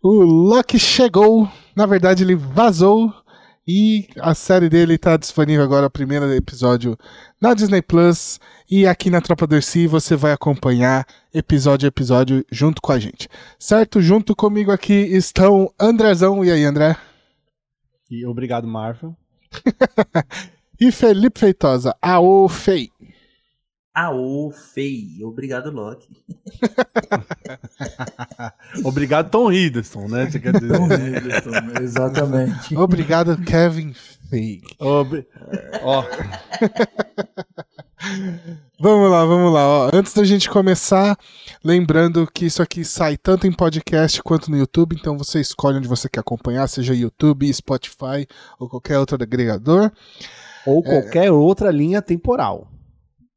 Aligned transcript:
O 0.00 0.22
Loki 0.22 0.78
chegou, 0.78 1.50
na 1.74 1.84
verdade 1.84 2.22
ele 2.22 2.36
vazou 2.36 3.12
e 3.66 4.08
a 4.20 4.32
série 4.32 4.68
dele 4.68 4.94
está 4.94 5.16
disponível 5.16 5.64
agora, 5.64 5.88
o 5.88 5.90
primeiro 5.90 6.32
episódio 6.32 6.96
na 7.40 7.52
Disney 7.52 7.82
Plus 7.82 8.38
e 8.70 8.86
aqui 8.86 9.10
na 9.10 9.20
Tropa 9.20 9.44
Dercy 9.44 9.88
você 9.88 10.14
vai 10.14 10.30
acompanhar 10.30 11.04
episódio 11.34 11.86
a 11.86 11.88
episódio 11.88 12.46
junto 12.48 12.80
com 12.80 12.92
a 12.92 12.98
gente. 13.00 13.28
Certo? 13.58 14.00
Junto 14.00 14.36
comigo 14.36 14.70
aqui 14.70 14.92
estão 14.92 15.68
Andrezão, 15.78 16.44
e 16.44 16.52
aí 16.52 16.64
André? 16.64 16.96
E 18.08 18.24
obrigado 18.24 18.68
Marvel. 18.68 19.16
e 20.80 20.92
Felipe 20.92 21.40
Feitosa, 21.40 21.92
aô 22.00 22.48
Fei. 22.48 22.92
Aô, 23.98 24.52
Fei. 24.52 25.18
Obrigado, 25.24 25.72
Loki. 25.72 26.22
Obrigado, 28.84 29.28
Tom 29.28 29.50
Hiddleston, 29.50 30.06
né? 30.06 30.30
Você 30.30 30.38
quer 30.38 30.52
dizer? 30.52 30.68
Tom 30.68 30.86
Hiddleston, 30.86 31.50
exatamente. 31.82 32.74
Obrigado, 32.78 33.36
Kevin 33.38 33.92
Feige. 34.30 34.62
Ob... 34.78 35.26
Ó. 35.82 36.04
vamos 38.78 39.10
lá, 39.10 39.24
vamos 39.24 39.52
lá. 39.52 39.66
Ó. 39.66 39.90
Antes 39.92 40.14
da 40.14 40.22
gente 40.22 40.48
começar, 40.48 41.18
lembrando 41.64 42.24
que 42.32 42.46
isso 42.46 42.62
aqui 42.62 42.84
sai 42.84 43.16
tanto 43.16 43.48
em 43.48 43.52
podcast 43.52 44.22
quanto 44.22 44.48
no 44.48 44.56
YouTube, 44.56 44.94
então 44.94 45.18
você 45.18 45.40
escolhe 45.40 45.78
onde 45.78 45.88
você 45.88 46.08
quer 46.08 46.20
acompanhar, 46.20 46.68
seja 46.68 46.94
YouTube, 46.94 47.52
Spotify 47.52 48.28
ou 48.60 48.68
qualquer 48.68 49.00
outro 49.00 49.20
agregador. 49.20 49.90
Ou 50.64 50.84
qualquer 50.84 51.26
é... 51.26 51.32
outra 51.32 51.72
linha 51.72 52.00
temporal. 52.00 52.70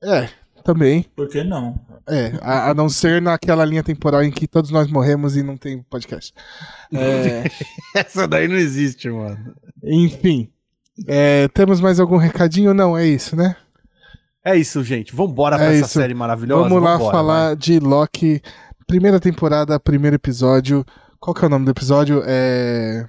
É, 0.03 0.29
também. 0.61 1.05
Por 1.15 1.27
que 1.27 1.43
não? 1.43 1.79
É, 2.07 2.33
a, 2.41 2.70
a, 2.70 2.73
não 2.73 2.89
ser 2.89 3.21
naquela 3.21 3.63
linha 3.63 3.83
temporal 3.83 4.23
em 4.23 4.31
que 4.31 4.47
todos 4.47 4.71
nós 4.71 4.89
morremos 4.89 5.37
e 5.37 5.43
não 5.43 5.55
tem 5.55 5.81
podcast. 5.84 6.34
É... 6.93 7.43
Essa 7.95 8.27
daí 8.27 8.47
não 8.47 8.55
existe, 8.55 9.09
mano. 9.09 9.53
Enfim. 9.84 10.49
É, 11.07 11.48
temos 11.49 11.79
mais 11.79 11.99
algum 11.99 12.17
recadinho? 12.17 12.73
Não, 12.73 12.98
é 12.98 13.05
isso, 13.05 13.35
né? 13.35 13.55
É 14.43 14.55
isso, 14.55 14.84
gente. 14.84 15.15
Vambora 15.15 15.55
pra 15.57 15.67
é 15.67 15.77
essa 15.77 15.85
isso. 15.85 15.99
série 15.99 16.13
maravilhosa. 16.13 16.67
Vamos 16.67 16.84
lá 16.84 16.93
Vambora, 16.93 17.12
falar 17.12 17.55
de 17.55 17.79
Loki, 17.79 18.41
primeira 18.87 19.20
temporada, 19.20 19.79
primeiro 19.79 20.15
episódio. 20.15 20.84
Qual 21.20 21.34
que 21.34 21.43
é 21.45 21.48
o 21.48 21.49
nome 21.49 21.65
do 21.65 21.71
episódio? 21.71 22.23
É. 22.26 23.07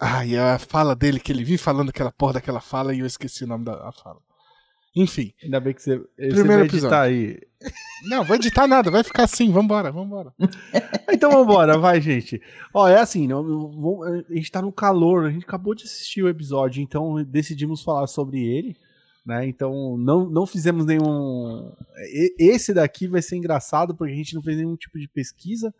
Ai, 0.00 0.36
a 0.36 0.58
fala 0.58 0.96
dele, 0.96 1.20
que 1.20 1.30
ele 1.30 1.44
vive 1.44 1.58
falando 1.58 1.90
aquela 1.90 2.10
porra 2.10 2.34
daquela 2.34 2.60
fala 2.60 2.94
e 2.94 3.00
eu 3.00 3.06
esqueci 3.06 3.44
o 3.44 3.46
nome 3.46 3.64
da 3.64 3.92
fala. 3.92 4.18
Enfim. 4.94 5.32
Ainda 5.42 5.58
bem 5.58 5.72
que 5.72 5.82
você, 5.82 5.98
Primeiro 6.16 6.42
você 6.42 6.42
vai 6.44 6.64
episódio. 6.66 6.96
aí. 6.98 7.40
Não, 8.04 8.24
vou 8.24 8.36
editar 8.36 8.66
nada, 8.66 8.90
vai 8.90 9.04
ficar 9.04 9.24
assim, 9.24 9.50
vambora, 9.50 9.90
vambora. 9.92 10.32
então 11.12 11.30
vambora, 11.30 11.78
vai, 11.78 12.00
gente. 12.00 12.42
Ó, 12.74 12.88
é 12.88 12.98
assim, 12.98 13.28
a 13.32 14.34
gente 14.34 14.50
tá 14.50 14.60
no 14.60 14.72
calor, 14.72 15.26
a 15.26 15.30
gente 15.30 15.44
acabou 15.44 15.74
de 15.74 15.84
assistir 15.84 16.22
o 16.22 16.28
episódio, 16.28 16.82
então 16.82 17.22
decidimos 17.24 17.82
falar 17.82 18.06
sobre 18.08 18.40
ele, 18.40 18.76
né? 19.24 19.46
Então 19.46 19.96
não, 19.96 20.28
não 20.28 20.46
fizemos 20.46 20.84
nenhum. 20.84 21.72
Esse 22.38 22.74
daqui 22.74 23.06
vai 23.06 23.22
ser 23.22 23.36
engraçado 23.36 23.94
porque 23.94 24.12
a 24.12 24.16
gente 24.16 24.34
não 24.34 24.42
fez 24.42 24.56
nenhum 24.56 24.76
tipo 24.76 24.98
de 24.98 25.08
pesquisa. 25.08 25.72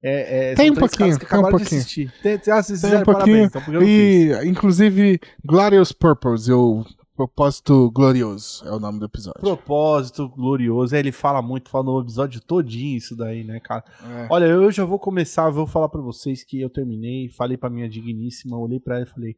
É, 0.00 0.52
é, 0.52 0.54
tem 0.54 0.70
um 0.70 0.74
pouquinho, 0.74 1.18
tem 1.18 1.38
um 1.38 1.50
pouquinho. 1.50 2.12
Tem, 2.22 2.38
tem, 2.38 2.52
ah, 2.52 2.62
tem 2.62 2.96
um 2.96 3.02
pouquinho. 3.02 3.50
Parabéns, 3.50 3.50
então, 3.56 3.82
e, 3.82 4.32
inclusive, 4.44 5.18
Glorious 5.42 5.92
Purpose, 5.92 6.50
eu 6.50 6.84
Propósito 7.16 7.90
Glorioso 7.92 8.66
é 8.66 8.72
o 8.72 8.80
nome 8.80 8.98
do 8.98 9.04
episódio. 9.04 9.40
Propósito 9.40 10.28
Glorioso. 10.28 10.96
É, 10.96 10.98
ele 10.98 11.12
fala 11.12 11.40
muito, 11.40 11.70
fala 11.70 11.84
no 11.84 12.00
episódio 12.00 12.40
todinho 12.40 12.98
isso 12.98 13.14
daí, 13.14 13.44
né, 13.44 13.60
cara? 13.60 13.84
É. 14.02 14.26
Olha, 14.28 14.46
eu 14.46 14.70
já 14.72 14.84
vou 14.84 14.98
começar, 14.98 15.48
vou 15.50 15.66
falar 15.66 15.88
para 15.88 16.00
vocês 16.00 16.42
que 16.42 16.60
eu 16.60 16.68
terminei, 16.68 17.28
falei 17.28 17.56
pra 17.56 17.70
minha 17.70 17.88
digníssima, 17.88 18.58
olhei 18.58 18.80
pra 18.80 18.96
ela 18.96 19.04
e 19.04 19.08
falei: 19.08 19.36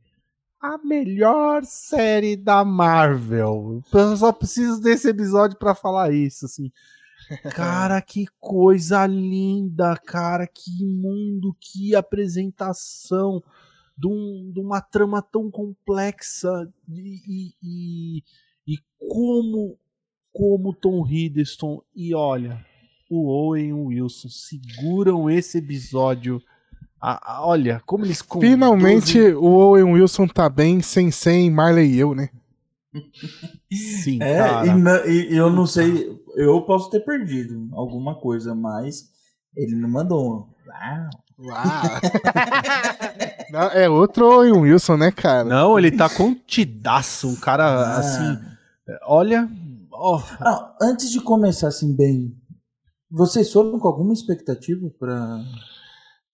a 0.59 0.79
melhor 0.79 1.65
série 1.65 2.35
da 2.35 2.65
Marvel. 2.65 3.83
Eu 3.93 4.17
só 4.17 4.33
preciso 4.33 4.81
desse 4.81 5.11
episódio 5.11 5.59
para 5.59 5.75
falar 5.75 6.13
isso, 6.13 6.47
assim. 6.47 6.73
Cara, 7.55 8.01
que 8.01 8.27
coisa 8.39 9.07
linda, 9.07 9.97
cara, 9.97 10.47
que 10.47 10.85
mundo, 10.85 11.57
que 11.59 11.95
apresentação 11.95 13.43
de, 13.97 14.07
um, 14.07 14.51
de 14.53 14.61
uma 14.61 14.81
trama 14.81 15.23
tão 15.23 15.51
complexa 15.51 16.69
e, 16.89 17.53
e, 17.63 18.23
e, 18.67 18.79
como, 18.99 19.79
como 20.33 20.75
Tom 20.75 21.07
Hiddleston 21.07 21.83
e 21.95 22.15
olha, 22.15 22.65
o 23.11 23.29
Owen 23.29 23.73
Wilson 23.73 24.29
seguram 24.29 25.31
esse 25.31 25.59
episódio. 25.59 26.43
A, 27.01 27.37
a, 27.37 27.47
olha, 27.47 27.81
como 27.87 28.05
eles 28.05 28.23
Finalmente 28.41 29.19
o 29.21 29.45
Owen 29.45 29.93
Wilson 29.93 30.27
tá 30.27 30.49
bem 30.49 30.83
sem 30.83 31.11
sem 31.11 31.51
Marley 31.51 31.93
e 31.93 31.99
eu, 31.99 32.15
né? 32.15 32.31
Sim, 33.71 34.23
é, 34.23 34.39
cara. 34.39 35.09
E, 35.09 35.33
e, 35.33 35.37
eu 35.37 35.51
não 35.51 35.67
sei, 35.67 36.19
eu 36.35 36.63
posso 36.63 36.91
ter 36.91 37.01
perdido 37.01 37.69
alguma 37.73 38.15
coisa, 38.15 38.55
mas 38.55 39.11
ele 39.57 39.75
não 39.75 39.89
mandou. 39.89 40.49
Uau, 40.67 41.11
Uau. 41.39 41.83
Não, 43.51 43.69
é 43.71 43.89
outro 43.89 44.27
Owen 44.27 44.53
Wilson, 44.53 44.97
né, 44.97 45.11
cara? 45.11 45.45
Não, 45.45 45.79
ele 45.79 45.91
tá 45.91 46.09
contidaço, 46.09 47.29
um 47.29 47.37
cara 47.37 47.65
ah. 47.65 47.99
assim. 47.99 48.39
Olha. 49.07 49.49
Oh. 49.93 50.21
Não, 50.41 50.75
antes 50.81 51.11
de 51.11 51.21
começar 51.21 51.69
assim 51.69 51.95
bem, 51.95 52.37
vocês 53.11 53.53
foram 53.53 53.79
com 53.79 53.89
alguma 53.89 54.13
expectativa 54.13 54.91
pra. 54.99 55.41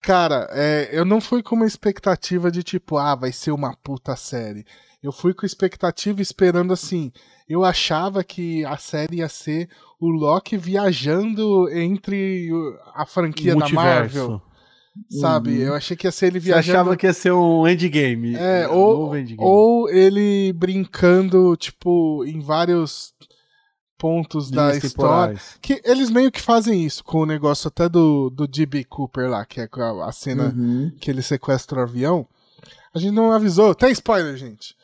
Cara, 0.01 0.49
é, 0.51 0.89
eu 0.91 1.05
não 1.05 1.21
fui 1.21 1.41
com 1.41 1.55
uma 1.55 1.65
expectativa 1.65 2.51
de 2.51 2.61
tipo, 2.61 2.97
ah, 2.97 3.15
vai 3.15 3.31
ser 3.31 3.51
uma 3.51 3.73
puta 3.77 4.15
série. 4.17 4.65
Eu 5.03 5.11
fui 5.11 5.33
com 5.33 5.45
expectativa 5.45 6.21
esperando 6.21 6.71
assim. 6.71 7.11
Eu 7.47 7.63
achava 7.63 8.23
que 8.23 8.63
a 8.63 8.77
série 8.77 9.17
ia 9.17 9.27
ser 9.27 9.69
o 9.99 10.07
Loki 10.09 10.57
viajando 10.57 11.69
entre 11.69 12.49
a 12.95 13.05
franquia 13.05 13.55
da 13.55 13.67
Marvel 13.67 14.41
Sabe? 15.09 15.51
Uhum. 15.51 15.67
Eu 15.67 15.73
achei 15.73 15.97
que 15.97 16.05
ia 16.05 16.11
ser 16.11 16.27
ele 16.27 16.39
viajando. 16.39 16.65
Você 16.65 16.71
achava 16.71 16.97
que 16.97 17.05
ia 17.07 17.13
ser 17.13 17.31
um 17.31 17.67
endgame. 17.67 18.35
É, 18.35 18.67
ou, 18.67 19.17
endgame. 19.17 19.37
ou 19.39 19.89
ele 19.89 20.53
brincando, 20.53 21.55
tipo, 21.57 22.23
em 22.25 22.39
vários 22.39 23.13
pontos 23.97 24.51
Linhas 24.51 24.79
da 24.79 24.87
história. 24.87 25.39
Que 25.61 25.81
eles 25.83 26.11
meio 26.11 26.31
que 26.31 26.41
fazem 26.41 26.85
isso 26.85 27.03
com 27.03 27.19
o 27.19 27.25
negócio 27.25 27.67
até 27.67 27.89
do, 27.89 28.29
do 28.29 28.47
D.B. 28.47 28.83
Cooper 28.83 29.29
lá, 29.29 29.45
que 29.45 29.61
é 29.61 29.67
a, 29.71 30.07
a 30.07 30.11
cena 30.11 30.53
uhum. 30.55 30.91
que 30.99 31.09
ele 31.09 31.23
sequestra 31.23 31.79
o 31.79 31.83
avião. 31.83 32.27
A 32.93 32.99
gente 32.99 33.13
não 33.13 33.31
avisou. 33.31 33.73
Tem 33.73 33.91
spoiler, 33.91 34.37
gente. 34.37 34.75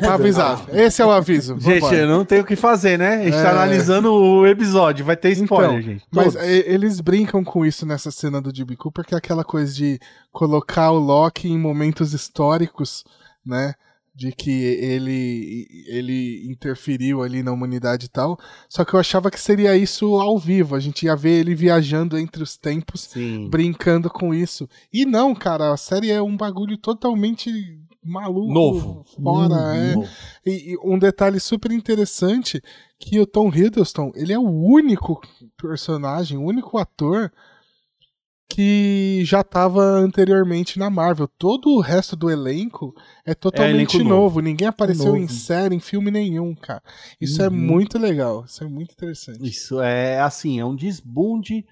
Tá 0.00 0.14
avisado. 0.14 0.76
Esse 0.76 1.00
é 1.00 1.06
o 1.06 1.12
aviso. 1.12 1.56
Gente, 1.60 1.94
eu 1.94 2.08
não 2.08 2.24
tenho 2.24 2.42
o 2.42 2.44
que 2.44 2.56
fazer, 2.56 2.98
né? 2.98 3.14
A 3.14 3.24
gente 3.24 3.32
tá 3.32 3.38
é... 3.38 3.42
tá 3.44 3.50
analisando 3.50 4.12
o 4.12 4.44
episódio. 4.44 5.04
Vai 5.04 5.16
ter 5.16 5.30
spoiler, 5.30 5.70
então, 5.70 5.82
gente. 5.82 6.04
Todos. 6.10 6.34
Mas 6.34 6.44
eles 6.44 7.00
brincam 7.00 7.44
com 7.44 7.64
isso 7.64 7.86
nessa 7.86 8.10
cena 8.10 8.40
do 8.40 8.52
D.B. 8.52 8.74
Cooper, 8.76 9.04
que 9.04 9.14
é 9.14 9.18
aquela 9.18 9.44
coisa 9.44 9.72
de 9.72 10.00
colocar 10.32 10.90
o 10.90 10.98
Loki 10.98 11.48
em 11.48 11.58
momentos 11.58 12.12
históricos, 12.12 13.04
né? 13.46 13.74
De 14.12 14.32
que 14.32 14.50
ele, 14.50 15.68
ele 15.86 16.50
interferiu 16.50 17.22
ali 17.22 17.40
na 17.40 17.52
humanidade 17.52 18.06
e 18.06 18.08
tal. 18.08 18.36
Só 18.68 18.84
que 18.84 18.92
eu 18.92 18.98
achava 18.98 19.30
que 19.30 19.38
seria 19.38 19.76
isso 19.76 20.16
ao 20.16 20.36
vivo. 20.36 20.74
A 20.74 20.80
gente 20.80 21.06
ia 21.06 21.14
ver 21.14 21.38
ele 21.38 21.54
viajando 21.54 22.18
entre 22.18 22.42
os 22.42 22.56
tempos, 22.56 23.02
Sim. 23.02 23.48
brincando 23.48 24.10
com 24.10 24.34
isso. 24.34 24.68
E 24.92 25.06
não, 25.06 25.32
cara, 25.32 25.72
a 25.72 25.76
série 25.76 26.10
é 26.10 26.20
um 26.20 26.36
bagulho 26.36 26.76
totalmente 26.76 27.78
maluco 28.02 28.52
novo 28.52 29.04
fora 29.22 29.54
hum, 29.54 29.74
é 29.74 29.94
novo. 29.94 30.08
E, 30.46 30.72
e, 30.72 30.78
um 30.82 30.98
detalhe 30.98 31.38
super 31.38 31.70
interessante 31.70 32.62
que 32.98 33.20
o 33.20 33.26
Tom 33.26 33.48
Hiddleston 33.48 34.10
ele 34.14 34.32
é 34.32 34.38
o 34.38 34.48
único 34.48 35.20
personagem 35.56 36.38
o 36.38 36.44
único 36.44 36.78
ator 36.78 37.30
que 38.48 39.22
já 39.24 39.42
estava 39.42 39.82
anteriormente 39.82 40.78
na 40.78 40.90
Marvel 40.90 41.28
todo 41.38 41.70
o 41.70 41.80
resto 41.80 42.16
do 42.16 42.30
elenco 42.30 42.94
é 43.24 43.34
totalmente 43.34 43.96
é, 43.96 44.02
novo. 44.02 44.10
novo. 44.10 44.40
ninguém 44.40 44.66
apareceu 44.66 45.12
novo. 45.12 45.18
em 45.18 45.28
série 45.28 45.74
em 45.74 45.80
filme 45.80 46.10
nenhum 46.10 46.54
cara 46.54 46.82
isso 47.20 47.42
é 47.42 47.48
uhum. 47.48 47.54
é 47.54 47.56
muito 47.56 47.98
legal 47.98 48.44
isso 48.46 48.64
é 48.64 48.66
muito 48.66 48.92
interessante 48.92 49.46
isso 49.46 49.80
é 49.80 50.20
assim 50.20 50.58
é 50.58 50.64
um 50.64 50.74
desbunde 50.74 51.64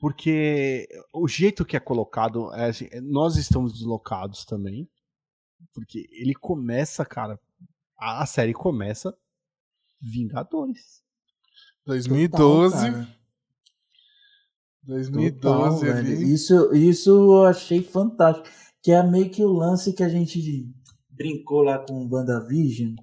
porque 0.00 0.86
o 1.12 1.26
jeito 1.26 1.64
que 1.64 1.76
é 1.76 1.80
colocado 1.80 2.52
é 2.54 2.66
assim, 2.66 2.88
nós 3.02 3.36
estamos 3.36 3.72
deslocados 3.72 4.44
também 4.44 4.88
porque 5.76 6.08
ele 6.10 6.34
começa, 6.34 7.04
cara. 7.04 7.38
A, 7.98 8.22
a 8.22 8.26
série 8.26 8.54
começa 8.54 9.14
Vingadores. 10.00 11.02
2012. 11.84 12.74
Total, 12.74 13.06
2012 14.84 15.80
Total, 15.80 15.96
ali. 15.98 16.32
Isso, 16.32 16.74
isso 16.74 17.10
eu 17.10 17.44
achei 17.44 17.82
fantástico. 17.82 18.48
Que 18.82 18.92
é 18.92 19.02
meio 19.02 19.30
que 19.30 19.44
o 19.44 19.52
lance 19.52 19.92
que 19.92 20.02
a 20.02 20.08
gente 20.08 20.66
brincou 21.10 21.60
lá 21.60 21.78
com 21.78 22.06
o 22.06 22.08
WandaVision. 22.10 22.94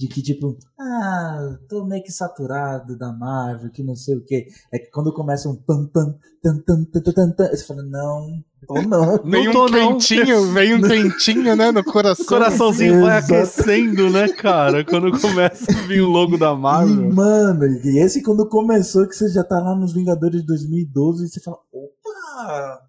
De 0.00 0.08
que 0.08 0.22
tipo, 0.22 0.56
ah, 0.80 1.58
tô 1.68 1.84
meio 1.84 2.02
que 2.02 2.10
saturado 2.10 2.96
da 2.96 3.12
Marvel, 3.12 3.70
que 3.70 3.82
não 3.82 3.94
sei 3.94 4.16
o 4.16 4.24
que. 4.24 4.46
É 4.72 4.78
que 4.78 4.90
quando 4.90 5.12
começa 5.12 5.46
um 5.46 5.54
pam 5.54 5.86
pam, 5.92 6.14
tan 6.42 6.56
tan 6.62 6.84
tan 6.86 7.02
tan, 7.02 7.30
tan 7.32 7.48
você 7.50 7.64
fala, 7.66 7.82
não, 7.82 8.42
ou 8.66 8.82
não. 8.82 9.20
Vem 9.22 9.48
um 9.50 9.66
quentinho, 9.66 10.52
vem 10.54 10.74
um 10.74 10.80
quentinho, 10.80 11.54
né, 11.54 11.70
no 11.70 11.84
coração. 11.84 12.24
O 12.24 12.28
coraçãozinho 12.28 13.02
vai 13.02 13.18
aquecendo, 13.18 14.08
né, 14.08 14.28
cara, 14.28 14.82
quando 14.86 15.20
começa 15.20 15.70
a 15.70 15.86
vir 15.86 16.00
o 16.00 16.08
logo 16.08 16.38
da 16.38 16.54
Marvel. 16.54 17.10
E, 17.10 17.12
mano, 17.12 17.66
e 17.66 17.98
esse 17.98 18.22
quando 18.22 18.48
começou, 18.48 19.06
que 19.06 19.14
você 19.14 19.28
já 19.28 19.44
tá 19.44 19.60
lá 19.60 19.76
nos 19.76 19.92
Vingadores 19.92 20.40
de 20.40 20.46
2012, 20.46 21.26
e 21.26 21.28
você 21.28 21.40
fala, 21.42 21.58
opa! 21.70 22.80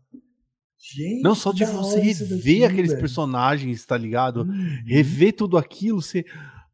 Gente, 0.79 1.21
não 1.21 1.35
só 1.35 1.51
de 1.51 1.65
você 1.65 1.99
rever 1.99 2.69
aqueles 2.69 2.91
velho. 2.91 3.01
personagens, 3.01 3.85
tá 3.85 3.97
ligado? 3.97 4.41
Uhum. 4.41 4.83
Rever 4.85 5.33
tudo 5.33 5.57
aquilo, 5.57 6.01
você 6.01 6.25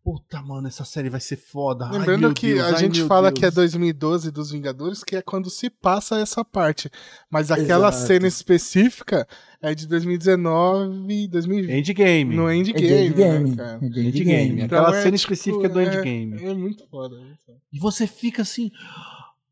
Puta, 0.07 0.41
mano, 0.41 0.69
essa 0.69 0.85
série 0.85 1.09
vai 1.09 1.19
ser 1.19 1.35
foda. 1.35 1.91
Lembrando 1.91 2.27
ai, 2.27 2.33
que 2.33 2.53
Deus, 2.53 2.65
a 2.65 2.69
ai, 2.69 2.77
gente 2.77 3.03
fala 3.03 3.29
Deus. 3.29 3.39
que 3.41 3.45
é 3.45 3.51
2012 3.51 4.31
dos 4.31 4.51
Vingadores, 4.51 5.03
que 5.03 5.17
é 5.17 5.21
quando 5.21 5.49
se 5.49 5.69
passa 5.69 6.17
essa 6.17 6.45
parte. 6.45 6.89
Mas 7.29 7.51
aquela 7.51 7.89
Exato. 7.89 8.07
cena 8.07 8.25
específica 8.25 9.27
é 9.61 9.75
de 9.75 9.85
2019, 9.85 11.27
2020. 11.27 11.73
Endgame. 11.73 12.35
No 12.37 12.49
Endgame. 12.49 12.87
É 12.87 13.05
Endgame. 13.05 13.49
Né, 13.53 13.79
Endgame. 13.81 14.07
Endgame. 14.07 14.61
Então 14.61 14.79
aquela 14.79 14.97
é, 14.97 15.01
cena 15.01 15.17
tipo, 15.17 15.33
específica 15.33 15.67
do 15.67 15.81
é, 15.81 15.83
Endgame. 15.83 16.41
É, 16.41 16.53
muito 16.53 16.87
foda. 16.87 17.17
E 17.73 17.77
você 17.77 18.07
fica 18.07 18.43
assim. 18.43 18.71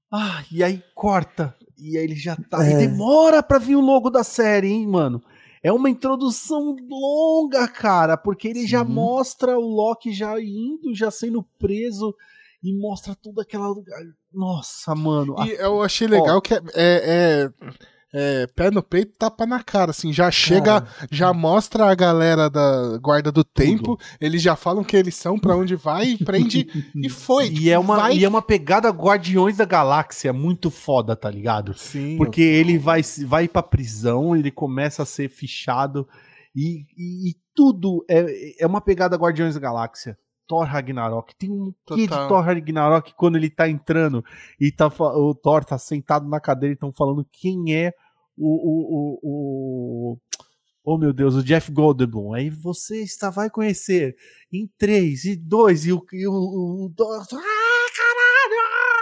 Ah, 0.09 0.41
e 0.49 0.63
aí 0.63 0.81
corta. 0.93 1.53
E 1.77 1.97
aí 1.97 2.03
ele 2.05 2.15
já 2.15 2.37
tá. 2.37 2.65
É. 2.65 2.71
E 2.71 2.87
demora 2.87 3.43
pra 3.43 3.59
vir 3.59 3.75
o 3.75 3.81
logo 3.81 4.09
da 4.09 4.23
série, 4.23 4.69
hein, 4.69 4.87
mano? 4.87 5.21
É 5.65 5.73
uma 5.73 5.89
introdução 5.89 6.75
longa, 6.88 7.67
cara, 7.67 8.15
porque 8.15 8.47
ele 8.47 8.62
Sim. 8.62 8.67
já 8.67 8.83
mostra 8.83 9.57
o 9.57 9.67
Loki 9.67 10.13
já 10.13 10.39
indo, 10.39 10.94
já 10.94 11.09
sendo 11.09 11.41
preso 11.57 12.15
e 12.63 12.71
mostra 12.71 13.15
toda 13.15 13.41
aquela. 13.41 13.73
Nossa, 14.31 14.94
mano. 14.94 15.35
E 15.44 15.53
eu 15.53 15.81
achei 15.81 16.07
legal 16.07 16.38
Ó, 16.38 16.41
que 16.41 16.53
é, 16.53 16.62
é, 16.75 16.75
é 16.75 17.50
é, 18.17 18.47
pé 18.47 18.71
no 18.71 18.81
peito, 18.81 19.12
tapa 19.19 19.45
na 19.45 19.62
cara, 19.62 19.91
assim, 19.91 20.13
já 20.13 20.31
chega, 20.31 20.79
cara. 20.79 20.88
já 21.12 21.33
mostra 21.33 21.91
a 21.91 21.94
galera 21.94 22.50
da 22.50 22.97
guarda 22.97 23.29
do 23.29 23.44
tempo, 23.44 23.97
Tudo. 23.97 24.00
eles 24.21 24.41
já 24.41 24.56
falam 24.56 24.85
que 24.85 24.95
eles 24.95 25.15
são, 25.15 25.38
para 25.38 25.57
onde 25.57 25.75
vai, 25.75 26.15
prende 26.23 26.65
e 26.95 27.09
foi. 27.09 27.50
E, 27.50 27.69
é 27.69 27.77
uma, 27.77 27.97
vai... 27.97 28.15
e 28.15 28.23
é 28.23 28.29
uma 28.29 28.41
pegada 28.41 28.89
Guardiões 28.89 29.57
da 29.57 29.65
Galáxia 29.65 30.31
muito 30.31 30.71
foda, 30.71 31.13
tá 31.13 31.29
ligado? 31.29 31.73
Sim. 31.73 32.15
Porque 32.15 32.41
ele 32.41 32.77
vai, 32.77 33.01
vai 33.25 33.50
pra 33.50 33.62
prisão, 33.62 34.33
ele 34.33 34.50
começa 34.50 35.03
a 35.03 35.06
ser 35.06 35.29
fichado 35.29 36.07
e, 36.56 36.85
e, 36.97 37.31
e 37.31 37.35
tudo 37.53 38.06
é, 38.09 38.63
é 38.63 38.65
uma 38.65 38.79
pegada 38.79 39.17
Guardiões 39.17 39.56
da 39.56 39.59
Galáxia. 39.59 40.17
Thor 40.47 40.63
Ragnarok. 40.63 41.35
Tem 41.35 41.51
um 41.51 41.73
de 41.95 42.07
Thor 42.07 42.41
Ragnarok 42.41 43.13
quando 43.15 43.35
ele 43.35 43.50
tá 43.50 43.67
entrando 43.67 44.23
e 44.59 44.71
tá, 44.71 44.88
o 44.88 45.33
Thor 45.33 45.65
tá 45.65 45.77
sentado 45.77 46.29
na 46.29 46.39
cadeira 46.39 46.73
e 46.73 46.75
estão 46.75 46.94
falando 46.94 47.27
quem 47.31 47.75
é 47.75 47.91
o, 48.37 49.19
o, 49.19 49.19
o, 49.23 50.17
Oh 50.87 50.99
meu 50.99 51.11
Deus, 51.11 51.33
o 51.33 51.43
Jeff 51.43 51.71
Goldblum. 51.71 52.33
Aí 52.33 52.47
você 52.47 53.01
está, 53.01 53.31
vai 53.31 53.49
conhecer 53.49 54.15
em 54.53 54.69
3 54.77 55.25
e 55.25 55.35
2 55.35 55.87
e 55.87 55.93
o. 55.93 56.05
E 56.13 56.27
o, 56.27 56.31
o, 56.31 56.85
o 56.85 56.93
ah, 57.01 57.25
caralho! 57.27 57.41
Ah! 58.61 58.95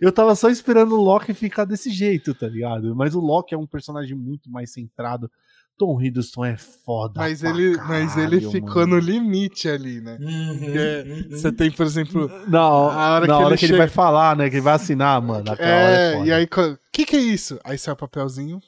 Eu 0.00 0.10
tava 0.10 0.34
só 0.34 0.50
esperando 0.50 0.96
o 0.96 1.02
Loki 1.02 1.32
ficar 1.32 1.64
desse 1.64 1.90
jeito, 1.90 2.34
tá 2.34 2.48
ligado? 2.48 2.96
Mas 2.96 3.14
o 3.14 3.20
Loki 3.20 3.54
é 3.54 3.58
um 3.58 3.66
personagem 3.66 4.16
muito 4.16 4.50
mais 4.50 4.72
centrado. 4.72 5.30
Tom 5.76 6.00
Hiddleston 6.00 6.44
é 6.44 6.56
foda. 6.56 7.14
Mas 7.16 7.42
ele, 7.42 7.76
caralho, 7.76 7.88
mas 7.88 8.16
ele 8.16 8.40
ficou 8.40 8.82
mano. 8.82 8.94
no 8.94 8.98
limite 8.98 9.68
ali, 9.68 10.00
né? 10.00 10.16
Uhum, 10.20 10.74
é, 10.74 11.02
uhum. 11.02 11.30
Você 11.30 11.50
tem, 11.50 11.70
por 11.70 11.84
exemplo. 11.84 12.30
Não, 12.46 12.60
a 12.90 13.14
hora, 13.14 13.26
na 13.26 13.36
que, 13.36 13.42
hora 13.42 13.54
ele 13.54 13.58
que 13.58 13.64
ele 13.66 13.76
vai 13.76 13.88
falar, 13.88 14.36
né? 14.36 14.48
Que 14.48 14.56
ele 14.56 14.62
vai 14.62 14.74
assinar, 14.74 15.20
mano. 15.20 15.44
É, 15.58 16.14
é 16.14 16.24
e 16.24 16.32
aí, 16.32 16.44
o 16.44 16.78
que, 16.92 17.04
que 17.04 17.16
é 17.16 17.20
isso? 17.20 17.58
Aí 17.64 17.76
sai 17.76 17.94
o 17.94 17.96
papelzinho. 17.96 18.60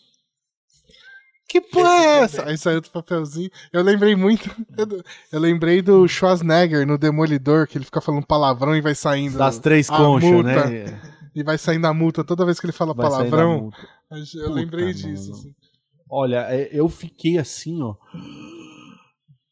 Que 1.48 1.60
porra 1.60 1.94
é 1.94 2.18
essa? 2.22 2.48
Aí 2.48 2.58
saiu 2.58 2.80
do 2.80 2.90
papelzinho. 2.90 3.50
Eu 3.72 3.82
lembrei 3.82 4.16
muito. 4.16 4.50
Eu, 4.76 5.02
eu, 5.32 5.40
lembrei 5.40 5.80
do 5.80 6.06
Schwarzenegger 6.06 6.86
no 6.86 6.98
Demolidor, 6.98 7.66
que 7.66 7.78
ele 7.78 7.84
fica 7.84 8.00
falando 8.00 8.26
palavrão 8.26 8.76
e 8.76 8.80
vai 8.80 8.94
saindo. 8.94 9.38
Das 9.38 9.58
três 9.58 9.88
conchas, 9.88 10.44
né? 10.44 11.00
E 11.34 11.42
vai 11.42 11.56
saindo 11.56 11.86
a 11.86 11.94
multa 11.94 12.24
toda 12.24 12.44
vez 12.44 12.58
que 12.58 12.66
ele 12.66 12.72
fala 12.72 12.92
vai 12.92 13.08
palavrão. 13.08 13.70
Eu 14.10 14.18
Puta, 14.18 14.52
lembrei 14.52 14.92
disso. 14.92 15.32
Assim. 15.32 15.54
Olha, 16.08 16.46
é, 16.48 16.68
eu 16.72 16.88
fiquei 16.88 17.38
assim, 17.38 17.82
ó. 17.82 17.96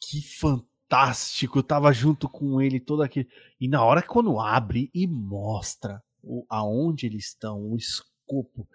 Que 0.01 0.23
fantástico. 0.39 1.59
Eu 1.59 1.63
tava 1.63 1.93
junto 1.93 2.29
com 2.29 2.61
ele 2.61 2.79
todo 2.79 3.03
aquele. 3.03 3.29
E 3.61 3.69
na 3.69 3.85
hora 3.85 4.03
que 4.03 4.09
quando 4.09 4.39
abre 4.39 4.91
e 4.95 5.07
mostra 5.07 6.03
o, 6.23 6.45
aonde 6.49 7.07
eles 7.07 7.27
estão, 7.27 7.61
o 7.61 7.77
escopo. 7.77 8.69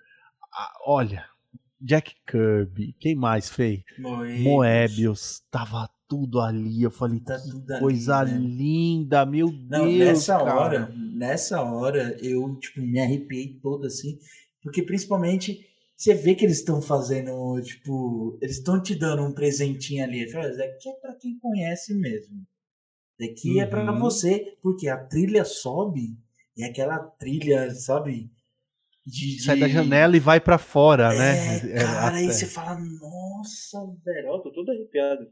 A, 0.52 0.74
olha, 0.86 1.26
Jack 1.80 2.16
Kirby, 2.28 2.94
quem 3.00 3.16
mais, 3.16 3.50
fez? 3.50 3.82
Moebius. 3.98 4.44
Moebius. 4.44 5.44
Tava 5.50 5.90
tudo 6.08 6.42
ali. 6.42 6.82
Eu 6.84 6.92
falei, 6.92 7.22
tá 7.22 7.40
que 7.40 7.80
coisa 7.80 8.18
ali, 8.18 8.34
né? 8.34 8.40
linda, 8.40 9.26
meu 9.26 9.48
Não, 9.70 9.86
Deus. 9.86 10.00
Nessa 10.00 10.38
cara. 10.38 10.60
hora, 10.60 10.94
nessa 10.96 11.62
hora, 11.62 12.18
eu 12.22 12.56
tipo, 12.58 12.82
me 12.82 13.00
arrepiei 13.00 13.60
todo 13.62 13.86
assim. 13.86 14.18
Porque 14.62 14.84
principalmente 14.84 15.69
você 16.00 16.14
vê 16.14 16.34
que 16.34 16.46
eles 16.46 16.60
estão 16.60 16.82
fazendo, 16.82 17.62
tipo, 17.62 18.40
eles 18.42 18.56
estão 18.56 18.82
te 18.82 18.96
dando 18.96 19.22
um 19.22 19.34
presentinho 19.34 20.02
ali. 20.02 20.24
Isso 20.24 20.38
aqui 20.38 20.90
é 20.90 20.94
para 20.94 21.14
quem 21.16 21.38
conhece 21.38 21.94
mesmo. 21.94 22.48
Isso 23.20 23.30
aqui 23.30 23.56
uhum. 23.56 23.62
é 23.62 23.66
para 23.66 23.92
você, 23.92 24.58
porque 24.62 24.88
a 24.88 24.96
trilha 24.96 25.44
sobe 25.44 26.18
e 26.56 26.64
aquela 26.64 27.00
trilha, 27.00 27.70
sabe? 27.72 28.32
De, 29.06 29.36
de... 29.36 29.44
Sai 29.44 29.60
da 29.60 29.68
janela 29.68 30.16
e 30.16 30.22
vai 30.22 30.40
para 30.40 30.58
fora, 30.58 31.14
é, 31.14 31.18
né? 31.18 31.58
É, 31.74 31.84
cara, 31.84 32.16
aí 32.16 32.28
você 32.28 32.46
fala, 32.46 32.80
nossa, 32.80 33.80
velho, 34.06 34.28
eu 34.30 34.40
tô 34.40 34.54
todo 34.54 34.72
arrepiado. 34.72 35.30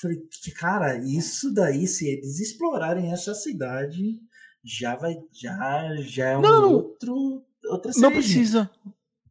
Falei, 0.00 0.18
cara, 0.56 0.98
isso 0.98 1.52
daí, 1.52 1.88
se 1.88 2.08
eles 2.08 2.38
explorarem 2.38 3.12
essa 3.12 3.34
cidade, 3.34 4.20
já 4.62 4.94
vai, 4.94 5.16
já, 5.32 5.96
já 6.02 6.28
é 6.28 6.38
um 6.38 6.42
não, 6.42 6.72
outro, 6.74 7.44
outra 7.64 7.92
série. 7.92 8.02
Não 8.04 8.12
precisa. 8.12 8.70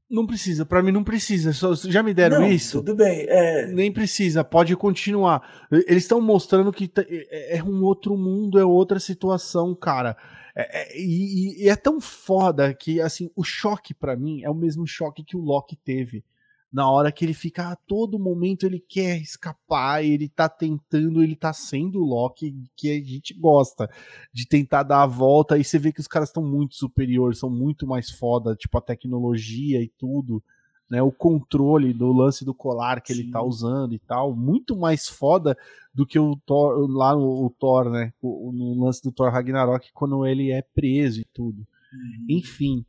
Não 0.10 0.26
precisa, 0.26 0.66
para 0.66 0.82
mim 0.82 0.92
não 0.92 1.04
precisa. 1.04 1.54
Só, 1.54 1.76
já 1.76 2.02
me 2.02 2.14
deram 2.14 2.42
não, 2.42 2.48
isso? 2.48 2.80
Tudo 2.80 2.96
bem, 2.96 3.26
é. 3.30 3.68
Nem 3.68 3.92
precisa, 3.92 4.44
pode 4.44 4.76
continuar. 4.76 5.68
Eles 5.72 6.04
estão 6.04 6.20
mostrando 6.20 6.72
que 6.72 6.92
é, 6.98 7.58
é 7.58 7.64
um 7.64 7.84
outro 7.84 8.18
mundo, 8.18 8.58
é 8.58 8.66
outra 8.66 9.00
situação, 9.00 9.76
cara. 9.76 10.18
É, 10.56 10.82
é, 10.82 11.00
e, 11.00 11.64
e, 11.64 11.70
é 11.70 11.76
tão 11.76 12.02
foda 12.02 12.74
que, 12.74 13.00
assim, 13.00 13.30
o 13.36 13.44
choque 13.44 13.94
para 13.94 14.16
mim 14.16 14.42
é 14.44 14.50
o 14.50 14.56
mesmo 14.56 14.88
choque 14.88 15.24
que 15.24 15.38
o 15.38 15.42
Loki 15.42 15.76
teve 15.76 16.24
na 16.72 16.90
hora 16.90 17.12
que 17.12 17.26
ele 17.26 17.34
fica 17.34 17.72
a 17.72 17.76
todo 17.76 18.20
momento 18.20 18.66
ele 18.66 18.80
quer 18.80 19.20
escapar, 19.20 20.04
ele 20.04 20.30
tá 20.30 20.48
tentando, 20.48 21.24
ele 21.24 21.36
tá 21.36 21.52
sendo 21.52 22.00
o 22.00 22.06
Loki 22.06 22.56
que 22.76 22.92
a 22.92 23.04
gente 23.04 23.34
gosta 23.34 23.90
de 24.32 24.48
tentar 24.48 24.84
dar 24.84 25.02
a 25.02 25.08
volta 25.08 25.58
e 25.58 25.64
você 25.64 25.80
vê 25.80 25.92
que 25.92 26.00
os 26.00 26.08
caras 26.08 26.30
estão 26.30 26.44
muito 26.44 26.76
superiores, 26.76 27.40
são 27.40 27.50
muito 27.50 27.88
mais 27.88 28.12
foda, 28.12 28.56
tipo 28.56 28.78
a 28.78 28.82
tecnologia 28.82 29.82
e 29.82 29.88
tudo, 29.88 30.44
né, 30.90 31.02
o 31.02 31.12
controle 31.12 31.92
do 31.92 32.12
lance 32.12 32.46
do 32.46 32.54
colar 32.54 33.02
que 33.02 33.14
Sim. 33.14 33.22
ele 33.22 33.32
tá 33.32 33.42
usando 33.42 33.94
e 33.94 34.00
tal, 34.00 34.36
muito 34.36 34.78
mais 34.78 35.08
foda 35.08 35.58
do 35.94 36.06
que 36.06 36.20
o 36.20 36.36
Thor, 36.46 36.88
lá 36.88 37.16
o, 37.16 37.48
o 37.48 37.50
Thor, 37.50 37.90
né, 37.90 38.14
o, 38.22 38.52
no 38.52 38.86
lance 38.86 39.02
do 39.02 39.12
Thor 39.12 39.32
Ragnarok 39.32 39.92
quando 39.92 40.26
ele 40.26 40.52
é 40.52 40.62
preso 40.62 41.20
e 41.22 41.26
tudo. 41.34 41.66
Uhum. 41.92 42.26
Enfim, 42.30 42.86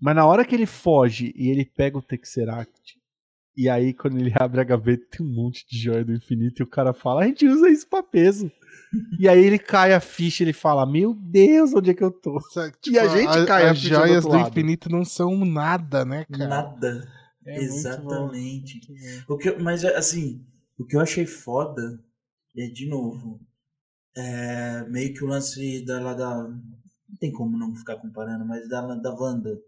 mas 0.00 0.16
na 0.16 0.26
hora 0.26 0.44
que 0.44 0.54
ele 0.54 0.64
foge 0.64 1.34
e 1.36 1.50
ele 1.50 1.66
pega 1.66 1.98
o 1.98 2.02
Tesseract 2.02 2.99
e 3.56 3.68
aí, 3.68 3.92
quando 3.92 4.18
ele 4.18 4.32
abre 4.38 4.60
a 4.60 4.64
gaveta, 4.64 5.04
tem 5.10 5.26
um 5.26 5.30
monte 5.30 5.66
de 5.68 5.78
joia 5.78 6.04
do 6.04 6.14
infinito 6.14 6.62
e 6.62 6.64
o 6.64 6.68
cara 6.68 6.92
fala: 6.92 7.22
a 7.22 7.26
gente 7.26 7.46
usa 7.46 7.68
isso 7.68 7.86
pra 7.88 8.02
peso. 8.02 8.50
e 9.18 9.28
aí 9.28 9.44
ele 9.44 9.58
cai 9.58 9.92
a 9.92 10.00
ficha 10.00 10.42
ele 10.42 10.52
fala: 10.52 10.86
Meu 10.86 11.14
Deus, 11.14 11.74
onde 11.74 11.90
é 11.90 11.94
que 11.94 12.02
eu 12.02 12.10
tô? 12.10 12.38
Tipo, 12.80 12.96
e 12.96 12.98
a 12.98 13.08
gente 13.08 13.38
a, 13.38 13.46
cai 13.46 13.66
a, 13.66 13.72
a 13.72 13.74
ficha. 13.74 13.94
As 13.94 14.06
joias 14.06 14.24
do, 14.24 14.30
do 14.30 14.38
infinito 14.38 14.88
não 14.88 15.04
são 15.04 15.44
nada, 15.44 16.04
né, 16.04 16.24
cara? 16.30 16.48
Nada. 16.48 17.08
É 17.44 17.58
Exatamente. 17.58 18.80
O 19.28 19.36
que, 19.36 19.50
mas, 19.56 19.84
assim, 19.84 20.44
o 20.78 20.84
que 20.84 20.94
eu 20.94 21.00
achei 21.00 21.26
foda 21.26 21.98
é, 22.56 22.66
de 22.68 22.86
novo, 22.86 23.40
é, 24.16 24.84
meio 24.88 25.12
que 25.12 25.24
o 25.24 25.26
lance 25.26 25.84
da, 25.84 26.00
lá 26.00 26.14
da. 26.14 26.48
Não 26.48 27.16
tem 27.18 27.32
como 27.32 27.58
não 27.58 27.74
ficar 27.74 27.96
comparando, 27.96 28.44
mas 28.46 28.68
da, 28.68 28.94
da 28.94 29.12
Wanda. 29.12 29.60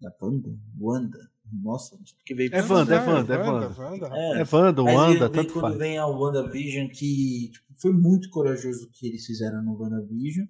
Da 0.00 0.12
Wanda? 0.20 0.50
Wanda 0.80 1.30
nossa, 1.52 1.98
que 2.24 2.34
veio. 2.34 2.54
É 2.54 2.62
Wanda, 2.62 2.94
é 2.94 2.98
Wanda, 3.00 3.34
é 3.34 3.38
Wanda. 3.38 4.10
É, 4.12 4.40
é 4.40 4.46
Wanda, 4.52 4.82
Wanda, 4.82 5.30
tanto 5.30 5.52
quando 5.52 5.62
faz. 5.62 5.78
vem 5.78 5.98
a 5.98 6.06
WandaVision, 6.06 6.88
que 6.88 7.50
tipo, 7.52 7.66
foi 7.76 7.92
muito 7.92 8.28
corajoso 8.30 8.86
o 8.86 8.90
que 8.90 9.06
eles 9.06 9.24
fizeram 9.24 9.62
no 9.62 9.80
WandaVision. 9.80 10.46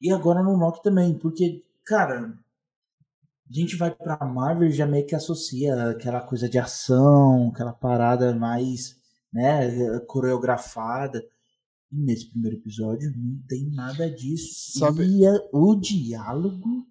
E 0.00 0.12
agora 0.12 0.42
no 0.42 0.56
Loki 0.56 0.82
também, 0.82 1.14
porque, 1.18 1.64
cara, 1.84 2.36
a 3.48 3.52
gente 3.52 3.76
vai 3.76 3.90
pra 3.94 4.24
Marvel 4.26 4.68
e 4.68 4.72
já 4.72 4.86
meio 4.86 5.06
que 5.06 5.14
associa 5.14 5.90
aquela 5.90 6.20
coisa 6.20 6.48
de 6.48 6.58
ação, 6.58 7.48
aquela 7.48 7.72
parada 7.72 8.34
mais, 8.34 8.96
né, 9.32 9.98
coreografada. 10.00 11.24
nesse 11.90 12.28
primeiro 12.28 12.56
episódio 12.56 13.12
não 13.16 13.38
tem 13.46 13.70
nada 13.70 14.10
disso. 14.10 14.78
Sabe? 14.78 15.04
E 15.04 15.22
o 15.52 15.74
diálogo, 15.76 16.86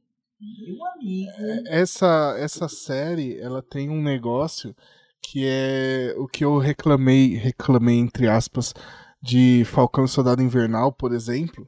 meu 0.59 0.85
amigo. 0.87 1.31
É, 1.37 1.81
essa, 1.81 2.35
essa 2.37 2.67
série, 2.67 3.39
ela 3.39 3.61
tem 3.61 3.89
um 3.89 4.01
negócio 4.01 4.75
que 5.21 5.45
é 5.47 6.13
o 6.17 6.27
que 6.27 6.43
eu 6.43 6.57
reclamei, 6.57 7.35
reclamei 7.35 7.97
entre 7.97 8.27
aspas, 8.27 8.73
de 9.21 9.63
Falcão 9.65 10.05
e 10.05 10.07
Soldado 10.09 10.43
Invernal, 10.43 10.91
por 10.91 11.13
exemplo, 11.13 11.67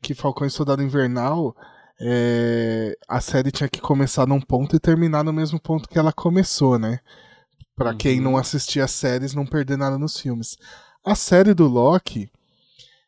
que 0.00 0.14
Falcão 0.14 0.46
e 0.46 0.50
Soldado 0.50 0.82
Invernal 0.82 1.56
é, 2.04 2.96
a 3.08 3.20
série 3.20 3.52
tinha 3.52 3.68
que 3.68 3.80
começar 3.80 4.26
num 4.26 4.40
ponto 4.40 4.74
e 4.74 4.80
terminar 4.80 5.22
no 5.22 5.32
mesmo 5.32 5.60
ponto 5.60 5.88
que 5.88 5.98
ela 5.98 6.12
começou, 6.12 6.78
né? 6.78 6.98
Pra 7.76 7.90
uhum. 7.90 7.96
quem 7.96 8.20
não 8.20 8.36
assistia 8.36 8.84
as 8.84 8.90
séries 8.90 9.34
não 9.34 9.46
perder 9.46 9.78
nada 9.78 9.96
nos 9.96 10.18
filmes. 10.18 10.56
A 11.04 11.14
série 11.14 11.54
do 11.54 11.68
Loki, 11.68 12.30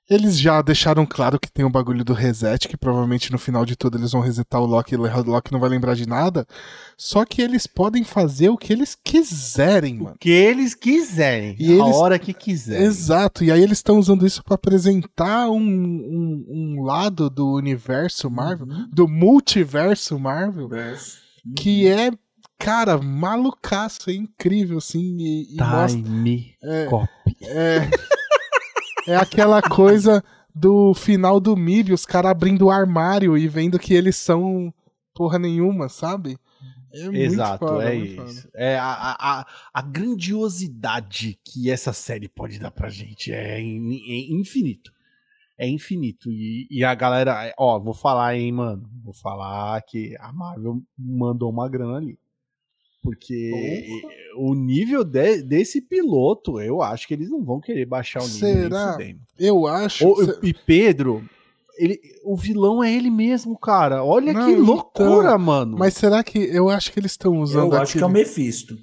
eles 0.08 0.38
já 0.38 0.60
deixaram 0.60 1.06
claro 1.06 1.40
que 1.40 1.50
tem 1.50 1.64
o 1.64 1.68
um 1.68 1.70
bagulho 1.70 2.04
do 2.04 2.12
reset, 2.12 2.68
que 2.68 2.76
provavelmente 2.76 3.32
no 3.32 3.38
final 3.38 3.64
de 3.64 3.74
tudo 3.74 3.96
eles 3.96 4.12
vão 4.12 4.20
resetar 4.20 4.60
o 4.60 4.66
Loki 4.66 4.94
e 4.94 4.98
o 4.98 5.22
Loki 5.22 5.50
não 5.50 5.58
vai 5.58 5.70
lembrar 5.70 5.94
de 5.94 6.06
nada. 6.06 6.46
Só 6.96 7.24
que 7.24 7.40
eles 7.40 7.66
podem 7.66 8.04
fazer 8.04 8.50
o 8.50 8.56
que 8.56 8.72
eles 8.72 8.94
quiserem, 8.94 9.94
mano. 9.94 10.16
O 10.16 10.18
que 10.18 10.30
eles 10.30 10.74
quiserem. 10.74 11.56
E 11.58 11.72
a 11.72 11.84
eles... 11.84 11.96
hora 11.96 12.18
que 12.18 12.34
quiserem. 12.34 12.84
Exato. 12.84 13.42
E 13.42 13.50
aí 13.50 13.62
eles 13.62 13.78
estão 13.78 13.98
usando 13.98 14.26
isso 14.26 14.44
para 14.44 14.56
apresentar 14.56 15.48
um, 15.48 15.58
um, 15.58 16.46
um, 16.48 16.82
lado 16.82 17.30
do 17.30 17.54
universo 17.54 18.30
Marvel, 18.30 18.66
uhum. 18.66 18.88
do 18.92 19.08
multiverso 19.08 20.18
Marvel, 20.18 20.68
uhum. 20.68 21.54
que 21.56 21.88
é 21.88 22.10
cara, 22.58 22.98
malucaço, 22.98 24.10
é 24.10 24.14
incrível, 24.14 24.78
assim. 24.78 25.16
E, 25.18 25.42
e 25.42 25.56
Time 25.56 25.68
mostra, 25.68 26.02
é, 26.62 26.86
copy. 26.86 27.36
É, 27.42 27.90
é 29.06 29.16
aquela 29.16 29.60
coisa 29.62 30.22
do 30.54 30.94
final 30.94 31.40
do 31.40 31.56
MIB, 31.56 31.92
os 31.92 32.06
caras 32.06 32.30
abrindo 32.30 32.66
o 32.66 32.70
armário 32.70 33.36
e 33.36 33.48
vendo 33.48 33.78
que 33.78 33.92
eles 33.92 34.16
são 34.16 34.72
porra 35.12 35.38
nenhuma, 35.38 35.88
sabe? 35.88 36.38
É 36.92 37.22
Exato, 37.22 37.66
foda, 37.66 37.92
é 37.92 37.96
isso. 37.96 38.42
Foda. 38.42 38.50
É 38.54 38.78
a, 38.78 39.16
a, 39.18 39.46
a, 39.72 39.82
grandiosidade 39.82 41.38
que 41.44 41.68
essa 41.68 41.92
série 41.92 42.28
pode 42.28 42.58
dar 42.60 42.70
pra 42.70 42.88
gente 42.88 43.32
é, 43.32 43.60
in, 43.60 43.96
é 43.96 44.32
infinito. 44.32 44.92
É 45.58 45.68
infinito. 45.68 46.30
E, 46.30 46.68
e, 46.70 46.84
a 46.84 46.94
galera, 46.94 47.52
ó, 47.58 47.80
vou 47.80 47.94
falar, 47.94 48.36
hein, 48.36 48.52
mano. 48.52 48.88
Vou 49.02 49.12
falar 49.12 49.80
que 49.82 50.16
a 50.20 50.32
Marvel 50.32 50.82
mandou 50.96 51.50
uma 51.50 51.68
grana 51.68 51.96
ali. 51.96 52.16
Porque 53.04 53.86
o 54.34 54.54
nível 54.54 55.04
de, 55.04 55.42
desse 55.42 55.82
piloto, 55.82 56.58
eu 56.58 56.80
acho 56.80 57.06
que 57.06 57.12
eles 57.12 57.28
não 57.28 57.44
vão 57.44 57.60
querer 57.60 57.84
baixar 57.84 58.22
o 58.22 58.26
nível 58.26 58.40
Será? 58.40 58.98
Eu 59.38 59.66
acho. 59.66 60.08
O, 60.08 60.38
E 60.42 60.54
Pedro, 60.54 61.22
ele, 61.76 62.00
o 62.24 62.34
vilão 62.34 62.82
é 62.82 62.90
ele 62.90 63.10
mesmo, 63.10 63.58
cara. 63.58 64.02
Olha 64.02 64.32
não, 64.32 64.46
que 64.46 64.52
então, 64.52 64.64
loucura, 64.64 65.28
então, 65.28 65.38
mano. 65.38 65.76
Mas 65.78 65.92
será 65.92 66.24
que. 66.24 66.38
Eu 66.38 66.70
acho 66.70 66.90
que 66.90 66.98
eles 66.98 67.12
estão 67.12 67.38
usando. 67.40 67.74
Eu 67.74 67.82
acho 67.82 67.90
aquele... 67.90 67.98
que 67.98 68.04
é 68.04 68.06
o 68.06 68.10
Mephisto. 68.10 68.78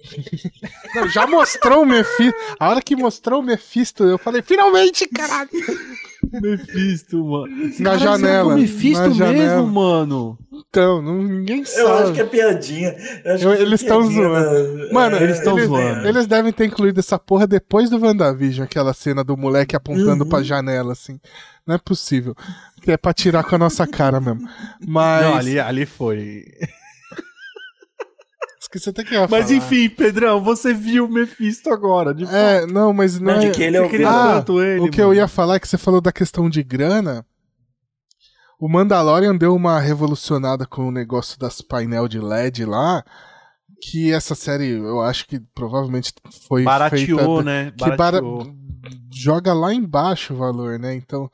Não, 0.94 1.08
já 1.08 1.26
mostrou 1.26 1.82
o 1.82 1.86
Mephisto. 1.86 2.34
A 2.58 2.70
hora 2.70 2.80
que 2.80 2.96
mostrou 2.96 3.40
o 3.40 3.42
Mephisto, 3.42 4.04
eu 4.04 4.16
falei, 4.16 4.40
finalmente, 4.40 5.06
caralho! 5.06 5.50
Mephisto, 6.40 7.24
mano. 7.24 7.48
Na 7.78 7.90
Cara, 7.90 7.98
janela. 7.98 8.52
É 8.52 8.54
o 8.54 8.58
Mephisto 8.58 9.02
na 9.02 9.08
mesmo, 9.08 9.18
janela. 9.18 9.66
mano. 9.66 10.38
Então, 10.52 11.02
não, 11.02 11.22
ninguém 11.22 11.64
sabe. 11.64 11.80
Eu 11.80 11.94
acho 11.94 12.12
que 12.12 12.20
é 12.20 12.24
piadinha. 12.24 12.96
Eu, 13.24 13.52
é 13.52 13.60
eles 13.60 13.80
estão 13.80 14.02
zoando. 14.02 14.88
Da... 14.88 14.92
Mano, 14.92 15.16
é, 15.16 15.22
eles 15.22 15.38
estão 15.38 15.58
zoando. 15.58 16.06
Eles 16.06 16.26
devem 16.26 16.52
ter 16.52 16.66
incluído 16.66 17.00
essa 17.00 17.18
porra 17.18 17.46
depois 17.46 17.90
do 17.90 17.98
WandaVision, 17.98 18.64
aquela 18.64 18.94
cena 18.94 19.24
do 19.24 19.36
moleque 19.36 19.74
apontando 19.74 20.24
uhum. 20.24 20.30
pra 20.30 20.42
janela, 20.42 20.92
assim. 20.92 21.18
Não 21.66 21.74
é 21.74 21.78
possível. 21.78 22.34
Que 22.82 22.92
é 22.92 22.96
pra 22.96 23.12
tirar 23.12 23.44
com 23.44 23.54
a 23.54 23.58
nossa 23.58 23.86
cara 23.86 24.20
mesmo. 24.20 24.48
Mas. 24.86 25.22
Não, 25.24 25.34
ali, 25.34 25.58
ali 25.58 25.86
foi 25.86 26.44
que 28.70 28.78
você 28.78 28.92
tem 28.92 29.04
que 29.04 29.12
falar. 29.14 29.28
Mas 29.28 29.50
enfim, 29.50 29.88
Pedrão, 29.88 30.42
você 30.42 30.72
viu 30.72 31.06
o 31.06 31.08
Mephisto 31.08 31.70
agora, 31.70 32.14
de 32.14 32.24
É, 32.24 32.60
fato. 32.60 32.72
não, 32.72 32.92
mas 32.92 33.18
não, 33.18 33.34
não 33.34 33.42
é... 33.42 33.50
que 33.50 33.62
ele 33.62 33.76
é 33.76 33.80
o 33.80 34.08
ah, 34.08 34.34
tanto 34.36 34.62
ele, 34.62 34.80
O 34.80 34.90
que 34.90 35.00
mano. 35.00 35.12
eu 35.12 35.16
ia 35.16 35.28
falar 35.28 35.56
é 35.56 35.60
que 35.60 35.66
você 35.68 35.76
falou 35.76 36.00
da 36.00 36.12
questão 36.12 36.48
de 36.48 36.62
grana. 36.62 37.26
O 38.58 38.68
Mandalorian 38.68 39.34
deu 39.36 39.54
uma 39.54 39.80
revolucionada 39.80 40.66
com 40.66 40.86
o 40.88 40.92
negócio 40.92 41.38
das 41.38 41.60
painel 41.60 42.06
de 42.06 42.20
LED 42.20 42.64
lá, 42.64 43.02
que 43.82 44.12
essa 44.12 44.34
série 44.34 44.70
eu 44.72 45.00
acho 45.00 45.26
que 45.26 45.40
provavelmente 45.54 46.12
foi 46.46 46.62
Barateou, 46.62 47.18
feita... 47.18 47.42
né? 47.42 47.72
Que 47.76 47.96
Barateou. 47.96 48.44
Bara... 48.44 48.54
joga 49.10 49.54
lá 49.54 49.72
embaixo 49.72 50.34
o 50.34 50.36
valor, 50.36 50.78
né? 50.78 50.94
Então 50.94 51.30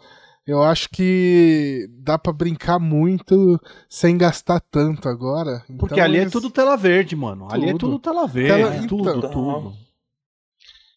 eu 0.47 0.63
acho 0.63 0.89
que 0.91 1.89
dá 1.99 2.17
para 2.17 2.33
brincar 2.33 2.79
muito 2.79 3.61
sem 3.89 4.17
gastar 4.17 4.61
tanto 4.61 5.09
agora. 5.09 5.65
Porque 5.79 5.95
então, 5.95 6.05
ali 6.05 6.19
é 6.19 6.29
tudo 6.29 6.51
tela 6.51 6.77
verde, 6.77 7.17
mano. 7.17 7.49
Tudo. 7.49 7.55
Ali 7.55 7.71
é 7.71 7.75
tudo 7.77 7.99
tela 7.99 8.27
verde. 8.27 8.53
Tela... 8.53 8.87
Tudo, 8.87 9.11
então, 9.11 9.31
tudo. 9.31 9.87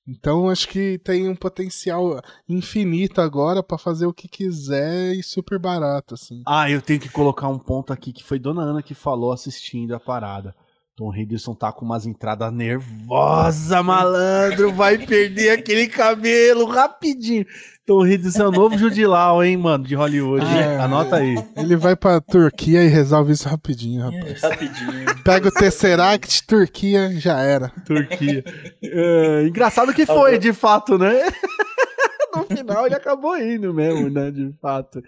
Então 0.07 0.49
acho 0.49 0.67
que 0.67 0.99
tem 0.99 1.27
um 1.27 1.35
potencial 1.35 2.19
infinito 2.47 3.21
agora 3.21 3.61
para 3.61 3.77
fazer 3.77 4.05
o 4.05 4.13
que 4.13 4.27
quiser 4.27 5.13
e 5.13 5.23
super 5.23 5.59
barato, 5.59 6.15
assim. 6.15 6.41
Ah, 6.45 6.69
eu 6.69 6.81
tenho 6.81 6.99
que 6.99 7.09
colocar 7.09 7.47
um 7.47 7.59
ponto 7.59 7.93
aqui 7.93 8.11
que 8.11 8.23
foi 8.23 8.39
Dona 8.39 8.61
Ana 8.63 8.83
que 8.83 8.95
falou 8.95 9.31
assistindo 9.31 9.95
a 9.95 9.99
parada. 9.99 10.55
Tom 10.99 11.15
Hiddleston 11.15 11.55
tá 11.55 11.71
com 11.71 11.85
umas 11.85 12.05
entradas 12.05 12.51
nervosa, 12.51 13.81
malandro. 13.81 14.73
Vai 14.73 14.97
perder 14.97 15.51
aquele 15.51 15.87
cabelo 15.87 16.65
rapidinho. 16.65 17.45
Tom 17.85 18.05
Hiddleston 18.05 18.43
é 18.43 18.47
o 18.49 18.51
novo 18.51 18.77
Judilau, 18.77 19.41
hein, 19.41 19.55
mano, 19.55 19.85
de 19.85 19.95
Hollywood. 19.95 20.45
É, 20.45 20.77
Anota 20.77 21.15
aí. 21.15 21.41
Ele 21.55 21.77
vai 21.77 21.95
pra 21.95 22.19
Turquia 22.19 22.83
e 22.83 22.89
resolve 22.89 23.31
isso 23.31 23.47
rapidinho, 23.47 24.11
rapaz. 24.11 24.41
rapidinho. 24.41 25.23
Pega 25.23 25.47
o 25.47 25.51
Tesseract, 25.53 26.45
Turquia, 26.45 27.17
já 27.17 27.39
era. 27.39 27.69
Turquia. 27.85 28.43
É, 28.83 29.45
engraçado 29.47 29.93
que 29.93 30.05
foi, 30.05 30.37
de 30.37 30.51
fato, 30.51 30.97
né? 30.97 31.13
no 32.35 32.43
final 32.43 32.85
ele 32.85 32.95
acabou 32.95 33.37
indo 33.37 33.73
mesmo, 33.73 34.09
né, 34.09 34.31
de 34.31 34.53
fato. 34.61 35.01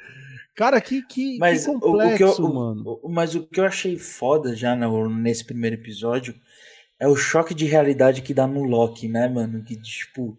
Cara, 0.56 0.82
que, 0.82 1.02
que, 1.04 1.38
mas 1.38 1.66
que 1.66 1.74
complexo, 1.74 2.14
o, 2.14 2.36
que 2.36 2.42
eu, 2.42 2.54
mano. 2.54 3.00
O, 3.02 3.10
mas 3.10 3.36
o 3.36 3.48
que 3.48 3.60
eu 3.60 3.66
achei 3.66 3.98
foda 3.98 4.56
já 4.56 4.76
no, 4.76 5.10
nesse 5.10 5.46
primeiro 5.46 5.76
episódio 5.76 6.36
é 7.00 7.08
o 7.08 7.16
choque 7.16 7.54
de 7.54 7.66
realidade 7.66 8.22
que 8.22 8.34
dá 8.34 8.46
no 8.46 8.64
Loki, 8.64 9.08
né, 9.08 9.28
mano? 9.28 9.64
Que, 9.64 9.76
tipo, 9.76 10.38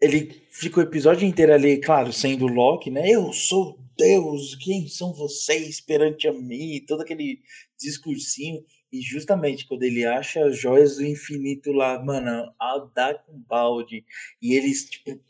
ele 0.00 0.46
fica 0.50 0.80
o 0.80 0.82
episódio 0.82 1.26
inteiro 1.26 1.52
ali, 1.52 1.78
claro, 1.78 2.12
sendo 2.12 2.46
Loki, 2.46 2.90
né? 2.90 3.08
Eu 3.08 3.32
sou 3.32 3.78
Deus, 3.96 4.54
quem 4.54 4.88
são 4.88 5.12
vocês 5.12 5.80
perante 5.80 6.26
a 6.26 6.32
mim? 6.32 6.84
Todo 6.86 7.02
aquele 7.02 7.40
discursinho. 7.78 8.64
E 8.90 9.02
justamente 9.02 9.66
quando 9.66 9.82
ele 9.82 10.06
acha 10.06 10.46
as 10.46 10.58
joias 10.58 10.96
do 10.96 11.04
infinito 11.04 11.70
lá, 11.72 12.02
mano, 12.02 12.50
a 12.58 12.90
dar 12.94 13.14
com 13.24 13.38
balde. 13.46 14.04
E 14.40 14.54
eles, 14.54 14.88
tipo, 14.88 15.20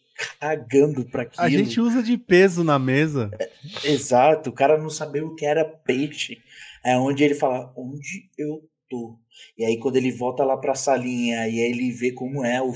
cagando 0.40 1.04
pra 1.04 1.22
aquilo. 1.22 1.44
A 1.44 1.48
gente 1.48 1.80
usa 1.80 2.02
de 2.02 2.18
peso 2.18 2.64
na 2.64 2.78
mesa. 2.78 3.30
É, 3.38 3.50
exato, 3.84 4.50
o 4.50 4.52
cara 4.52 4.76
não 4.76 4.90
sabia 4.90 5.24
o 5.24 5.34
que 5.34 5.46
era 5.46 5.64
peixe. 5.64 6.38
É 6.84 6.96
onde 6.96 7.22
ele 7.22 7.34
fala, 7.34 7.72
onde 7.76 8.28
eu 8.36 8.62
tô? 8.88 9.18
E 9.56 9.64
aí 9.64 9.78
quando 9.78 9.96
ele 9.96 10.10
volta 10.10 10.44
lá 10.44 10.56
pra 10.56 10.74
salinha, 10.74 11.48
e 11.48 11.60
aí 11.60 11.70
ele 11.70 11.92
vê 11.92 12.12
como 12.12 12.44
é 12.44 12.60
o 12.60 12.72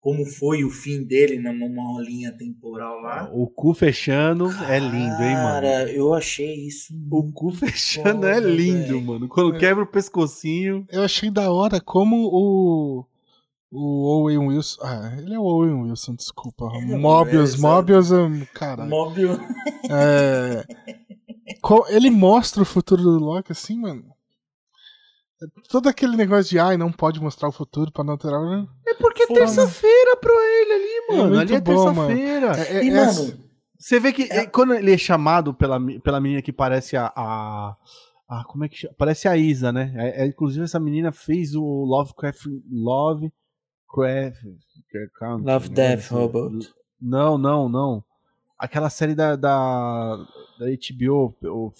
como 0.00 0.24
foi 0.24 0.62
o 0.62 0.70
fim 0.70 1.02
dele 1.02 1.36
numa 1.36 2.00
linha 2.00 2.30
temporal 2.30 3.00
lá. 3.00 3.28
O 3.34 3.48
cu 3.48 3.74
fechando 3.74 4.48
Cara, 4.50 4.76
é 4.76 4.78
lindo, 4.78 5.20
hein, 5.20 5.34
mano? 5.34 5.48
Cara, 5.48 5.90
eu 5.90 6.14
achei 6.14 6.54
isso. 6.64 6.94
O 7.10 7.32
cu 7.32 7.50
fechando 7.50 8.22
foda, 8.22 8.30
é 8.30 8.38
lindo, 8.38 8.86
véio. 8.86 9.02
mano. 9.02 9.26
Quando 9.26 9.56
é. 9.56 9.58
quebra 9.58 9.82
o 9.82 9.86
pescocinho. 9.86 10.86
Eu 10.92 11.02
achei 11.02 11.28
da 11.28 11.50
hora 11.50 11.80
como 11.80 12.28
o 12.32 13.04
o 13.76 14.22
Owen 14.22 14.38
Wilson. 14.38 14.80
Ah, 14.82 15.14
ele 15.18 15.34
é 15.34 15.38
o 15.38 15.42
Owen 15.42 15.82
Wilson, 15.82 16.14
desculpa. 16.14 16.66
É 16.76 16.96
Mobius, 16.96 17.54
é, 17.54 17.58
Mobius, 17.58 18.08
cara. 18.54 18.86
Mobius. 18.86 19.38
É, 19.90 20.64
ele 21.90 22.10
mostra 22.10 22.62
o 22.62 22.66
futuro 22.66 23.02
do 23.02 23.18
Loki 23.18 23.52
assim, 23.52 23.78
mano. 23.78 24.04
Todo 25.68 25.88
aquele 25.88 26.16
negócio 26.16 26.50
de 26.50 26.58
ai, 26.58 26.78
não 26.78 26.90
pode 26.90 27.20
mostrar 27.20 27.48
o 27.48 27.52
futuro 27.52 27.92
pra 27.92 28.02
não 28.02 28.12
alterar. 28.12 28.40
Né? 28.40 28.66
É 28.86 28.94
porque 28.94 29.24
é 29.24 29.26
terça-feira 29.26 30.16
pro 30.16 30.32
ele 30.32 30.72
ali, 30.72 31.18
mano. 31.18 31.34
É 31.34 31.40
ali 31.40 31.54
é 31.54 31.60
terça-feira. 31.60 32.52
É, 32.56 32.78
é, 32.78 32.84
e, 32.84 32.90
mano, 32.90 33.38
você 33.78 34.00
vê 34.00 34.12
que 34.12 34.22
é... 34.32 34.46
quando 34.46 34.74
ele 34.74 34.94
é 34.94 34.98
chamado 34.98 35.52
pela, 35.52 35.78
pela 36.02 36.20
menina 36.20 36.40
que 36.40 36.52
parece 36.52 36.96
a, 36.96 37.12
a, 37.14 37.76
a. 38.26 38.44
como 38.44 38.64
é 38.64 38.68
que 38.68 38.78
chama? 38.78 38.94
Parece 38.96 39.28
a 39.28 39.36
Isa, 39.36 39.70
né? 39.70 39.92
É, 39.96 40.22
é, 40.22 40.26
inclusive, 40.26 40.64
essa 40.64 40.80
menina 40.80 41.12
fez 41.12 41.54
o 41.54 41.62
Lovecraft 41.62 42.46
Love 42.70 43.30
Craft. 43.88 44.42
Love 45.44 45.68
Death 45.70 46.10
Robot. 46.10 46.72
Não, 47.00 47.36
não, 47.36 47.68
não. 47.68 48.04
Aquela 48.58 48.88
série 48.88 49.14
da, 49.14 49.36
da, 49.36 50.16
da 50.58 50.66
HBO, 50.66 51.34
o 51.42 51.70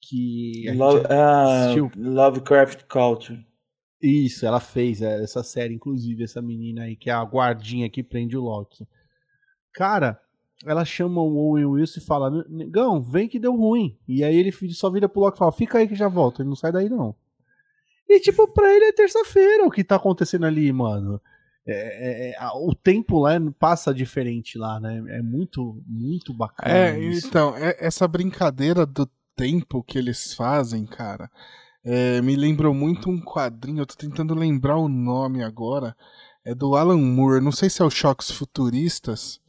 que 0.00 0.70
Love, 0.72 1.00
uh, 1.00 1.90
Lovecraft 1.96 2.84
Culture. 2.88 3.44
Isso, 4.00 4.46
ela 4.46 4.60
fez 4.60 5.02
essa 5.02 5.42
série, 5.42 5.74
inclusive, 5.74 6.22
essa 6.22 6.40
menina 6.40 6.82
aí, 6.82 6.94
que 6.94 7.10
é 7.10 7.12
a 7.12 7.24
guardinha 7.24 7.90
que 7.90 8.02
prende 8.02 8.36
o 8.36 8.42
Loki. 8.42 8.86
Cara, 9.72 10.20
ela 10.64 10.84
chama 10.84 11.20
o 11.20 11.36
Owen 11.36 11.64
Wilson 11.64 12.00
e 12.00 12.04
fala: 12.04 12.44
Negão, 12.48 13.02
vem 13.02 13.28
que 13.28 13.38
deu 13.38 13.56
ruim. 13.56 13.98
E 14.06 14.22
aí 14.22 14.36
ele 14.36 14.52
só 14.70 14.90
vira 14.90 15.08
pro 15.08 15.20
Loki 15.20 15.36
e 15.36 15.38
fala: 15.38 15.52
Fica 15.52 15.78
aí 15.78 15.88
que 15.88 15.94
já 15.94 16.08
volta. 16.08 16.42
Ele 16.42 16.48
não 16.48 16.56
sai 16.56 16.70
daí, 16.70 16.88
não. 16.88 17.14
E, 18.08 18.20
tipo, 18.20 18.46
pra 18.48 18.72
ele 18.74 18.86
é 18.86 18.92
terça-feira 18.92 19.64
o 19.64 19.70
que 19.70 19.82
tá 19.82 19.96
acontecendo 19.96 20.46
ali, 20.46 20.72
mano. 20.72 21.20
É, 21.66 22.30
é, 22.30 22.34
é 22.34 22.48
o 22.54 22.72
tempo 22.74 23.18
lá 23.18 23.32
passa 23.58 23.92
diferente 23.92 24.56
lá, 24.56 24.78
né? 24.78 25.02
É 25.08 25.22
muito, 25.22 25.82
muito 25.86 26.32
bacana. 26.32 26.72
É, 26.72 26.98
isso. 26.98 27.26
então, 27.26 27.56
é, 27.56 27.76
essa 27.80 28.06
brincadeira 28.06 28.86
do 28.86 29.08
tempo 29.34 29.82
que 29.82 29.98
eles 29.98 30.32
fazem, 30.32 30.86
cara, 30.86 31.28
é, 31.84 32.22
me 32.22 32.36
lembrou 32.36 32.72
muito 32.72 33.10
um 33.10 33.20
quadrinho. 33.20 33.80
Eu 33.80 33.86
tô 33.86 33.96
tentando 33.96 34.34
lembrar 34.34 34.76
o 34.76 34.88
nome 34.88 35.42
agora. 35.42 35.96
É 36.44 36.54
do 36.54 36.76
Alan 36.76 36.98
Moore. 36.98 37.42
Não 37.42 37.50
sei 37.50 37.68
se 37.68 37.82
é 37.82 37.84
o 37.84 37.90
Choques 37.90 38.30
Futuristas 38.30 39.40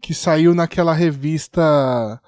que 0.00 0.14
saiu 0.14 0.54
naquela 0.54 0.94
revista 0.94 2.20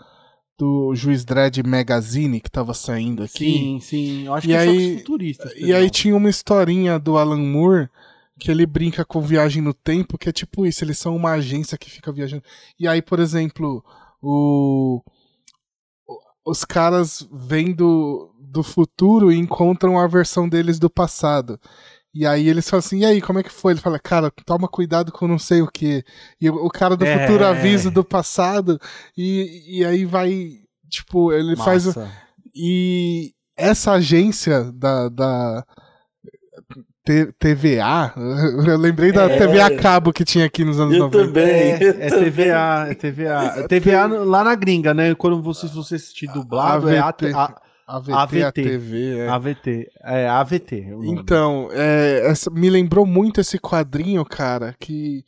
do 0.63 0.95
Juiz 0.95 1.25
Dredd 1.25 1.61
Magazine 1.67 2.41
que 2.41 2.49
tava 2.49 2.73
saindo 2.73 3.25
aqui. 3.25 3.53
Sim, 3.53 3.81
sim. 3.81 4.27
Eu 4.27 4.35
acho 4.35 4.47
e 4.47 4.51
que 4.51 4.57
aí, 4.57 4.95
é 4.95 4.99
futuristas. 4.99 5.53
E 5.57 5.75
aí 5.75 5.91
tinha 5.91 6.15
uma 6.15 6.31
historinha 6.31 7.01
do 7.01 7.19
Alan 7.19 7.43
Moore 7.43 7.89
que 8.39 8.49
ele 8.49 8.65
brinca 8.65 9.05
com 9.05 9.21
viagem 9.21 9.61
no 9.61 9.75
tempo, 9.75 10.17
que 10.17 10.29
é 10.29 10.33
tipo 10.33 10.65
isso, 10.65 10.85
eles 10.85 10.99
são 10.99 11.17
uma 11.17 11.33
agência 11.33 11.77
que 11.77 11.91
fica 11.91 12.13
viajando. 12.13 12.45
E 12.79 12.87
aí, 12.87 13.03
por 13.03 13.19
exemplo, 13.19 13.85
o 14.23 15.03
os 16.45 16.65
caras 16.65 17.27
vêm 17.33 17.73
do, 17.73 18.33
do 18.39 18.63
futuro 18.63 19.33
e 19.33 19.37
encontram 19.37 19.99
a 19.99 20.07
versão 20.07 20.49
deles 20.49 20.79
do 20.79 20.89
passado. 20.89 21.59
E 22.15 22.27
aí 22.27 22.47
eles 22.47 22.69
falam 22.69 22.81
assim, 22.81 22.99
e 22.99 23.07
aí, 23.07 23.23
como 23.23 23.39
é 23.39 23.43
que 23.43 23.51
foi? 23.51 23.73
Ele 23.73 23.81
fala, 23.81 23.99
cara, 23.99 24.31
toma 24.45 24.69
cuidado 24.69 25.11
com 25.11 25.27
não 25.27 25.39
sei 25.39 25.63
o 25.63 25.67
que. 25.67 26.05
E 26.41 26.51
o 26.51 26.69
cara 26.69 26.95
do 26.95 27.07
é. 27.07 27.19
futuro 27.19 27.45
avisa 27.45 27.91
do 27.91 28.05
passado, 28.05 28.79
e, 29.17 29.79
e 29.79 29.85
aí 29.85 30.05
vai, 30.05 30.59
tipo, 30.91 31.33
ele 31.33 31.57
Massa. 31.57 31.65
faz. 31.65 32.11
E 32.55 33.33
essa 33.57 33.93
agência 33.93 34.71
da, 34.73 35.09
da 35.09 35.65
TVA, 37.05 38.13
eu 38.69 38.77
lembrei 38.77 39.11
da 39.11 39.25
é, 39.25 39.39
TVA 39.39 39.77
Cabo 39.77 40.13
que 40.13 40.25
tinha 40.25 40.45
aqui 40.45 40.65
nos 40.65 40.79
anos 40.79 40.95
eu 40.95 41.01
90. 41.05 41.27
Também, 41.27 41.45
é, 41.51 41.77
é 42.07 42.11
TVA, 42.11 42.87
é 42.91 42.95
TVA. 42.95 43.69
TVA 43.69 44.07
lá 44.23 44.45
na 44.45 44.55
gringa, 44.55 44.93
né? 44.93 45.15
Quando 45.15 45.43
você, 45.43 45.67
você 45.67 45.95
assistir 45.95 46.27
dublado, 46.27 46.89
AVT. 46.89 47.27
é 47.27 47.33
a, 47.33 47.45
a 47.45 47.63
AVT, 47.97 48.13
AVT 48.13 48.43
a 48.43 48.53
TV. 48.53 49.19
É. 49.19 49.29
AVT, 49.29 49.91
é 50.03 50.29
AVT. 50.29 50.87
Então, 51.05 51.69
é, 51.73 52.27
essa, 52.27 52.51
me 52.51 52.71
lembrou 52.71 53.05
muito 53.05 53.41
esse 53.41 53.59
quadrinho, 53.59 54.25
cara, 54.25 54.75
que 54.81 55.25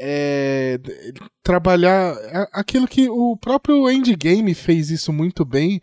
é, 0.00 0.78
trabalhar 1.42 2.14
aquilo 2.52 2.86
que 2.86 3.08
o 3.08 3.36
próprio 3.36 3.90
Endgame 3.90 4.54
fez 4.54 4.90
isso 4.90 5.12
muito 5.12 5.44
bem, 5.44 5.80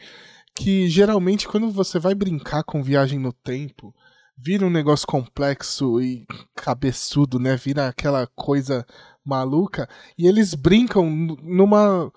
que 0.56 0.90
geralmente 0.90 1.48
quando 1.48 1.70
você 1.72 2.00
vai 2.00 2.16
brincar 2.16 2.64
com 2.64 2.82
viagem 2.82 3.20
no 3.20 3.32
tempo, 3.32 3.94
vira 4.38 4.66
um 4.66 4.70
negócio 4.70 5.06
complexo 5.06 6.02
e 6.02 6.26
cabeçudo, 6.56 7.38
né? 7.38 7.56
Vira 7.56 7.88
aquela 7.88 8.28
coisa 8.28 8.86
maluca 9.24 9.88
e 10.18 10.28
eles 10.28 10.56
brincam 10.56 11.10
numa 11.10 12.12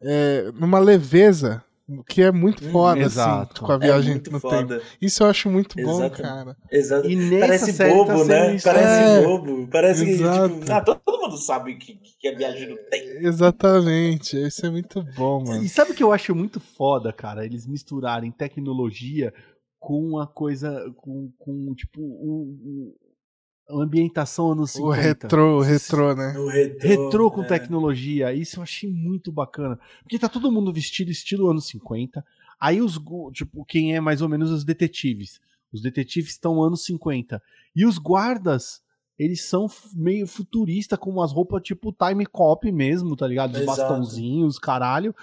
é, 0.00 0.50
numa 0.54 0.78
leveza 0.78 1.62
que 2.08 2.22
é 2.22 2.32
muito 2.32 2.64
hum, 2.64 2.70
foda, 2.70 3.00
hum, 3.00 3.04
assim, 3.04 3.60
com 3.60 3.72
a 3.72 3.74
é 3.76 3.78
viagem 3.78 4.22
é 4.26 4.30
no 4.30 4.40
foda. 4.40 4.78
tempo. 4.78 4.86
Isso 5.00 5.22
eu 5.22 5.28
acho 5.28 5.48
muito 5.48 5.80
bom, 5.80 6.10
cara. 6.10 6.56
Exato. 6.70 7.08
Parece 7.40 7.72
bobo, 7.72 8.06
tá 8.06 8.24
né? 8.24 8.58
Parece 8.62 9.02
é, 9.02 9.22
bobo. 9.22 9.68
Parece 9.68 10.04
Exato. 10.04 10.54
que, 10.54 10.60
tipo, 10.60 10.72
ah, 10.72 10.80
todo 10.80 11.20
mundo 11.20 11.36
sabe 11.38 11.76
que, 11.76 11.94
que 12.18 12.26
é 12.28 12.34
viagem 12.34 12.70
no 12.70 12.76
tempo. 12.76 13.26
Exatamente. 13.26 14.36
Isso 14.46 14.66
é 14.66 14.70
muito 14.70 15.02
bom, 15.16 15.44
mano. 15.44 15.62
E 15.62 15.68
sabe 15.68 15.92
o 15.92 15.94
que 15.94 16.02
eu 16.02 16.12
acho 16.12 16.34
muito 16.34 16.58
foda, 16.58 17.12
cara? 17.12 17.44
Eles 17.44 17.66
misturarem 17.66 18.32
tecnologia 18.32 19.32
com 19.78 20.00
uma 20.00 20.26
coisa, 20.26 20.92
com, 20.96 21.30
com 21.38 21.72
tipo, 21.74 22.00
um, 22.00 22.92
ambientação 23.70 24.52
anos 24.52 24.72
50. 24.72 24.88
O 24.88 24.92
retrô, 24.92 25.58
o 25.58 25.60
retrô, 25.60 26.14
né? 26.14 26.38
O 26.38 26.46
retrô, 26.48 26.88
retrô 26.88 27.30
com 27.30 27.42
é. 27.42 27.46
tecnologia. 27.46 28.32
Isso 28.32 28.58
eu 28.58 28.62
achei 28.62 28.90
muito 28.90 29.32
bacana. 29.32 29.78
Porque 30.02 30.18
tá 30.18 30.28
todo 30.28 30.52
mundo 30.52 30.72
vestido 30.72 31.10
estilo 31.10 31.50
anos 31.50 31.66
50. 31.68 32.24
Aí 32.60 32.80
os, 32.80 33.00
tipo, 33.32 33.64
quem 33.64 33.94
é 33.94 34.00
mais 34.00 34.22
ou 34.22 34.28
menos 34.28 34.50
os 34.50 34.64
detetives. 34.64 35.40
Os 35.72 35.82
detetives 35.82 36.32
estão 36.32 36.62
anos 36.62 36.84
50. 36.84 37.42
E 37.74 37.84
os 37.84 37.98
guardas, 37.98 38.80
eles 39.18 39.44
são 39.44 39.66
meio 39.94 40.26
futurista 40.26 40.96
com 40.96 41.10
umas 41.10 41.32
roupas 41.32 41.62
tipo 41.62 41.92
time 41.92 42.24
cop 42.24 42.70
mesmo, 42.70 43.16
tá 43.16 43.26
ligado? 43.26 43.54
Os 43.54 43.60
Exato. 43.60 43.78
bastãozinhos, 43.78 44.58
caralho. 44.58 45.14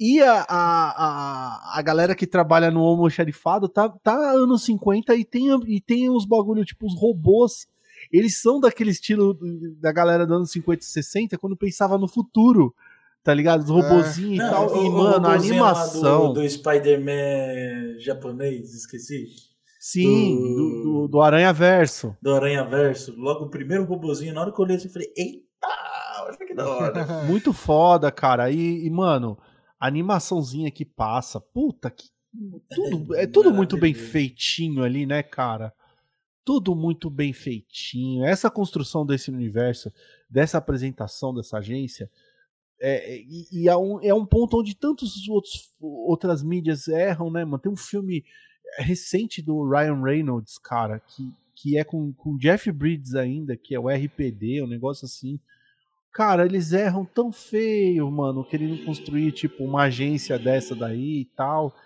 E 0.00 0.20
a, 0.20 0.46
a, 0.48 0.48
a, 0.48 1.78
a, 1.78 1.82
galera 1.82 2.14
que 2.14 2.24
trabalha 2.24 2.70
no 2.70 2.84
almoxarifado 2.84 3.68
tá, 3.68 3.88
tá 3.88 4.14
anos 4.30 4.62
50 4.62 5.12
e 5.16 5.24
tem, 5.24 5.48
e 5.66 5.80
tem 5.80 6.08
uns 6.08 6.24
bagulho, 6.24 6.64
tipo, 6.64 6.86
os 6.86 6.94
robôs 6.94 7.66
eles 8.12 8.40
são 8.40 8.60
daquele 8.60 8.90
estilo 8.90 9.38
da 9.80 9.92
galera 9.92 10.26
dos 10.26 10.36
anos 10.36 10.50
50 10.50 10.82
e 10.82 10.86
60, 10.86 11.38
quando 11.38 11.56
pensava 11.56 11.98
no 11.98 12.08
futuro, 12.08 12.74
tá 13.22 13.34
ligado? 13.34 13.62
Os 13.62 13.70
robozinhos 13.70 14.40
é. 14.40 14.46
e 14.46 14.50
tal. 14.50 14.84
e, 14.84 14.90
mano, 14.90 15.26
a 15.26 15.34
animação. 15.34 16.32
Do, 16.32 16.40
do 16.40 16.48
Spider-Man 16.48 17.98
japonês, 17.98 18.74
esqueci. 18.74 19.26
Sim, 19.78 20.36
do, 20.36 20.54
do, 20.54 20.82
do, 20.82 21.08
do 21.08 21.20
Aranha 21.20 21.52
Verso. 21.52 22.16
Do 22.20 22.34
Aranha 22.34 22.64
Verso. 22.64 23.14
Logo 23.16 23.44
o 23.44 23.50
primeiro 23.50 23.84
robozinho, 23.84 24.34
na 24.34 24.40
hora 24.40 24.52
que 24.52 24.60
eu 24.60 24.64
olhei 24.64 24.76
assim, 24.76 24.88
eu 24.88 24.92
falei, 24.92 25.12
eita, 25.16 25.68
olha 26.24 26.36
que 26.36 26.54
da 26.54 26.68
hora. 26.68 27.06
Muito 27.26 27.52
foda, 27.52 28.10
cara. 28.10 28.50
E, 28.50 28.84
e, 28.84 28.90
mano, 28.90 29.38
a 29.78 29.86
animaçãozinha 29.86 30.70
que 30.70 30.84
passa, 30.84 31.40
puta 31.40 31.90
que. 31.90 32.06
Tudo, 32.70 33.16
é 33.16 33.26
tudo 33.26 33.52
muito 33.52 33.78
bem 33.78 33.94
feitinho 33.94 34.84
ali, 34.84 35.06
né, 35.06 35.22
cara? 35.22 35.72
Tudo 36.48 36.74
muito 36.74 37.10
bem 37.10 37.30
feitinho. 37.30 38.24
Essa 38.24 38.50
construção 38.50 39.04
desse 39.04 39.30
universo, 39.30 39.92
dessa 40.30 40.56
apresentação 40.56 41.34
dessa 41.34 41.58
agência, 41.58 42.10
é, 42.80 43.16
é 43.16 43.18
e, 43.18 43.46
e 43.52 43.68
é, 43.68 43.76
um, 43.76 44.00
é 44.02 44.14
um 44.14 44.24
ponto 44.24 44.58
onde 44.58 44.74
tantos 44.74 45.28
outros 45.28 45.74
outras 45.78 46.42
mídias 46.42 46.88
erram, 46.88 47.30
né, 47.30 47.44
mano? 47.44 47.58
Tem 47.58 47.70
um 47.70 47.76
filme 47.76 48.24
recente 48.78 49.42
do 49.42 49.68
Ryan 49.68 50.02
Reynolds, 50.02 50.56
cara, 50.56 51.00
que, 51.00 51.30
que 51.54 51.76
é 51.76 51.84
com, 51.84 52.14
com 52.14 52.38
Jeff 52.38 52.72
Bridges 52.72 53.14
ainda, 53.14 53.54
que 53.54 53.74
é 53.74 53.78
o 53.78 53.90
RPD, 53.90 54.62
um 54.62 54.66
negócio 54.66 55.04
assim. 55.04 55.38
Cara, 56.14 56.46
eles 56.46 56.72
erram 56.72 57.04
tão 57.04 57.30
feio, 57.30 58.10
mano, 58.10 58.42
querendo 58.42 58.82
construir, 58.86 59.32
tipo, 59.32 59.64
uma 59.64 59.82
agência 59.82 60.38
dessa 60.38 60.74
daí 60.74 61.20
e 61.20 61.24
tal. 61.36 61.76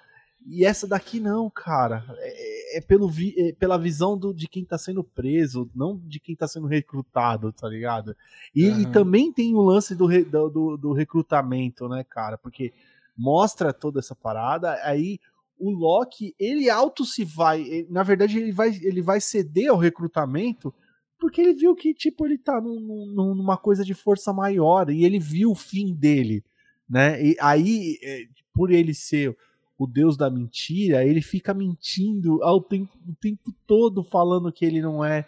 E 0.46 0.64
essa 0.64 0.86
daqui 0.86 1.20
não, 1.20 1.48
cara. 1.50 2.04
É, 2.18 2.78
é 2.78 2.80
pelo 2.80 3.08
vi, 3.08 3.34
é 3.36 3.52
pela 3.52 3.78
visão 3.78 4.16
do, 4.16 4.32
de 4.32 4.48
quem 4.48 4.64
tá 4.64 4.76
sendo 4.76 5.04
preso, 5.04 5.70
não 5.74 5.98
de 5.98 6.18
quem 6.18 6.34
tá 6.34 6.48
sendo 6.48 6.66
recrutado, 6.66 7.52
tá 7.52 7.68
ligado? 7.68 8.16
E, 8.54 8.68
uhum. 8.68 8.80
e 8.80 8.92
também 8.92 9.32
tem 9.32 9.54
o 9.54 9.60
lance 9.60 9.94
do, 9.94 10.06
do, 10.24 10.76
do, 10.76 10.92
recrutamento, 10.92 11.88
né, 11.88 12.04
cara? 12.04 12.36
Porque 12.36 12.72
mostra 13.16 13.72
toda 13.72 14.00
essa 14.00 14.14
parada, 14.14 14.72
aí 14.84 15.18
o 15.58 15.70
Loki, 15.70 16.34
ele 16.38 16.68
auto 16.68 17.04
se 17.04 17.24
vai. 17.24 17.62
Ele, 17.62 17.86
na 17.88 18.02
verdade, 18.02 18.38
ele 18.38 18.52
vai, 18.52 18.70
ele 18.82 19.00
vai 19.00 19.20
ceder 19.20 19.70
ao 19.70 19.78
recrutamento 19.78 20.74
porque 21.22 21.40
ele 21.40 21.54
viu 21.54 21.72
que, 21.76 21.94
tipo, 21.94 22.26
ele 22.26 22.36
tá 22.36 22.60
num, 22.60 22.80
num, 22.80 23.32
numa 23.32 23.56
coisa 23.56 23.84
de 23.84 23.94
força 23.94 24.32
maior 24.32 24.90
e 24.90 25.04
ele 25.04 25.20
viu 25.20 25.52
o 25.52 25.54
fim 25.54 25.94
dele, 25.94 26.42
né? 26.90 27.24
E 27.24 27.36
aí, 27.40 27.96
é, 28.02 28.24
por 28.52 28.72
ele 28.72 28.92
ser 28.92 29.36
o 29.82 29.86
deus 29.86 30.16
da 30.16 30.30
mentira, 30.30 31.04
ele 31.04 31.20
fica 31.20 31.52
mentindo 31.52 32.42
ao 32.42 32.60
tempo, 32.60 32.96
o 33.08 33.14
tempo 33.14 33.52
todo 33.66 34.02
falando 34.02 34.52
que 34.52 34.64
ele 34.64 34.80
não 34.80 35.04
é 35.04 35.26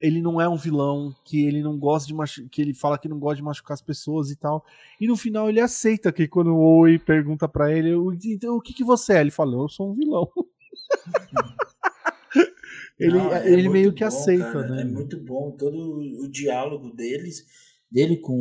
ele 0.00 0.22
não 0.22 0.40
é 0.40 0.48
um 0.48 0.56
vilão, 0.56 1.12
que 1.24 1.44
ele 1.44 1.60
não 1.60 1.76
gosta 1.76 2.06
de 2.06 2.14
machu... 2.14 2.48
que 2.48 2.62
ele 2.62 2.72
fala 2.72 2.96
que 2.96 3.08
não 3.08 3.18
gosta 3.18 3.36
de 3.36 3.42
machucar 3.42 3.74
as 3.74 3.82
pessoas 3.82 4.30
e 4.30 4.36
tal. 4.36 4.64
E 5.00 5.08
no 5.08 5.16
final 5.16 5.48
ele 5.48 5.58
aceita 5.58 6.12
que 6.12 6.28
quando 6.28 6.54
o 6.54 6.78
Oi 6.78 7.00
pergunta 7.00 7.48
para 7.48 7.72
ele, 7.72 7.90
então, 8.26 8.56
o 8.56 8.60
que 8.60 8.72
que 8.72 8.84
você 8.84 9.14
é? 9.14 9.20
Ele 9.20 9.32
fala, 9.32 9.56
eu 9.56 9.68
sou 9.68 9.90
um 9.90 9.94
vilão. 9.94 10.30
ele 12.96 13.18
não, 13.18 13.34
é 13.34 13.50
ele 13.50 13.68
meio 13.68 13.92
que 13.92 14.02
bom, 14.02 14.06
aceita, 14.06 14.52
cara, 14.52 14.68
né? 14.68 14.82
É 14.82 14.84
muito 14.84 15.18
bom 15.18 15.50
todo 15.50 15.98
o 16.22 16.28
diálogo 16.28 16.94
deles, 16.94 17.44
dele 17.90 18.18
com 18.18 18.36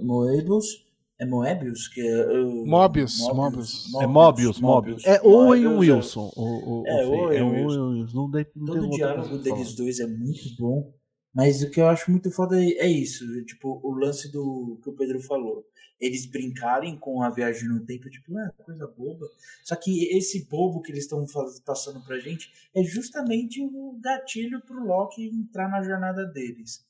Moebius 0.00 0.84
é 1.22 1.26
Moebius? 1.26 1.88
Que 1.88 2.00
é, 2.00 2.40
uh, 2.40 2.66
Mobius, 2.66 3.20
Mobius, 3.20 3.34
Mobius. 3.34 3.94
É 3.94 4.06
Mobius, 4.06 4.60
Mobius. 4.60 5.04
É 5.06 5.22
Owen 5.22 5.66
Wilson. 5.68 6.30
O, 6.36 6.80
o, 6.80 6.86
é 6.86 7.06
Owen 7.06 7.38
é 7.38 7.42
Wilson. 7.42 8.06
Não 8.12 8.30
dei, 8.30 8.46
não 8.56 8.66
Todo 8.66 8.86
o 8.86 8.90
diálogo 8.90 9.38
deles 9.38 9.74
dois 9.74 10.00
é 10.00 10.06
muito 10.06 10.56
bom. 10.58 10.92
Mas 11.32 11.62
o 11.62 11.70
que 11.70 11.80
eu 11.80 11.86
acho 11.86 12.10
muito 12.10 12.30
foda 12.30 12.60
é, 12.60 12.72
é 12.72 12.86
isso. 12.88 13.24
Tipo, 13.44 13.80
o 13.82 13.94
lance 13.94 14.30
do 14.30 14.80
que 14.82 14.90
o 14.90 14.94
Pedro 14.94 15.20
falou. 15.20 15.64
Eles 16.00 16.26
brincarem 16.26 16.98
com 16.98 17.22
a 17.22 17.30
viagem 17.30 17.68
no 17.68 17.86
tempo, 17.86 18.10
tipo, 18.10 18.36
é 18.36 18.50
coisa 18.64 18.88
boba. 18.88 19.24
Só 19.62 19.76
que 19.76 20.08
esse 20.16 20.48
bobo 20.48 20.82
que 20.82 20.90
eles 20.90 21.04
estão 21.04 21.24
passando 21.64 22.04
pra 22.04 22.18
gente 22.18 22.50
é 22.74 22.82
justamente 22.82 23.62
o 23.62 23.96
gatilho 24.02 24.60
pro 24.62 24.84
Loki 24.84 25.28
entrar 25.28 25.68
na 25.68 25.80
jornada 25.80 26.26
deles. 26.26 26.84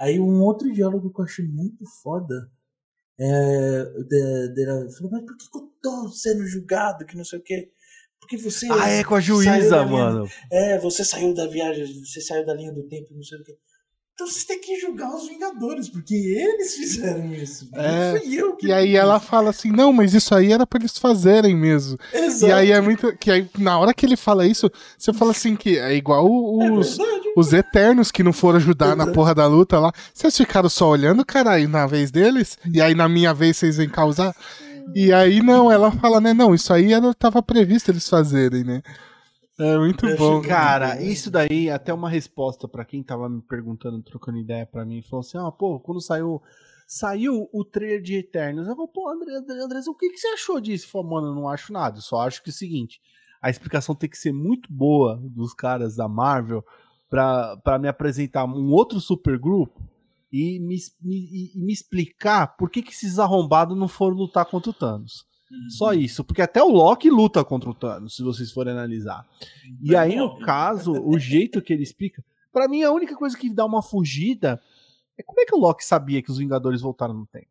Aí 0.00 0.18
um 0.18 0.40
outro 0.40 0.72
diálogo 0.72 1.12
que 1.12 1.20
eu 1.20 1.24
achei 1.26 1.46
muito 1.46 1.84
foda 2.02 2.50
é, 3.18 4.48
dela 4.54 4.90
falou, 4.90 5.12
mas 5.12 5.24
por 5.24 5.36
que, 5.36 5.50
que 5.50 5.58
eu 5.58 5.72
tô 5.82 6.08
sendo 6.08 6.46
julgado, 6.46 7.06
que 7.06 7.16
não 7.16 7.24
sei 7.24 7.38
o 7.38 7.42
quê? 7.42 7.70
Porque 8.20 8.36
você. 8.36 8.66
Ah, 8.70 8.88
é 8.88 9.04
com 9.04 9.14
a 9.14 9.20
juíza, 9.20 9.84
mano. 9.84 10.24
Linha, 10.24 10.30
é, 10.50 10.78
você 10.78 11.04
saiu 11.04 11.34
da 11.34 11.46
viagem, 11.46 11.86
você 12.04 12.20
saiu 12.20 12.44
da 12.44 12.54
linha 12.54 12.72
do 12.72 12.82
tempo, 12.88 13.14
não 13.14 13.22
sei 13.22 13.38
o 13.38 13.44
quê. 13.44 13.56
Então 14.14 14.28
vocês 14.28 14.44
têm 14.44 14.60
que 14.60 14.78
julgar 14.78 15.12
os 15.12 15.26
Vingadores, 15.26 15.88
porque 15.88 16.14
eles 16.14 16.74
fizeram 16.76 17.34
isso. 17.34 17.68
É, 17.74 18.12
não 18.12 18.20
fui 18.20 18.34
eu 18.34 18.56
que 18.56 18.68
E 18.68 18.72
aí 18.72 18.86
fiz. 18.92 18.94
ela 18.96 19.18
fala 19.18 19.50
assim: 19.50 19.72
não, 19.72 19.92
mas 19.92 20.14
isso 20.14 20.32
aí 20.32 20.52
era 20.52 20.64
pra 20.64 20.78
eles 20.78 20.96
fazerem 20.96 21.56
mesmo. 21.56 21.98
Exato. 22.12 22.46
E 22.46 22.52
aí 22.52 22.70
é 22.70 22.80
muito. 22.80 23.12
Que 23.16 23.30
aí, 23.32 23.50
na 23.58 23.76
hora 23.76 23.92
que 23.92 24.06
ele 24.06 24.16
fala 24.16 24.46
isso, 24.46 24.70
você 24.96 25.12
fala 25.12 25.32
assim: 25.32 25.56
que 25.56 25.78
é 25.78 25.94
igual 25.96 26.24
os, 26.30 26.96
é 26.96 27.04
os 27.36 27.52
Eternos 27.52 28.12
que 28.12 28.22
não 28.22 28.32
foram 28.32 28.58
ajudar 28.58 28.94
Exato. 28.94 29.04
na 29.04 29.12
porra 29.12 29.34
da 29.34 29.48
luta 29.48 29.80
lá. 29.80 29.92
Vocês 30.12 30.36
ficaram 30.36 30.68
só 30.68 30.90
olhando, 30.90 31.24
caralho, 31.26 31.68
na 31.68 31.84
vez 31.84 32.12
deles? 32.12 32.56
E 32.72 32.80
aí 32.80 32.94
na 32.94 33.08
minha 33.08 33.34
vez 33.34 33.56
vocês 33.56 33.78
vêm 33.78 33.88
causar? 33.88 34.32
E 34.94 35.12
aí 35.12 35.42
não, 35.42 35.72
ela 35.72 35.90
fala, 35.90 36.20
né? 36.20 36.32
Não, 36.32 36.54
isso 36.54 36.72
aí 36.72 36.92
era, 36.92 37.12
tava 37.14 37.42
previsto 37.42 37.90
eles 37.90 38.08
fazerem, 38.08 38.62
né? 38.62 38.80
É 39.58 39.78
muito 39.78 40.04
bom. 40.16 40.42
Cara, 40.42 41.00
isso 41.00 41.30
daí, 41.30 41.70
até 41.70 41.94
uma 41.94 42.08
resposta 42.08 42.66
para 42.66 42.84
quem 42.84 43.02
tava 43.02 43.28
me 43.28 43.40
perguntando, 43.42 44.02
trocando 44.02 44.38
ideia 44.38 44.66
para 44.66 44.84
mim, 44.84 45.02
falou 45.02 45.20
assim: 45.20 45.38
ah, 45.38 45.50
pô, 45.50 45.80
quando 45.80 46.00
saiu. 46.00 46.42
Saiu 46.86 47.48
o 47.50 47.64
trailer 47.64 48.02
de 48.02 48.16
Eternos. 48.16 48.68
Eu 48.68 48.76
falei, 48.76 48.90
pô, 48.92 49.08
André, 49.08 49.36
André, 49.36 49.80
o 49.88 49.94
que, 49.94 50.10
que 50.10 50.18
você 50.18 50.28
achou 50.28 50.60
disso? 50.60 50.86
Falei, 50.90 51.08
mano, 51.08 51.28
eu 51.28 51.34
não 51.34 51.48
acho 51.48 51.72
nada. 51.72 51.96
Eu 51.96 52.02
só 52.02 52.20
acho 52.20 52.42
que 52.42 52.50
é 52.50 52.52
o 52.52 52.54
seguinte: 52.54 53.00
a 53.40 53.48
explicação 53.48 53.94
tem 53.94 54.08
que 54.08 54.18
ser 54.18 54.32
muito 54.32 54.70
boa 54.70 55.18
dos 55.22 55.54
caras 55.54 55.96
da 55.96 56.06
Marvel 56.06 56.62
para 57.08 57.78
me 57.78 57.88
apresentar 57.88 58.44
um 58.44 58.70
outro 58.70 59.00
supergrupo 59.00 59.80
e 60.32 60.58
me, 60.60 60.76
me, 61.00 61.52
me 61.54 61.72
explicar 61.72 62.56
por 62.56 62.68
que, 62.68 62.82
que 62.82 62.90
esses 62.90 63.18
arrombados 63.18 63.78
não 63.78 63.86
foram 63.86 64.16
lutar 64.16 64.44
contra 64.46 64.70
o 64.70 64.74
Thanos. 64.74 65.24
Só 65.70 65.88
uhum. 65.88 65.94
isso, 65.94 66.24
porque 66.24 66.42
até 66.42 66.62
o 66.62 66.68
Loki 66.68 67.10
luta 67.10 67.44
contra 67.44 67.70
o 67.70 67.74
Thanos, 67.74 68.16
se 68.16 68.22
vocês 68.22 68.50
forem 68.50 68.72
analisar. 68.72 69.26
E 69.80 69.94
aí, 69.96 70.16
no 70.16 70.38
caso, 70.40 70.92
o 70.92 71.18
jeito 71.18 71.62
que 71.62 71.72
ele 71.72 71.82
explica, 71.82 72.24
para 72.52 72.68
mim 72.68 72.82
a 72.82 72.92
única 72.92 73.16
coisa 73.16 73.36
que 73.36 73.52
dá 73.52 73.64
uma 73.64 73.82
fugida 73.82 74.60
é 75.18 75.22
como 75.22 75.40
é 75.40 75.44
que 75.44 75.54
o 75.54 75.58
Loki 75.58 75.84
sabia 75.84 76.20
que 76.22 76.30
os 76.30 76.38
Vingadores 76.38 76.80
voltaram 76.80 77.14
no 77.14 77.26
tempo? 77.26 77.46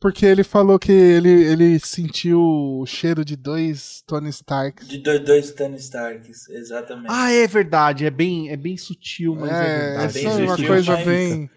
Porque 0.00 0.24
ele 0.24 0.44
falou 0.44 0.78
que 0.78 0.92
ele, 0.92 1.28
ele 1.28 1.80
sentiu 1.80 2.40
o 2.40 2.86
cheiro 2.86 3.24
de 3.24 3.34
dois 3.34 4.02
Tony 4.06 4.28
Starks. 4.28 4.86
De 4.86 4.98
dois, 4.98 5.24
dois 5.24 5.52
Tony 5.52 5.76
Starks, 5.76 6.48
exatamente. 6.50 7.08
Ah, 7.10 7.32
é 7.32 7.46
verdade. 7.48 8.04
É 8.06 8.10
bem, 8.10 8.48
é 8.48 8.56
bem 8.56 8.76
sutil, 8.76 9.34
mas 9.34 9.50
é, 9.50 10.04
é 10.04 10.06
verdade. 10.06 10.18
É, 10.18 10.30
é 10.30 10.46
uma 10.46 10.56
coisa 10.56 10.96
bem. 10.98 11.50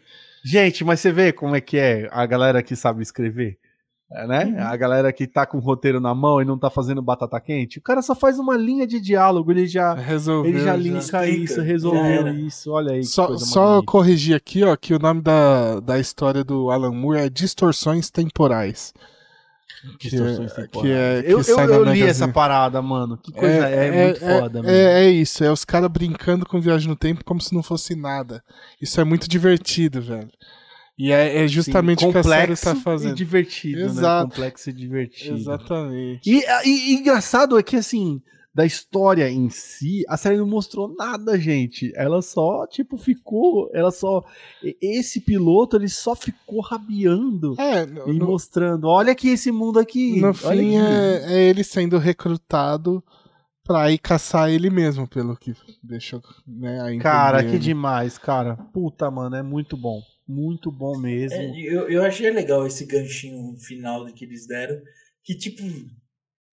Gente, 0.43 0.84
mas 0.84 0.99
você 0.99 1.12
vê 1.12 1.32
como 1.32 1.56
é 1.56 1.62
que 1.62 1.77
é 1.77 2.10
a 2.12 2.25
galera 2.25 2.63
que 2.63 2.75
sabe 2.75 3.04
escrever? 3.04 3.60
É, 4.13 4.28
né? 4.28 4.43
Uhum. 4.43 4.67
A 4.67 4.76
galera 4.76 5.13
que 5.13 5.26
tá 5.26 5.45
com 5.45 5.58
o 5.58 5.62
roteiro 5.62 6.02
na 6.02 6.13
mão 6.13 6.41
e 6.41 6.45
não 6.45 6.58
tá 6.58 6.69
fazendo 6.69 7.02
batata 7.02 7.39
quente, 7.39 7.80
o 7.80 7.82
cara 7.82 8.02
só 8.02 8.13
faz 8.13 8.38
uma 8.38 8.58
linha 8.58 8.86
de 8.86 9.00
diálogo, 9.00 9.52
ele 9.52 9.65
já 9.65 9.93
resolveu, 9.93 10.52
ele 10.52 10.60
já 10.60 10.76
linka 10.76 11.02
já. 11.02 11.28
isso, 11.28 11.62
resolveu 11.62 12.28
isso. 12.28 12.71
Olha 12.71 12.91
aí. 12.91 13.06
Só, 13.06 13.38
só 13.38 13.82
corrigir 13.82 14.36
aqui, 14.36 14.63
ó, 14.63 14.76
que 14.76 14.93
o 14.93 15.00
nome 15.00 15.21
da, 15.21 15.80
da 15.80 15.97
história 15.97 16.43
do 16.43 16.69
Alan 16.69 16.91
Moore 16.91 17.19
é 17.19 17.30
Distorções 17.30 18.10
Temporais. 18.10 18.93
Distorções 19.97 20.52
que, 20.52 20.62
temporais. 20.62 20.91
Que 20.91 20.93
é, 20.93 21.24
que 21.24 21.32
eu, 21.32 21.41
eu, 21.41 21.74
eu 21.74 21.84
li 21.86 22.04
essa 22.04 22.28
parada, 22.28 22.82
mano. 22.82 23.17
Que 23.17 23.32
coisa 23.32 23.67
é, 23.67 23.76
é, 23.76 23.88
é 23.88 24.06
muito 24.06 24.26
é, 24.26 24.41
foda, 24.41 24.62
mano. 24.62 24.76
É, 24.76 25.06
é 25.06 25.10
isso, 25.10 25.41
é 25.41 25.50
os 25.50 25.63
caras 25.63 25.89
brincando 25.89 26.45
com 26.45 26.60
viagem 26.60 26.89
no 26.89 26.97
tempo 26.97 27.24
como 27.24 27.39
se 27.39 27.56
não 27.56 27.63
fosse 27.63 27.95
nada. 27.95 28.43
Isso 28.82 29.00
é 29.00 29.06
muito 29.06 29.30
divertido, 29.30 30.02
velho. 30.02 30.30
E 30.97 31.12
é, 31.12 31.43
é 31.43 31.47
justamente 31.47 32.06
o 32.06 32.12
que 32.12 32.17
a 32.17 32.23
série 32.23 32.54
está 32.54 32.75
fazendo. 32.75 33.13
E 33.13 33.15
divertido, 33.15 33.80
né? 33.80 33.86
Exato. 33.86 34.27
né? 34.27 34.36
Complexo 34.36 34.69
e 34.69 34.73
divertido. 34.73 35.36
Exatamente. 35.36 36.30
E, 36.30 36.43
e, 36.65 36.91
e, 36.91 36.93
engraçado 36.93 37.58
é 37.58 37.63
que, 37.63 37.75
assim, 37.75 38.21
da 38.54 38.65
história 38.65 39.30
em 39.30 39.49
si, 39.49 40.04
a 40.08 40.17
série 40.17 40.38
não 40.38 40.47
mostrou 40.47 40.93
nada, 40.95 41.39
gente. 41.39 41.91
Ela 41.95 42.21
só, 42.21 42.67
tipo, 42.67 42.97
ficou. 42.97 43.69
Ela 43.73 43.91
só. 43.91 44.23
Esse 44.82 45.21
piloto, 45.21 45.77
ele 45.77 45.88
só 45.88 46.15
ficou 46.15 46.60
rabiando 46.62 47.56
é, 47.60 47.86
no, 47.86 48.10
e 48.10 48.19
mostrando. 48.19 48.88
Olha 48.88 49.13
aqui 49.13 49.30
esse 49.30 49.51
mundo 49.51 49.80
aqui. 49.80 50.19
No 50.19 50.34
fim, 50.34 50.75
é, 50.75 51.23
é 51.34 51.49
ele 51.49 51.63
sendo 51.63 51.97
recrutado 51.97 53.04
pra 53.63 53.89
ir 53.89 53.97
caçar 53.97 54.49
ele 54.49 54.69
mesmo, 54.69 55.08
pelo 55.08 55.36
que 55.38 55.54
deixou, 55.82 56.21
né, 56.45 56.97
Cara, 56.99 57.43
que 57.43 57.58
demais, 57.58 58.17
cara. 58.17 58.58
Puta, 58.73 59.10
mano, 59.10 59.36
é 59.36 59.43
muito 59.43 59.77
bom. 59.77 60.01
Muito 60.32 60.72
bom 60.72 60.98
mesmo. 60.98 61.38
É, 61.38 61.60
eu, 61.60 61.89
eu 61.89 62.04
achei 62.04 62.30
legal 62.32 62.65
esse 62.65 62.86
ganchinho 62.86 63.58
final 63.60 64.06
que 64.13 64.24
eles 64.24 64.48
deram. 64.48 64.82
Que 65.24 65.36
tipo. 65.36 65.62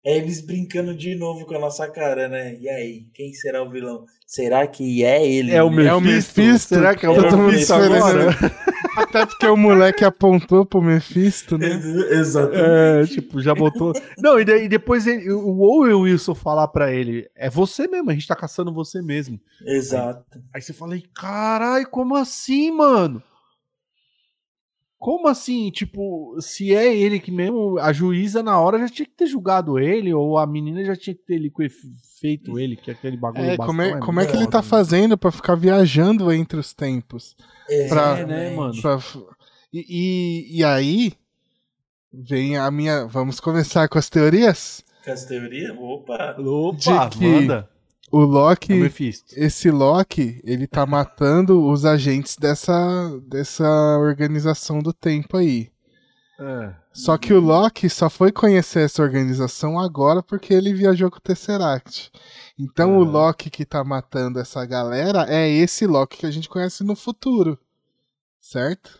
É 0.05 0.15
eles 0.15 0.39
brincando 0.39 0.95
de 0.95 1.13
novo 1.13 1.45
com 1.45 1.55
a 1.55 1.59
nossa 1.59 1.85
cara, 1.85 2.29
né? 2.29 2.55
E 2.57 2.69
aí, 2.69 3.07
quem 3.13 3.33
será 3.33 3.61
o 3.61 3.69
vilão? 3.69 4.05
Será 4.25 4.65
que 4.65 5.03
é 5.03 5.27
ele? 5.27 5.51
É 5.51 5.61
o 5.61 5.69
Mephisto? 5.69 5.89
É 5.89 5.95
o 5.95 6.01
Mephisto? 6.01 6.75
Será 6.75 6.95
que 6.95 7.05
é 7.05 7.09
o 7.09 7.21
Mephisto 7.21 7.73
agora? 7.73 8.29
Até 8.95 9.25
porque 9.25 9.47
o 9.47 9.57
moleque 9.57 10.05
apontou 10.05 10.65
pro 10.65 10.81
Mephisto, 10.81 11.57
né? 11.57 11.67
Exatamente. 12.11 12.63
É, 12.63 13.05
tipo, 13.07 13.41
já 13.41 13.53
botou. 13.53 13.93
Não, 14.17 14.39
e, 14.39 14.45
de, 14.45 14.63
e 14.63 14.69
depois 14.69 15.05
ele, 15.05 15.31
o 15.31 15.59
Owen 15.59 15.93
Wilson 15.93 16.35
falar 16.35 16.67
pra 16.69 16.93
ele: 16.93 17.29
é 17.35 17.49
você 17.49 17.87
mesmo, 17.87 18.09
a 18.09 18.13
gente 18.13 18.27
tá 18.27 18.35
caçando 18.35 18.73
você 18.73 19.01
mesmo. 19.01 19.39
Exato. 19.65 20.25
Aí, 20.33 20.41
aí 20.55 20.61
você 20.61 20.73
fala: 20.73 20.97
caralho, 21.13 21.87
como 21.89 22.15
assim, 22.15 22.71
mano? 22.71 23.21
Como 24.99 25.29
assim? 25.29 25.71
Tipo, 25.71 26.35
se 26.41 26.75
é 26.75 26.93
ele 26.93 27.21
que 27.21 27.31
mesmo, 27.31 27.79
a 27.79 27.93
juíza 27.93 28.43
na 28.43 28.59
hora 28.59 28.77
já 28.79 28.89
tinha 28.89 29.05
que 29.05 29.15
ter 29.15 29.27
julgado 29.27 29.79
ele, 29.79 30.13
ou 30.13 30.37
a 30.37 30.45
menina 30.45 30.83
já 30.83 30.93
tinha 30.93 31.15
que 31.15 31.23
ter 31.23 31.35
ele, 31.35 31.49
feito 32.19 32.59
ele, 32.59 32.75
que 32.75 32.91
é 32.91 32.93
aquele 32.93 33.15
bagulho 33.15 33.51
é, 33.51 33.55
como 33.55 33.81
é, 33.81 33.97
como 33.97 34.19
é 34.19 34.25
que 34.25 34.35
ele 34.35 34.45
tá 34.45 34.61
fazendo 34.61 35.17
para 35.17 35.31
ficar 35.31 35.55
viajando 35.55 36.29
entre 36.33 36.59
os 36.59 36.73
tempos? 36.73 37.33
É, 37.69 37.87
pra, 37.87 38.25
né, 38.25 38.53
mano? 38.53 38.73
Pra, 38.81 38.99
e, 39.71 39.85
e, 39.87 40.57
e, 40.57 40.63
aí 40.65 41.13
vem 42.11 42.57
a 42.57 42.69
minha. 42.69 43.05
Vamos 43.05 43.39
começar 43.39 43.87
com 43.87 43.97
as 43.97 44.09
teorias? 44.09 44.83
Com 45.05 45.11
as 45.11 45.23
teorias? 45.23 45.77
Opa! 45.79 46.35
Opa, 46.37 47.07
de 47.07 47.17
que, 47.17 47.25
manda! 47.25 47.69
O 48.11 48.19
Loki, 48.19 48.73
é 48.73 49.45
esse 49.45 49.69
Loki, 49.69 50.41
ele 50.43 50.67
tá 50.67 50.85
matando 50.87 51.65
os 51.67 51.85
agentes 51.85 52.35
dessa, 52.35 53.19
dessa 53.27 53.67
organização 53.99 54.79
do 54.79 54.91
tempo 54.91 55.37
aí. 55.37 55.71
É. 56.39 56.73
Só 56.93 57.17
que 57.17 57.33
o 57.33 57.39
Loki 57.39 57.89
só 57.89 58.09
foi 58.09 58.31
conhecer 58.31 58.85
essa 58.85 59.03
organização 59.03 59.77
agora 59.77 60.23
porque 60.23 60.53
ele 60.53 60.73
viajou 60.73 61.11
com 61.11 61.17
o 61.17 61.21
Tesseract. 61.21 62.11
Então 62.57 62.95
é. 62.95 62.97
o 62.97 63.03
Loki 63.03 63.49
que 63.49 63.65
tá 63.65 63.83
matando 63.83 64.39
essa 64.39 64.65
galera 64.65 65.25
é 65.29 65.49
esse 65.49 65.85
Loki 65.85 66.17
que 66.17 66.25
a 66.25 66.31
gente 66.31 66.49
conhece 66.49 66.83
no 66.83 66.95
futuro. 66.95 67.59
Certo? 68.39 68.98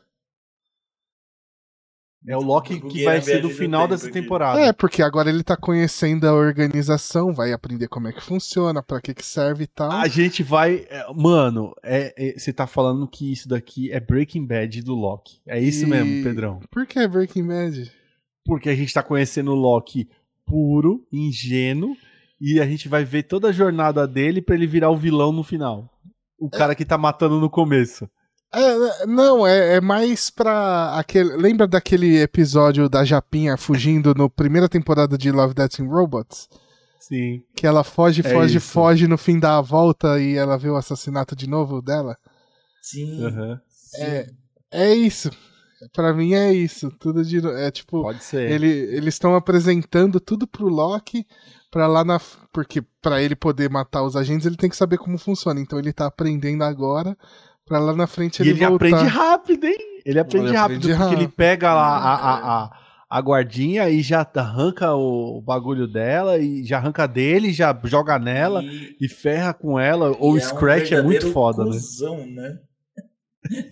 É 2.30 2.38
o 2.38 2.42
Loki 2.42 2.80
que 2.80 3.04
vai 3.04 3.20
ser 3.24 3.42
do 3.42 3.50
final 3.50 3.88
dessa 3.88 4.12
temporada. 4.12 4.62
É, 4.62 4.72
porque 4.72 5.02
agora 5.02 5.32
ele 5.32 5.42
tá 5.42 5.58
conhecendo 5.58 6.28
a 6.28 6.34
organização, 6.34 7.34
vai 7.34 7.52
aprender 7.52 7.88
como 7.88 8.08
é 8.08 8.14
que 8.14 8.22
funciona, 8.22 8.84
para 8.84 9.02
que 9.02 9.16
que 9.16 9.26
serve 9.26 9.64
e 9.64 9.68
tal. 9.68 9.92
A 9.92 10.08
gente 10.08 10.44
vai, 10.44 10.86
é, 10.92 11.08
mano, 11.12 11.74
é, 11.82 12.14
é, 12.16 12.38
você 12.38 12.54
tá 12.54 12.68
falando 12.68 13.08
que 13.08 13.32
isso 13.32 13.50
daqui 13.50 13.92
é 13.92 14.00
Breaking 14.00 14.46
Bad 14.46 14.80
do 14.84 14.94
Loki. 14.94 15.42
É 15.48 15.60
isso 15.60 15.86
e... 15.86 15.88
mesmo, 15.88 16.24
Pedrão. 16.24 16.60
Por 16.70 16.86
que 16.86 17.08
Breaking 17.08 17.48
Bad? 17.48 17.92
Porque 18.46 18.70
a 18.70 18.76
gente 18.76 18.94
tá 18.94 19.02
conhecendo 19.02 19.50
o 19.50 19.56
Loki 19.56 20.08
puro, 20.46 21.08
ingênuo, 21.12 21.98
e 22.40 22.62
a 22.62 22.68
gente 22.68 22.88
vai 22.88 23.04
ver 23.04 23.24
toda 23.24 23.48
a 23.48 23.52
jornada 23.52 24.08
dele 24.08 24.40
para 24.40 24.54
ele 24.54 24.68
virar 24.68 24.92
o 24.92 24.98
vilão 24.98 25.32
no 25.32 25.44
final. 25.44 25.90
O 26.40 26.46
é. 26.46 26.56
cara 26.56 26.76
que 26.76 26.86
tá 26.86 26.96
matando 26.96 27.40
no 27.40 27.50
começo. 27.50 28.08
É, 28.52 29.06
não, 29.06 29.46
é, 29.46 29.76
é, 29.76 29.82
mais 29.82 30.32
pra 30.32 30.98
aquele. 30.98 31.36
Lembra 31.38 31.68
daquele 31.68 32.20
episódio 32.20 32.90
da 32.90 33.06
Japinha 33.06 33.56
fugindo 33.56 34.16
no 34.16 34.30
primeira 34.30 34.68
temporada 34.68 35.18
de 35.18 35.32
Love 35.32 35.54
Death 35.54 35.80
and 35.80 35.88
Robots? 35.88 36.50
Sim. 37.00 37.44
Que 37.56 37.68
ela 37.68 37.84
foge, 37.84 38.22
é 38.26 38.30
foge, 38.34 38.58
isso. 38.58 38.68
foge, 38.68 39.08
no 39.08 39.18
fim 39.18 39.40
dá 39.40 39.58
a 39.58 39.62
volta 39.62 40.20
e 40.20 40.36
ela 40.36 40.58
vê 40.58 40.70
o 40.70 40.76
assassinato 40.76 41.36
de 41.36 41.48
novo 41.48 41.82
dela? 41.82 42.18
Sim. 42.82 43.24
Uhum. 43.24 43.58
É, 43.98 44.28
é 44.72 44.96
isso. 44.96 45.30
Pra 45.94 46.12
mim 46.12 46.34
é 46.34 46.52
isso. 46.52 46.92
Tudo 47.00 47.24
de. 47.24 47.46
É 47.48 47.70
tipo. 47.70 48.02
Pode 48.02 48.24
ser. 48.24 48.50
Ele, 48.50 48.68
eles 48.68 49.14
estão 49.14 49.36
apresentando 49.36 50.20
tudo 50.20 50.48
pro 50.48 50.68
Loki 50.68 51.26
pra 51.70 51.86
lá 51.86 52.04
na. 52.04 52.20
Porque 52.52 52.82
para 53.00 53.22
ele 53.22 53.36
poder 53.36 53.70
matar 53.70 54.04
os 54.04 54.16
agentes, 54.16 54.48
ele 54.48 54.58
tem 54.58 54.70
que 54.70 54.76
saber 54.76 54.98
como 54.98 55.20
funciona. 55.20 55.60
Então 55.60 55.78
ele 55.78 55.94
tá 55.94 56.08
aprendendo 56.08 56.64
agora 56.64 57.16
Pra 57.70 57.78
lá 57.78 57.96
na 57.96 58.08
frente 58.08 58.42
ele, 58.42 58.50
e 58.50 58.52
ele 58.54 58.66
voltar. 58.66 58.88
aprende 58.88 59.08
rápido, 59.08 59.64
hein? 59.66 59.78
Ele 60.04 60.20
aprende 60.20 60.48
ele 60.48 60.58
rápido, 60.58 60.78
aprende 60.78 60.88
porque 60.88 61.04
rápido. 61.04 61.22
ele 61.22 61.28
pega 61.28 61.72
lá 61.72 61.98
a, 61.98 62.16
a, 62.16 62.64
a, 62.64 62.72
a, 63.08 63.22
guardinha 63.22 63.88
e 63.90 64.02
já 64.02 64.28
arranca 64.36 64.96
o 64.96 65.40
bagulho 65.40 65.88
dela, 65.88 66.40
e 66.40 66.66
já 66.66 66.78
arranca 66.78 67.08
dele, 67.08 67.54
já 67.54 67.80
joga 67.84 68.18
nela 68.18 68.64
e, 68.64 68.98
e 69.00 69.08
ferra 69.08 69.54
com 69.54 69.80
ela. 69.80 70.18
Ou 70.20 70.34
o 70.34 70.40
Scratch 70.40 70.92
é, 70.92 70.96
um 70.96 71.00
é 71.00 71.04
muito 71.04 71.32
foda, 71.32 71.64
cuzão, 71.64 72.26
né? 72.26 72.58
né? 73.46 73.72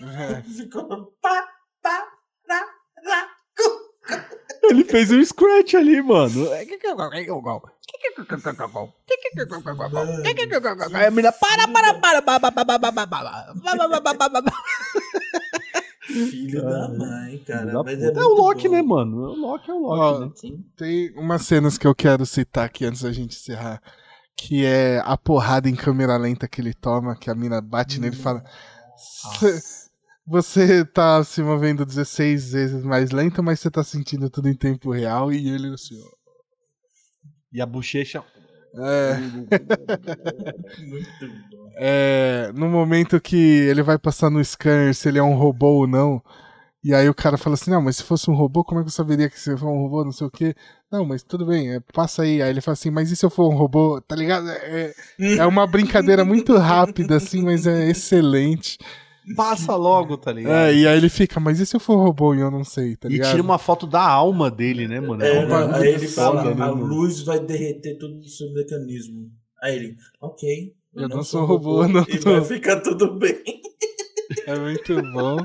É. 0.00 0.42
Ficou 0.56 1.12
pá, 1.20 1.44
pá, 1.82 2.04
ra, 2.48 2.60
ra, 3.04 3.28
ele 4.64 4.84
fez 4.84 5.10
um 5.10 5.24
scratch 5.24 5.74
ali, 5.74 6.02
mano. 6.02 6.52
A 11.06 11.10
menina, 11.10 11.32
para, 11.32 11.68
para, 11.68 11.94
para, 11.94 12.22
para, 12.22 12.50
para, 12.50 12.78
Filho 16.08 16.62
da 16.62 16.88
mãe, 16.88 17.38
cara. 17.46 17.82
Mas 17.82 18.02
é, 18.02 18.06
é 18.06 18.24
o 18.24 18.28
Loki, 18.28 18.68
bom. 18.68 18.74
né, 18.74 18.82
mano? 18.82 19.16
O 19.18 19.34
Loki 19.34 19.70
é 19.70 19.74
o 19.74 19.78
Loki. 19.78 20.00
Ó, 20.00 20.20
né? 20.20 20.58
Tem 20.76 21.12
umas 21.16 21.42
cenas 21.42 21.76
que 21.76 21.86
eu 21.86 21.94
quero 21.94 22.24
citar 22.24 22.64
aqui 22.64 22.86
antes 22.86 23.02
da 23.02 23.12
gente 23.12 23.36
encerrar. 23.36 23.82
Que 24.34 24.64
é 24.64 25.02
a 25.04 25.16
porrada 25.16 25.68
em 25.68 25.74
câmera 25.74 26.16
lenta 26.16 26.48
que 26.48 26.60
ele 26.60 26.72
toma, 26.72 27.16
que 27.16 27.28
a 27.28 27.34
mina 27.34 27.60
bate 27.60 27.98
hum. 27.98 28.02
nele 28.02 28.16
e 28.16 28.18
fala. 28.18 28.42
Nossa. 28.92 29.77
Você 30.28 30.84
tá 30.84 31.24
se 31.24 31.42
movendo 31.42 31.86
16 31.86 32.52
vezes 32.52 32.84
mais 32.84 33.10
lento, 33.12 33.42
mas 33.42 33.60
você 33.60 33.70
tá 33.70 33.82
sentindo 33.82 34.28
tudo 34.28 34.48
em 34.48 34.54
tempo 34.54 34.90
real 34.90 35.32
e 35.32 35.48
ele 35.48 35.72
assim, 35.72 35.98
ó. 36.02 36.18
E 37.50 37.62
a 37.62 37.66
bochecha. 37.66 38.22
É. 38.74 39.16
Muito 40.82 41.26
bom. 41.50 41.70
É, 41.78 42.52
no 42.54 42.68
momento 42.68 43.18
que 43.18 43.36
ele 43.36 43.82
vai 43.82 43.98
passar 43.98 44.28
no 44.28 44.44
scanner 44.44 44.94
se 44.94 45.08
ele 45.08 45.18
é 45.18 45.22
um 45.22 45.34
robô 45.34 45.68
ou 45.68 45.86
não. 45.86 46.22
E 46.84 46.94
aí 46.94 47.08
o 47.08 47.14
cara 47.14 47.38
fala 47.38 47.54
assim, 47.54 47.70
não, 47.70 47.80
mas 47.80 47.96
se 47.96 48.02
fosse 48.02 48.30
um 48.30 48.34
robô, 48.34 48.62
como 48.62 48.80
é 48.80 48.82
que 48.82 48.88
eu 48.88 48.92
saberia 48.92 49.30
que 49.30 49.40
você 49.40 49.56
for 49.56 49.68
um 49.68 49.82
robô, 49.82 50.04
não 50.04 50.12
sei 50.12 50.26
o 50.26 50.30
quê? 50.30 50.54
Não, 50.92 51.04
mas 51.04 51.22
tudo 51.22 51.46
bem, 51.46 51.74
é, 51.74 51.80
passa 51.92 52.22
aí. 52.22 52.42
Aí 52.42 52.50
ele 52.50 52.60
fala 52.60 52.74
assim, 52.74 52.90
mas 52.90 53.10
e 53.10 53.16
se 53.16 53.24
eu 53.24 53.30
for 53.30 53.50
um 53.52 53.56
robô? 53.56 54.00
Tá 54.00 54.14
ligado? 54.14 54.48
É, 54.50 54.92
é 55.38 55.46
uma 55.46 55.66
brincadeira 55.66 56.24
muito 56.24 56.54
rápida, 56.56 57.16
assim, 57.16 57.42
mas 57.42 57.66
é 57.66 57.88
excelente. 57.88 58.78
Passa 59.34 59.74
logo, 59.74 60.16
tá 60.16 60.32
ligado? 60.32 60.52
É, 60.52 60.74
e 60.74 60.86
aí 60.86 60.96
ele 60.96 61.08
fica, 61.08 61.38
mas 61.40 61.60
e 61.60 61.66
se 61.66 61.76
eu 61.76 61.80
for 61.80 61.96
robô 61.96 62.34
e 62.34 62.40
eu 62.40 62.50
não 62.50 62.64
sei, 62.64 62.96
tá 62.96 63.08
ligado? 63.08 63.28
E 63.28 63.30
tira 63.30 63.42
uma 63.42 63.58
foto 63.58 63.86
da 63.86 64.02
alma 64.02 64.50
dele, 64.50 64.86
né, 64.88 65.00
mano? 65.00 65.22
É, 65.22 65.44
é 65.44 65.74
aí 65.76 65.88
ele 65.94 66.08
fala, 66.08 66.54
né, 66.54 66.62
a 66.62 66.70
luz 66.70 67.22
vai 67.22 67.40
derreter 67.40 67.98
todo 67.98 68.18
o 68.18 68.28
seu 68.28 68.52
mecanismo. 68.52 69.30
Aí 69.62 69.76
ele, 69.76 69.96
ok. 70.20 70.72
Eu, 70.94 71.02
eu 71.02 71.08
não, 71.08 71.16
não, 71.18 71.24
sou 71.24 71.44
robô, 71.44 71.82
robô 71.82 71.88
não. 71.88 72.06
E 72.08 72.18
vai 72.18 72.44
ficar 72.44 72.80
tudo 72.80 73.18
bem. 73.18 73.42
É 74.46 74.58
muito 74.58 74.94
bom. 75.12 75.38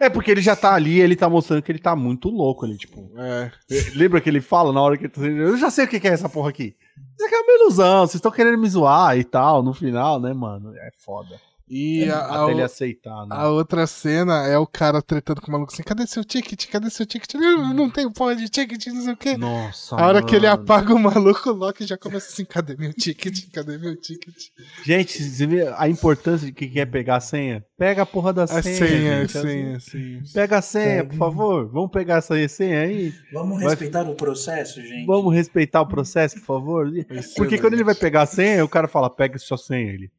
É 0.00 0.08
porque 0.08 0.30
ele 0.30 0.40
já 0.40 0.54
tá 0.54 0.74
ali, 0.74 1.00
ele 1.00 1.16
tá 1.16 1.28
mostrando 1.28 1.62
que 1.62 1.70
ele 1.70 1.78
tá 1.78 1.94
muito 1.94 2.28
louco 2.28 2.64
ali, 2.64 2.76
tipo. 2.76 3.10
É. 3.18 3.50
Lembra 3.94 4.20
que 4.20 4.28
ele 4.28 4.40
fala 4.40 4.72
na 4.72 4.80
hora 4.80 4.96
que 4.96 5.04
ele 5.04 5.12
tá 5.12 5.20
Eu 5.22 5.56
já 5.56 5.70
sei 5.70 5.84
o 5.84 5.88
que 5.88 5.96
é 6.06 6.12
essa 6.12 6.28
porra 6.28 6.50
aqui. 6.50 6.76
Isso 7.16 7.26
aqui 7.26 7.34
é 7.34 7.38
uma 7.40 7.52
ilusão, 7.52 8.00
vocês 8.00 8.14
estão 8.16 8.30
querendo 8.30 8.58
me 8.58 8.68
zoar 8.68 9.18
e 9.18 9.24
tal, 9.24 9.62
no 9.62 9.74
final, 9.74 10.20
né, 10.20 10.32
mano? 10.32 10.74
É 10.76 10.90
foda. 10.98 11.40
E 11.74 12.04
a, 12.10 12.44
a, 12.44 12.50
ele 12.50 12.60
aceitar, 12.60 13.24
né? 13.26 13.34
A 13.34 13.48
outra 13.48 13.86
cena 13.86 14.46
é 14.46 14.58
o 14.58 14.66
cara 14.66 15.00
tretando 15.00 15.40
com 15.40 15.48
o 15.48 15.52
maluco 15.52 15.72
assim: 15.72 15.82
cadê 15.82 16.06
seu 16.06 16.22
ticket? 16.22 16.66
Cadê 16.68 16.90
seu 16.90 17.06
ticket? 17.06 17.32
Eu 17.32 17.72
não 17.72 17.88
tenho 17.88 18.12
porra 18.12 18.36
de 18.36 18.46
ticket, 18.50 18.88
não 18.88 19.00
sei 19.00 19.12
o 19.14 19.16
quê. 19.16 19.38
Nossa. 19.38 19.96
A 19.96 20.06
hora 20.06 20.14
mano. 20.16 20.26
que 20.26 20.36
ele 20.36 20.46
apaga 20.46 20.92
o 20.92 20.98
maluco, 20.98 21.48
o 21.48 21.54
Loki 21.54 21.86
já 21.86 21.96
começa 21.96 22.28
assim: 22.28 22.44
cadê 22.44 22.76
meu 22.76 22.92
ticket? 22.92 23.50
Cadê 23.50 23.78
meu 23.78 23.98
ticket? 23.98 24.36
Gente, 24.84 25.22
você 25.22 25.46
vê 25.46 25.66
a 25.74 25.88
importância 25.88 26.46
de 26.46 26.52
que 26.52 26.68
quer 26.68 26.84
pegar 26.84 27.16
a 27.16 27.20
senha? 27.20 27.64
Pega 27.78 28.02
a 28.02 28.06
porra 28.06 28.34
da 28.34 28.46
senha. 28.46 28.60
A 28.60 28.62
senha, 28.62 29.20
gente, 29.22 29.32
senha, 29.32 29.80
senha. 29.80 30.22
Pega 30.34 30.58
a 30.58 30.62
senha, 30.62 31.06
por 31.06 31.16
favor. 31.16 31.70
Vamos 31.72 31.90
pegar 31.90 32.16
essa 32.16 32.34
senha 32.50 32.82
aí. 32.82 33.14
Vamos 33.32 33.62
respeitar 33.62 34.02
vai... 34.02 34.12
o 34.12 34.14
processo, 34.14 34.82
gente. 34.82 35.06
Vamos 35.06 35.34
respeitar 35.34 35.80
o 35.80 35.88
processo, 35.88 36.34
por 36.34 36.44
favor. 36.44 36.86
Excelente. 36.88 37.34
Porque 37.34 37.56
quando 37.56 37.72
ele 37.72 37.84
vai 37.84 37.94
pegar 37.94 38.22
a 38.22 38.26
senha, 38.26 38.62
o 38.62 38.68
cara 38.68 38.86
fala: 38.86 39.08
pega 39.08 39.38
sua 39.38 39.56
senha. 39.56 39.90
Ele. 39.90 40.12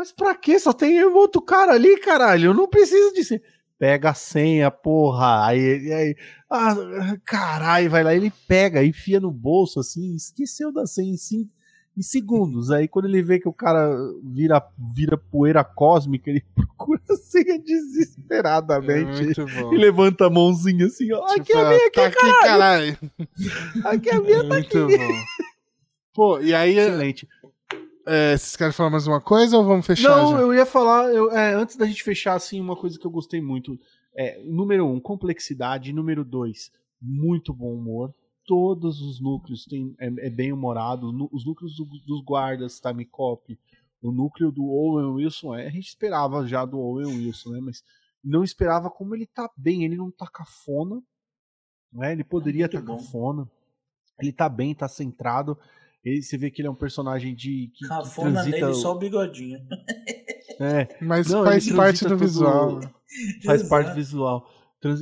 Mas 0.00 0.12
pra 0.12 0.34
quê? 0.34 0.58
Só 0.58 0.72
tem 0.72 1.04
outro 1.04 1.42
cara 1.42 1.74
ali, 1.74 2.00
caralho. 2.00 2.46
Eu 2.46 2.54
não 2.54 2.66
preciso 2.66 3.12
de 3.12 3.22
ser. 3.22 3.42
Pega 3.78 4.08
a 4.08 4.14
senha, 4.14 4.70
porra. 4.70 5.44
Aí, 5.44 5.92
aí 5.92 6.16
ah, 6.50 6.74
caralho, 7.22 7.90
vai 7.90 8.02
lá. 8.02 8.14
Ele 8.14 8.32
pega, 8.48 8.82
enfia 8.82 9.20
no 9.20 9.30
bolso 9.30 9.78
assim, 9.78 10.14
esqueceu 10.14 10.72
da 10.72 10.86
senha 10.86 11.12
em, 11.12 11.18
cinco, 11.18 11.50
em 11.94 12.00
segundos. 12.00 12.70
Aí 12.70 12.88
quando 12.88 13.08
ele 13.08 13.20
vê 13.22 13.38
que 13.38 13.46
o 13.46 13.52
cara 13.52 13.94
vira, 14.24 14.66
vira 14.78 15.18
poeira 15.18 15.62
cósmica, 15.62 16.30
ele 16.30 16.42
procura 16.56 17.02
a 17.10 17.16
senha 17.16 17.58
desesperadamente. 17.58 19.38
É 19.38 19.74
e 19.74 19.76
levanta 19.76 20.28
a 20.28 20.30
mãozinha 20.30 20.86
assim, 20.86 21.12
ó. 21.12 21.26
Tipo, 21.26 21.42
aqui 21.42 21.52
a 21.52 21.68
minha, 21.68 21.86
aqui, 21.86 22.00
tá 22.00 22.10
caralho. 22.10 22.92
Aqui, 22.92 23.50
caralho. 23.50 23.96
aqui 23.98 24.10
a 24.10 24.20
minha, 24.22 24.48
tá 24.48 24.54
Muito 24.54 24.78
aqui. 24.78 24.96
bom. 24.96 25.14
Pô, 26.14 26.40
e 26.40 26.54
aí. 26.54 26.78
Excelente. 26.78 27.28
É, 28.12 28.36
vocês 28.36 28.56
querem 28.56 28.72
falar 28.72 28.90
mais 28.90 29.06
uma 29.06 29.20
coisa 29.20 29.56
ou 29.56 29.64
vamos 29.64 29.86
fechar? 29.86 30.08
Não, 30.08 30.32
já? 30.32 30.38
eu 30.40 30.52
ia 30.52 30.66
falar, 30.66 31.14
eu, 31.14 31.30
é, 31.30 31.54
antes 31.54 31.76
da 31.76 31.86
gente 31.86 32.02
fechar, 32.02 32.34
assim, 32.34 32.60
uma 32.60 32.74
coisa 32.74 32.98
que 32.98 33.06
eu 33.06 33.10
gostei 33.10 33.40
muito. 33.40 33.78
É, 34.16 34.42
número 34.42 34.84
um, 34.84 34.98
complexidade. 34.98 35.92
Número 35.92 36.24
dois, 36.24 36.72
muito 37.00 37.54
bom 37.54 37.72
humor. 37.72 38.12
Todos 38.44 39.00
os 39.00 39.20
núcleos 39.20 39.64
têm, 39.64 39.94
é, 40.00 40.06
é 40.26 40.28
bem 40.28 40.52
humorado. 40.52 41.06
Os 41.30 41.46
núcleos 41.46 41.76
do, 41.76 41.84
dos 41.84 42.20
guardas, 42.24 42.80
Time 42.80 43.04
Cop, 43.04 43.56
o 44.02 44.10
núcleo 44.10 44.50
do 44.50 44.64
Owen 44.64 45.12
Wilson, 45.12 45.54
é, 45.54 45.68
a 45.68 45.70
gente 45.70 45.86
esperava 45.86 46.44
já 46.44 46.64
do 46.64 46.80
Owen 46.80 47.06
Wilson, 47.06 47.50
né? 47.50 47.60
Mas 47.60 47.84
não 48.24 48.42
esperava 48.42 48.90
como 48.90 49.14
ele 49.14 49.26
tá 49.26 49.48
bem. 49.56 49.84
Ele 49.84 49.94
não 49.94 50.10
tá 50.10 50.26
cafona, 50.26 51.00
né? 51.92 52.10
Ele 52.10 52.24
poderia 52.24 52.66
estar 52.66 52.80
tá 52.80 52.86
cafona. 52.88 53.48
Ele 54.20 54.32
tá 54.32 54.48
bem, 54.48 54.74
tá 54.74 54.88
centrado. 54.88 55.56
Ele, 56.04 56.22
você 56.22 56.38
vê 56.38 56.50
que 56.50 56.62
ele 56.62 56.68
é 56.68 56.70
um 56.70 56.74
personagem 56.74 57.34
de. 57.34 57.70
Que, 57.74 57.86
Cafona 57.86 58.28
que 58.28 58.34
transita... 58.34 58.66
nele, 58.66 58.74
só 58.74 58.92
o 58.92 58.98
bigodinho. 58.98 59.60
É. 60.58 60.88
Mas 61.00 61.28
Não, 61.28 61.44
faz 61.44 61.70
parte 61.70 62.06
do 62.06 62.16
visual. 62.16 62.80
Faz 63.44 63.60
Exato. 63.60 63.68
parte 63.68 63.90
do 63.90 63.96
visual. 63.96 64.48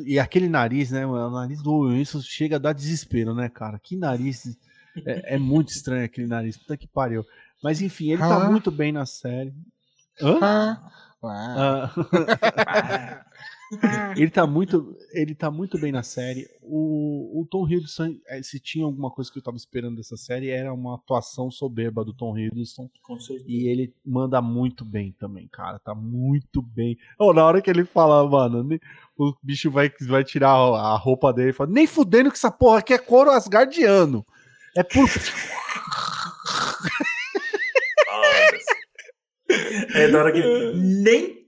E 0.06 0.18
aquele 0.18 0.48
nariz, 0.48 0.90
né? 0.90 1.06
O 1.06 1.30
nariz 1.30 1.62
do 1.62 1.94
isso 1.94 2.22
chega 2.22 2.56
a 2.56 2.58
dar 2.58 2.72
desespero, 2.72 3.34
né, 3.34 3.48
cara? 3.48 3.78
Que 3.78 3.96
nariz. 3.96 4.56
É, 5.04 5.34
é 5.34 5.38
muito 5.38 5.68
estranho 5.68 6.04
aquele 6.04 6.26
nariz. 6.26 6.56
Puta 6.56 6.76
que 6.76 6.88
pariu. 6.88 7.24
Mas 7.62 7.82
enfim, 7.82 8.10
ele 8.10 8.20
tá 8.20 8.36
ah. 8.36 8.40
tá 8.40 8.50
muito 8.50 8.70
bem 8.70 8.92
na 8.92 9.04
série. 9.04 9.52
Hã? 10.20 10.38
Ah. 10.42 10.90
Ah. 11.22 13.24
ele 14.16 14.30
tá 14.30 14.46
muito 14.46 14.96
ele 15.12 15.34
tá 15.34 15.50
muito 15.50 15.78
bem 15.78 15.92
na 15.92 16.02
série. 16.02 16.48
O, 16.62 17.40
o 17.40 17.46
Tom 17.46 17.68
Hiddleston 17.68 18.16
é, 18.26 18.42
se 18.42 18.58
tinha 18.58 18.84
alguma 18.84 19.10
coisa 19.10 19.30
que 19.30 19.38
eu 19.38 19.42
tava 19.42 19.56
esperando 19.56 19.96
dessa 19.96 20.16
série 20.16 20.50
era 20.50 20.72
uma 20.72 20.94
atuação 20.94 21.50
soberba 21.50 22.04
do 22.04 22.14
Tom 22.14 22.36
Hiddleston. 22.36 22.90
E 23.46 23.68
ele 23.68 23.94
manda 24.04 24.40
muito 24.40 24.84
bem 24.84 25.12
também 25.12 25.48
cara. 25.48 25.78
Tá 25.78 25.94
muito 25.94 26.62
bem. 26.62 26.96
Oh, 27.18 27.32
na 27.32 27.44
hora 27.44 27.60
que 27.60 27.70
ele 27.70 27.84
fala 27.84 28.28
mano 28.28 28.66
o 29.18 29.34
bicho 29.42 29.70
vai, 29.70 29.90
vai 30.06 30.24
tirar 30.24 30.50
a 30.50 30.96
roupa 30.96 31.32
dele 31.32 31.50
e 31.50 31.52
fala 31.52 31.70
nem 31.70 31.86
fudendo 31.86 32.30
que 32.30 32.36
essa 32.36 32.50
porra 32.50 32.78
aqui 32.78 32.94
é 32.94 32.98
couro 32.98 33.30
asgardiano. 33.30 34.24
É 34.76 34.82
por 34.82 35.08
é 39.94 40.08
na 40.08 40.18
hora 40.18 40.32
que 40.32 40.42
nem 40.74 41.47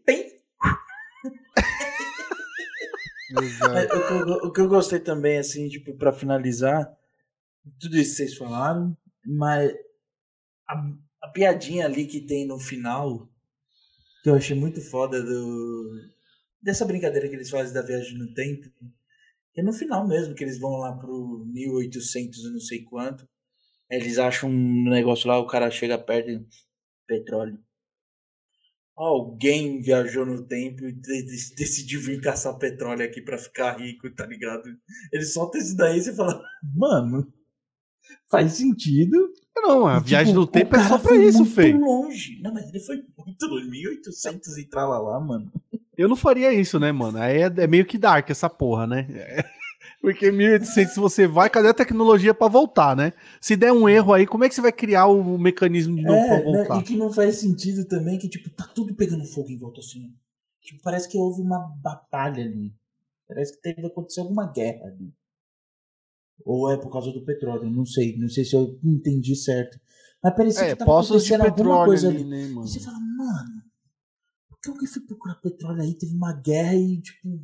o, 3.40 4.48
o, 4.48 4.53
que 4.53 4.61
eu 4.61 4.68
gostei 4.68 5.00
também, 5.00 5.38
assim, 5.38 5.68
tipo, 5.68 5.96
pra 5.96 6.12
finalizar, 6.12 6.90
tudo 7.79 7.96
isso 7.96 8.11
que 8.11 8.16
vocês 8.16 8.37
falaram, 8.37 8.96
mas 9.24 9.72
a, 10.68 10.92
a 11.22 11.29
piadinha 11.29 11.87
ali 11.87 12.07
que 12.07 12.20
tem 12.20 12.46
no 12.46 12.59
final, 12.59 13.29
que 14.22 14.31
eu 14.31 14.35
achei 14.35 14.57
muito 14.57 14.81
foda 14.81 15.22
do, 15.22 16.11
dessa 16.62 16.85
brincadeira 16.85 17.29
que 17.29 17.35
eles 17.35 17.50
fazem 17.50 17.74
da 17.74 17.83
viagem 17.83 18.18
no 18.18 18.33
tempo, 18.35 18.68
é 19.57 19.62
no 19.62 19.72
final 19.72 20.07
mesmo, 20.07 20.35
que 20.35 20.44
eles 20.44 20.59
vão 20.59 20.79
lá 20.79 20.96
pro 20.96 21.44
1800 21.53 22.38
e 22.44 22.53
não 22.53 22.61
sei 22.61 22.83
quanto, 22.83 23.29
eles 23.90 24.18
acham 24.18 24.48
um 24.48 24.88
negócio 24.88 25.29
lá, 25.29 25.38
o 25.38 25.46
cara 25.46 25.70
chega 25.70 25.98
perto 25.98 26.31
e 26.31 26.46
petróleo 27.07 27.59
alguém 29.06 29.80
viajou 29.80 30.26
no 30.26 30.46
tempo 30.46 30.84
e 30.84 30.92
decidiu 30.92 32.00
vir 32.00 32.20
caçar 32.20 32.58
petróleo 32.58 33.04
aqui 33.04 33.22
para 33.22 33.38
ficar 33.38 33.78
rico, 33.78 34.10
tá 34.10 34.26
ligado? 34.26 34.64
Ele 35.12 35.24
solta 35.24 35.58
isso 35.58 35.76
daí 35.76 35.98
e 35.98 36.02
você 36.02 36.14
fala, 36.14 36.42
mano, 36.74 37.32
faz 38.30 38.52
sentido. 38.52 39.32
Não, 39.56 39.86
a 39.86 39.98
e, 39.98 40.02
viagem 40.04 40.32
tipo, 40.32 40.40
no 40.40 40.46
tempo 40.46 40.76
é 40.76 40.86
só 40.86 40.98
pra 40.98 41.16
isso, 41.16 41.44
Fê. 41.44 41.72
longe. 41.72 42.40
Não, 42.42 42.52
mas 42.52 42.68
ele 42.68 42.80
foi 42.80 43.02
muito 43.18 43.46
longe, 43.46 43.70
1800 43.70 44.58
e 44.58 44.68
lá, 44.74 45.20
mano. 45.20 45.50
Eu 45.96 46.08
não 46.08 46.16
faria 46.16 46.52
isso, 46.52 46.78
né, 46.78 46.92
mano? 46.92 47.18
Aí 47.18 47.42
é, 47.42 47.52
é 47.58 47.66
meio 47.66 47.84
que 47.84 47.98
dark 47.98 48.28
essa 48.30 48.48
porra, 48.48 48.86
né? 48.86 49.06
Porque 50.00 50.32
1800 50.32 50.94
se 50.94 50.98
você 50.98 51.26
vai, 51.26 51.50
cadê 51.50 51.68
a 51.68 51.74
tecnologia 51.74 52.32
para 52.32 52.48
voltar, 52.48 52.96
né? 52.96 53.12
Se 53.40 53.54
der 53.54 53.70
um 53.70 53.86
erro 53.86 54.14
aí, 54.14 54.26
como 54.26 54.44
é 54.44 54.48
que 54.48 54.54
você 54.54 54.62
vai 54.62 54.72
criar 54.72 55.06
o 55.06 55.36
mecanismo 55.36 55.94
de 55.94 56.02
novo 56.02 56.16
é, 56.16 56.26
pra 56.26 56.36
né, 56.38 56.42
voltar? 56.42 56.74
Né? 56.76 56.80
E 56.80 56.84
que 56.84 56.96
não 56.96 57.12
faz 57.12 57.36
sentido 57.36 57.84
também 57.84 58.18
que, 58.18 58.28
tipo, 58.28 58.48
tá 58.48 58.66
tudo 58.66 58.94
pegando 58.94 59.26
fogo 59.26 59.50
em 59.50 59.58
volta 59.58 59.80
assim. 59.80 60.10
Tipo, 60.62 60.82
parece 60.82 61.06
que 61.06 61.18
houve 61.18 61.42
uma 61.42 61.58
batalha 61.82 62.42
ali. 62.42 62.74
Parece 63.28 63.54
que 63.54 63.60
teve 63.60 63.86
acontecer 63.86 64.20
alguma 64.20 64.50
guerra 64.50 64.86
ali. 64.86 65.12
Ou 66.46 66.70
é 66.72 66.78
por 66.78 66.90
causa 66.90 67.12
do 67.12 67.24
petróleo, 67.24 67.68
não 67.70 67.84
sei. 67.84 68.16
Não 68.16 68.28
sei 68.28 68.44
se 68.44 68.56
eu 68.56 68.78
entendi 68.82 69.36
certo. 69.36 69.78
Mas 70.22 70.34
parecia 70.34 70.64
é, 70.64 70.70
que 70.70 70.76
tava 70.76 70.92
acontecendo 70.98 71.42
alguma 71.42 71.84
coisa 71.84 72.08
ali. 72.08 72.16
ali. 72.18 72.24
Né, 72.24 72.46
mano? 72.48 72.66
E 72.66 72.70
você 72.70 72.80
fala, 72.80 72.98
mano, 72.98 73.62
que 74.62 74.70
alguém 74.70 74.86
foi 74.86 75.02
procurar 75.02 75.34
petróleo 75.36 75.82
aí? 75.82 75.94
Teve 75.94 76.14
uma 76.14 76.32
guerra 76.32 76.74
e, 76.74 77.00
tipo, 77.00 77.40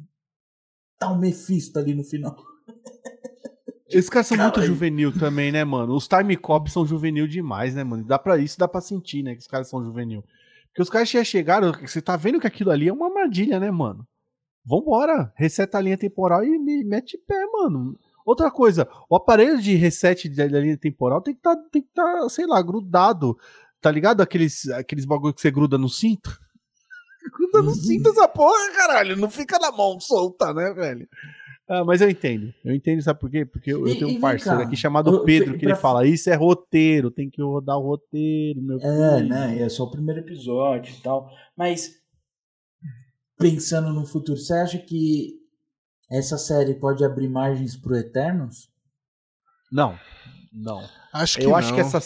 tá 0.99 1.11
um 1.11 1.19
Mephisto 1.19 1.79
ali 1.79 1.95
no 1.95 2.05
final. 2.05 2.37
Esses 3.89 4.11
caras 4.11 4.27
são 4.27 4.37
muito 4.37 4.63
juvenil 4.63 5.17
também, 5.17 5.53
né, 5.53 5.65
mano? 5.65 5.95
Os 5.95 6.09
time 6.09 6.37
cops 6.37 6.73
são 6.73 6.85
juvenil 6.85 7.27
demais, 7.27 7.75
né, 7.75 7.85
mano? 7.85 8.05
Dá 8.05 8.19
pra 8.19 8.37
isso, 8.37 8.59
dá 8.59 8.67
pra 8.67 8.81
sentir, 8.81 9.23
né, 9.23 9.35
que 9.35 9.41
os 9.41 9.47
caras 9.47 9.69
são 9.69 9.85
juvenil. 9.85 10.25
Porque 10.69 10.83
os 10.83 10.91
caras 10.91 11.09
já 11.09 11.23
chegaram, 11.23 11.73
você 11.73 12.03
tá 12.03 12.17
vendo 12.17 12.41
que 12.41 12.47
aquilo 12.47 12.71
ali 12.71 12.89
é 12.89 12.93
uma 12.93 13.07
armadilha, 13.07 13.61
né, 13.61 13.71
mano? 13.71 14.07
Vambora, 14.65 15.33
reseta 15.37 15.79
a 15.79 15.81
linha 15.81 15.97
temporal 15.97 16.45
e 16.45 16.59
me 16.59 16.83
mete 16.83 17.17
pé, 17.17 17.47
mano. 17.47 17.97
Outra 18.27 18.51
coisa, 18.51 18.89
o 19.09 19.15
aparelho 19.15 19.63
de 19.63 19.77
reset 19.77 20.29
da 20.29 20.47
linha 20.47 20.77
temporal 20.77 21.23
tem 21.23 21.33
que 21.33 21.41
tá, 21.41 21.57
tem 21.71 21.81
que 21.81 21.89
tá, 21.95 22.29
sei 22.29 22.45
lá, 22.45 22.61
grudado. 22.61 23.39
Tá 23.81 23.89
ligado? 23.89 24.21
Aqueles, 24.21 24.69
aqueles 24.71 25.05
bagulho 25.05 25.33
que 25.33 25.41
você 25.41 25.51
gruda 25.51 25.79
no 25.79 25.89
cinto. 25.89 26.37
Gruda 27.31 27.63
no 27.63 27.75
cinto 27.75 28.11
essa 28.11 28.29
porra, 28.29 28.73
caralho. 28.75 29.17
Não 29.17 29.31
fica 29.31 29.59
na 29.59 29.71
mão 29.73 29.99
solta, 30.01 30.53
né, 30.53 30.73
velho? 30.73 31.09
Ah, 31.69 31.85
mas 31.85 32.01
eu 32.01 32.09
entendo. 32.09 32.55
Eu 32.65 32.75
entendo, 32.75 33.03
sabe 33.03 33.19
por 33.19 33.29
quê? 33.29 33.45
Porque 33.45 33.73
eu, 33.73 33.87
eu 33.89 33.95
tenho 33.95 34.09
um 34.09 34.21
parceiro 34.21 34.61
aqui 34.61 34.77
chamado 34.77 35.25
Pedro 35.25 35.59
que 35.59 35.65
ele 35.65 35.75
fala: 35.75 36.07
Isso 36.07 36.31
é 36.31 36.35
roteiro, 36.35 37.11
tem 37.11 37.29
que 37.29 37.43
rodar 37.43 37.77
o 37.77 37.83
roteiro, 37.83 38.63
meu 38.63 38.79
É, 38.81 39.17
filho. 39.17 39.29
né? 39.29 39.61
É 39.61 39.69
só 39.69 39.85
o 39.85 39.91
primeiro 39.91 40.21
episódio 40.21 40.95
e 40.95 41.03
tal. 41.03 41.29
Mas, 41.57 41.91
pensando 43.39 43.93
no 43.93 44.07
futuro, 44.07 44.39
você 44.39 44.55
acha 44.55 44.79
que 44.79 45.35
essa 46.11 46.39
série 46.39 46.75
pode 46.75 47.05
abrir 47.05 47.29
margens 47.29 47.77
pro 47.77 47.97
Eternos? 47.97 48.71
Não. 49.73 49.99
Não. 50.53 50.89
Acho 51.13 51.39
que 51.39 51.45
eu 51.45 51.51
não. 51.51 51.57
acho 51.57 51.75
que 51.75 51.81
essa, 51.81 51.99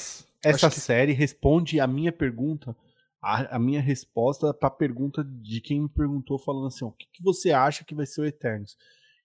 essa 0.43 0.67
acho 0.69 0.81
série 0.81 1.13
que... 1.13 1.19
responde 1.19 1.79
a 1.79 1.87
minha 1.87 2.11
pergunta, 2.11 2.75
a, 3.23 3.57
a 3.57 3.59
minha 3.59 3.81
resposta 3.81 4.53
para 4.55 4.69
a 4.69 4.73
pergunta 4.73 5.23
de 5.25 5.61
quem 5.61 5.83
me 5.83 5.89
perguntou, 5.89 6.39
falando 6.39 6.67
assim: 6.67 6.85
o 6.85 6.93
que, 6.93 7.07
que 7.13 7.23
você 7.23 7.51
acha 7.51 7.85
que 7.85 7.95
vai 7.95 8.07
ser 8.07 8.23
o 8.23 8.27
Eternos? 8.27 8.77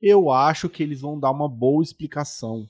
Eu 0.01 0.29
acho 0.29 0.69
que 0.69 0.83
eles 0.83 1.01
vão 1.01 1.19
dar 1.19 1.31
uma 1.31 1.47
boa 1.47 1.83
explicação 1.83 2.67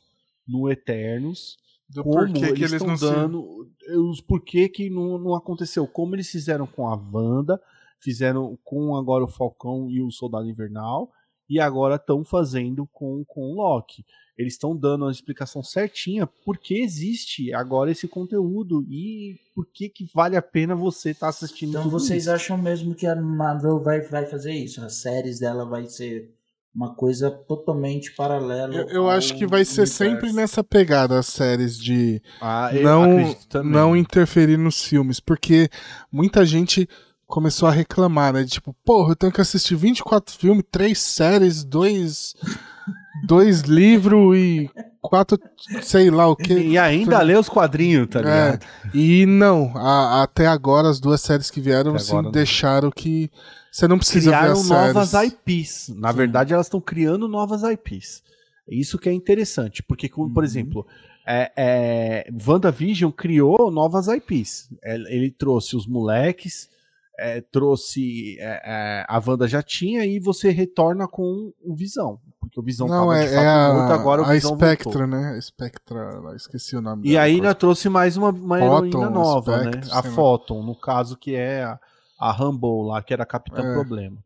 no 0.48 0.70
Eternos. 0.70 1.58
Do 1.90 2.04
como 2.04 2.34
porquê 2.34 2.46
eles 2.46 2.72
estão 2.72 2.96
dando. 2.96 3.70
Se... 3.84 3.98
Os 3.98 4.22
porquê 4.22 4.70
que 4.70 4.90
não, 4.90 5.18
não 5.18 5.36
aconteceu. 5.36 5.88
Como 5.88 6.16
eles 6.16 6.30
fizeram 6.30 6.66
com 6.66 6.88
a 6.88 6.96
Wanda, 6.96 7.62
fizeram 8.00 8.58
com 8.64 8.96
agora 8.96 9.24
o 9.24 9.28
Falcão 9.28 9.90
e 9.90 10.02
o 10.02 10.12
Soldado 10.12 10.50
Invernal, 10.50 11.12
e 11.50 11.60
agora 11.60 11.96
estão 11.96 12.24
fazendo 12.24 12.88
com, 12.92 13.24
com 13.26 13.42
o 13.42 13.56
Loki. 13.56 14.06
Eles 14.38 14.54
estão 14.54 14.76
dando 14.76 15.06
a 15.06 15.12
explicação 15.12 15.64
certinha 15.64 16.28
porque 16.44 16.76
existe 16.76 17.54
agora 17.54 17.92
esse 17.92 18.08
conteúdo 18.08 18.86
e 18.90 19.40
por 19.54 19.66
que, 19.66 19.88
que 19.88 20.06
vale 20.14 20.36
a 20.36 20.42
pena 20.42 20.76
você 20.76 21.12
estar 21.12 21.28
tá 21.28 21.30
assistindo. 21.30 21.70
Então 21.70 21.90
vocês 21.90 22.24
isso. 22.24 22.32
acham 22.32 22.58
mesmo 22.58 22.94
que 22.94 23.08
a 23.08 23.16
Marvel 23.16 23.80
vai, 23.80 24.02
vai 24.02 24.26
fazer 24.26 24.54
isso? 24.54 24.84
As 24.84 24.96
séries 24.96 25.40
dela 25.40 25.66
vai 25.66 25.86
ser 25.86 26.36
uma 26.76 26.94
coisa 26.94 27.32
totalmente 27.32 28.14
paralela. 28.14 28.76
Eu, 28.76 28.90
eu 28.90 29.10
acho 29.10 29.34
que 29.38 29.48
vai 29.48 29.64
ser 29.64 29.84
universo. 29.84 29.96
sempre 29.96 30.34
nessa 30.34 30.62
pegada 30.62 31.18
as 31.18 31.28
séries 31.28 31.78
de 31.78 32.22
ah, 32.42 32.70
não, 32.74 33.64
não 33.64 33.96
interferir 33.96 34.58
nos 34.58 34.84
filmes, 34.84 35.22
porque 35.22 35.70
muita 36.12 36.46
gente 36.46 36.90
começou 37.28 37.68
a 37.68 37.72
reclamar, 37.72 38.34
né? 38.34 38.46
Tipo, 38.46 38.76
porra, 38.86 39.12
eu 39.12 39.16
tenho 39.16 39.32
que 39.32 39.42
assistir 39.42 39.76
24 39.76 40.36
filmes, 40.38 40.64
três 40.72 41.00
séries, 41.00 41.64
dois 41.64 42.36
dois 43.26 43.62
livros 43.62 44.38
e 44.38 44.70
quatro, 45.02 45.40
sei 45.82 46.10
lá 46.10 46.28
o 46.28 46.36
que. 46.36 46.54
E 46.54 46.78
ainda 46.78 47.22
lê 47.22 47.36
os 47.38 47.50
quadrinhos, 47.50 48.08
tá 48.08 48.20
é, 48.20 48.22
ligado? 48.24 48.64
É, 48.64 48.98
e 48.98 49.26
não, 49.26 49.72
a, 49.76 50.24
até 50.24 50.48
agora 50.48 50.90
as 50.90 51.00
duas 51.00 51.22
séries 51.22 51.50
que 51.50 51.62
vieram 51.62 51.96
assim, 51.96 52.32
deixaram 52.32 52.92
que 52.92 53.30
você 53.72 53.88
não 53.88 53.98
precisa 53.98 54.32
Criaram 54.32 54.56
ver 54.56 54.70
novas 54.70 55.10
séries. 55.10 55.34
IPs. 55.34 55.90
Na 55.98 56.12
Sim. 56.12 56.18
verdade, 56.18 56.54
elas 56.54 56.68
estão 56.68 56.80
criando 56.80 57.28
novas 57.28 57.62
IPs. 57.64 58.24
Isso 58.68 58.98
que 58.98 59.10
é 59.10 59.14
interessante, 59.14 59.84
porque, 59.84 60.10
como, 60.10 60.34
por 60.34 60.44
uhum. 60.44 60.46
exemplo, 60.46 60.88
é, 61.28 61.52
é, 61.58 62.32
WandaVision 62.48 63.12
criou 63.12 63.70
novas 63.70 64.08
IPs. 64.08 64.70
Ele 64.84 65.30
trouxe 65.30 65.76
os 65.76 65.86
moleques, 65.86 66.70
é, 67.18 67.42
trouxe. 67.42 68.38
É, 68.40 68.62
é, 68.66 69.06
a 69.08 69.22
Wanda 69.26 69.48
já 69.48 69.62
tinha 69.62 70.06
e 70.06 70.20
você 70.20 70.50
retorna 70.50 71.08
com 71.08 71.54
o 71.64 71.76
Visão. 71.76 72.20
Porque 72.40 72.60
o 72.60 72.64
Visão 72.64 72.88
Não, 72.88 73.00
tava 73.00 73.18
é, 73.18 73.26
de 73.26 73.34
fato 73.34 73.44
é 73.44 73.74
morto, 73.74 73.94
agora 73.94 74.22
o 74.22 74.26
Visão 74.26 74.54
A 74.54 74.58
Spectra, 74.58 74.92
voltou. 74.92 75.08
né? 75.08 75.36
A 75.38 75.42
Spectra, 75.42 76.34
esqueci 76.36 76.76
o 76.76 76.82
nome 76.82 77.08
E 77.08 77.18
aí 77.18 77.36
ainda 77.36 77.56
trouxe 77.56 77.90
mais 77.90 78.18
uma, 78.18 78.30
uma 78.30 78.60
Photon, 78.60 78.86
heroína 78.86 79.10
nova, 79.10 79.60
Spectre, 79.60 79.82
né? 79.82 79.88
A 79.92 80.04
Photon, 80.04 80.64
no 80.64 80.76
caso, 80.76 81.18
que 81.18 81.36
é 81.36 81.64
a, 81.64 81.80
a 82.20 82.32
Rumble 82.32 82.88
lá, 82.88 83.02
que 83.02 83.14
era 83.14 83.24
a 83.24 83.26
Capitã 83.26 83.62
é. 83.62 83.74
Problema. 83.74 84.18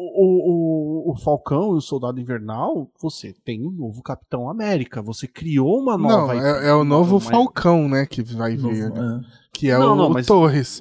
O, 0.00 1.10
o, 1.10 1.12
o, 1.12 1.16
Falcão 1.16 1.74
e 1.74 1.78
o 1.78 1.80
Soldado 1.80 2.20
Invernal, 2.20 2.88
você 3.00 3.34
tem 3.44 3.66
um 3.66 3.70
novo 3.72 4.00
Capitão 4.00 4.48
América. 4.48 5.02
Você 5.02 5.26
criou 5.26 5.80
uma 5.80 5.98
nova. 5.98 6.34
Não, 6.34 6.40
é, 6.40 6.68
é 6.68 6.72
o 6.72 6.84
novo 6.84 7.18
Falcão, 7.18 7.88
né? 7.88 8.06
Que 8.06 8.22
vai 8.22 8.56
vir. 8.56 8.90
Né? 8.92 9.24
Que 9.52 9.70
é 9.70 9.76
não, 9.76 9.94
o, 9.94 9.96
não, 9.96 10.10
mas, 10.10 10.24
Torres. 10.24 10.80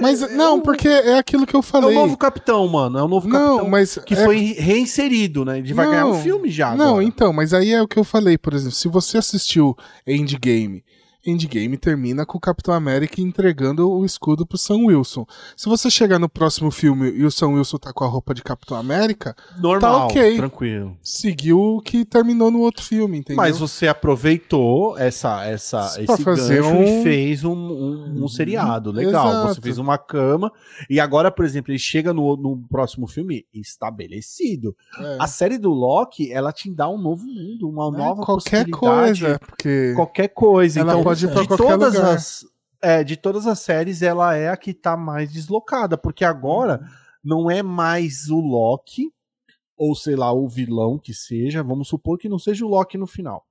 Mas 0.00 0.22
é, 0.22 0.28
não, 0.34 0.60
porque 0.60 0.88
é 0.88 1.18
aquilo 1.18 1.46
que 1.46 1.54
eu 1.54 1.62
falei. 1.62 1.90
É 1.90 1.98
o 1.98 2.02
novo 2.02 2.16
capitão, 2.16 2.66
mano. 2.68 2.98
É 2.98 3.02
o 3.02 3.08
novo 3.08 3.28
não, 3.28 3.38
capitão 3.38 3.68
mas 3.68 3.98
que 4.04 4.14
é... 4.14 4.24
foi 4.24 4.54
reinserido, 4.58 5.44
né? 5.44 5.58
Ele 5.58 5.74
vai 5.74 5.86
não, 5.86 5.92
ganhar 5.92 6.06
um 6.06 6.22
filme 6.22 6.50
já. 6.50 6.74
Não, 6.74 6.90
agora. 6.90 7.04
então, 7.04 7.32
mas 7.32 7.52
aí 7.52 7.72
é 7.72 7.82
o 7.82 7.88
que 7.88 7.98
eu 7.98 8.04
falei, 8.04 8.38
por 8.38 8.54
exemplo, 8.54 8.72
se 8.72 8.88
você 8.88 9.18
assistiu 9.18 9.76
Endgame 10.06 10.84
Endgame 11.26 11.76
termina 11.76 12.24
com 12.24 12.38
o 12.38 12.40
Capitão 12.40 12.72
América 12.72 13.20
entregando 13.20 13.90
o 13.90 14.04
escudo 14.04 14.46
pro 14.46 14.56
Sam 14.56 14.86
Wilson. 14.86 15.26
Se 15.56 15.68
você 15.68 15.90
chegar 15.90 16.18
no 16.18 16.28
próximo 16.28 16.70
filme 16.70 17.10
e 17.10 17.24
o 17.24 17.30
Sam 17.30 17.48
Wilson 17.48 17.78
tá 17.78 17.92
com 17.92 18.04
a 18.04 18.08
roupa 18.08 18.32
de 18.32 18.42
Capitão 18.42 18.76
América, 18.76 19.34
Normal, 19.58 19.80
tá 19.80 20.04
ok. 20.06 20.36
Tranquilo. 20.36 20.96
Seguiu 21.02 21.58
o 21.58 21.80
que 21.80 22.04
terminou 22.04 22.50
no 22.50 22.60
outro 22.60 22.84
filme, 22.84 23.18
entendeu? 23.18 23.36
Mas 23.36 23.58
você 23.58 23.88
aproveitou 23.88 24.98
essa, 24.98 25.44
essa, 25.44 25.96
esse 26.00 26.22
fazer 26.22 26.62
gancho 26.62 26.76
um... 26.76 26.82
e 26.82 27.02
fez 27.02 27.44
um, 27.44 27.54
um, 27.54 28.24
um 28.24 28.28
seriado. 28.28 28.90
Legal. 28.90 29.28
Exato. 29.28 29.54
Você 29.54 29.60
fez 29.60 29.78
uma 29.78 29.98
cama. 29.98 30.52
E 30.88 31.00
agora, 31.00 31.30
por 31.30 31.44
exemplo, 31.44 31.72
ele 31.72 31.78
chega 31.78 32.12
no, 32.12 32.36
no 32.36 32.56
próximo 32.68 33.06
filme 33.06 33.44
estabelecido. 33.52 34.76
É. 34.98 35.16
A 35.20 35.26
série 35.26 35.58
do 35.58 35.70
Loki, 35.70 36.32
ela 36.32 36.52
te 36.52 36.70
dá 36.70 36.88
um 36.88 36.98
novo 36.98 37.24
mundo, 37.24 37.68
uma 37.68 37.88
é, 37.88 37.98
nova 37.98 38.22
qualquer 38.22 38.68
coisa, 38.68 39.38
porque 39.38 39.92
qualquer 39.94 40.28
coisa. 40.28 40.80
Ela 40.80 40.92
então, 40.92 41.04
pode 41.04 41.15
ir 41.24 41.32
pra 41.32 41.42
de 41.42 41.48
todas 41.48 41.94
lugar. 41.94 42.14
as 42.14 42.46
é, 42.80 43.02
de 43.02 43.16
todas 43.16 43.46
as 43.46 43.58
séries, 43.60 44.02
ela 44.02 44.34
é 44.36 44.48
a 44.48 44.56
que 44.56 44.74
tá 44.74 44.96
mais 44.96 45.32
deslocada, 45.32 45.96
porque 45.96 46.24
agora 46.24 46.80
não 47.22 47.50
é 47.50 47.62
mais 47.62 48.30
o 48.30 48.38
Loki, 48.38 49.12
ou 49.76 49.94
sei 49.94 50.14
lá, 50.14 50.32
o 50.32 50.48
vilão 50.48 50.98
que 50.98 51.12
seja, 51.12 51.62
vamos 51.62 51.88
supor 51.88 52.18
que 52.18 52.28
não 52.28 52.38
seja 52.38 52.64
o 52.64 52.68
Loki 52.68 52.96
no 52.96 53.06
final. 53.06 53.44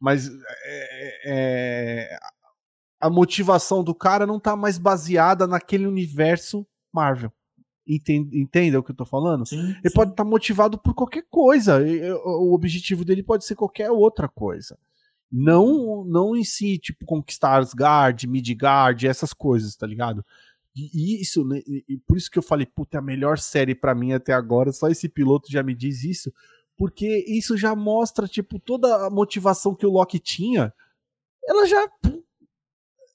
Mas 0.00 0.28
é, 0.64 1.20
é, 1.24 2.18
a 3.00 3.08
motivação 3.08 3.84
do 3.84 3.94
cara 3.94 4.26
não 4.26 4.40
tá 4.40 4.56
mais 4.56 4.78
baseada 4.78 5.46
naquele 5.46 5.86
universo 5.86 6.66
Marvel. 6.92 7.32
Entende, 7.86 8.38
entende 8.38 8.76
o 8.76 8.82
que 8.82 8.90
eu 8.90 8.96
tô 8.96 9.04
falando? 9.04 9.46
Sim, 9.46 9.70
Ele 9.70 9.90
sim. 9.90 9.94
pode 9.94 10.12
estar 10.12 10.24
tá 10.24 10.28
motivado 10.28 10.78
por 10.78 10.94
qualquer 10.94 11.24
coisa. 11.28 11.80
O 12.24 12.52
objetivo 12.54 13.04
dele 13.04 13.22
pode 13.22 13.44
ser 13.44 13.54
qualquer 13.54 13.90
outra 13.90 14.28
coisa. 14.28 14.78
Não, 15.32 16.04
não 16.04 16.36
em 16.36 16.44
si, 16.44 16.76
tipo, 16.76 17.06
conquistar 17.06 17.58
Asgard, 17.58 18.26
Midgard, 18.26 19.06
essas 19.06 19.32
coisas, 19.32 19.74
tá 19.74 19.86
ligado? 19.86 20.22
E 20.76 21.20
isso, 21.20 21.42
né, 21.44 21.62
e 21.66 21.98
por 22.06 22.16
isso 22.16 22.30
que 22.30 22.38
eu 22.38 22.42
falei, 22.42 22.66
puta, 22.66 22.96
é 22.96 23.00
a 23.00 23.02
melhor 23.02 23.38
série 23.38 23.74
para 23.74 23.94
mim 23.94 24.12
até 24.12 24.32
agora, 24.32 24.72
só 24.72 24.88
esse 24.88 25.08
piloto 25.08 25.50
já 25.50 25.62
me 25.62 25.74
diz 25.74 26.04
isso, 26.04 26.32
porque 26.76 27.24
isso 27.28 27.56
já 27.56 27.74
mostra, 27.74 28.28
tipo, 28.28 28.58
toda 28.58 29.06
a 29.06 29.10
motivação 29.10 29.74
que 29.74 29.86
o 29.86 29.90
Loki 29.90 30.18
tinha, 30.18 30.72
ela 31.46 31.66
já 31.66 31.90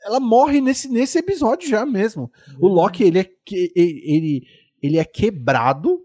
ela 0.03 0.19
morre 0.19 0.61
nesse, 0.61 0.87
nesse 0.87 1.17
episódio 1.17 1.67
já 1.67 1.85
mesmo. 1.85 2.31
O. 2.59 2.67
Loki, 2.67 3.03
ele 3.03 3.19
é 3.19 3.29
ele, 3.51 4.47
ele 4.81 4.97
é 4.97 5.03
quebrado, 5.03 6.01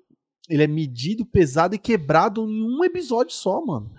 ele 0.49 0.63
é 0.63 0.67
medido, 0.67 1.25
pesado 1.25 1.75
e 1.75 1.79
quebrado 1.79 2.49
em 2.49 2.63
um 2.63 2.85
episódio 2.85 3.35
só, 3.35 3.65
mano 3.65 3.91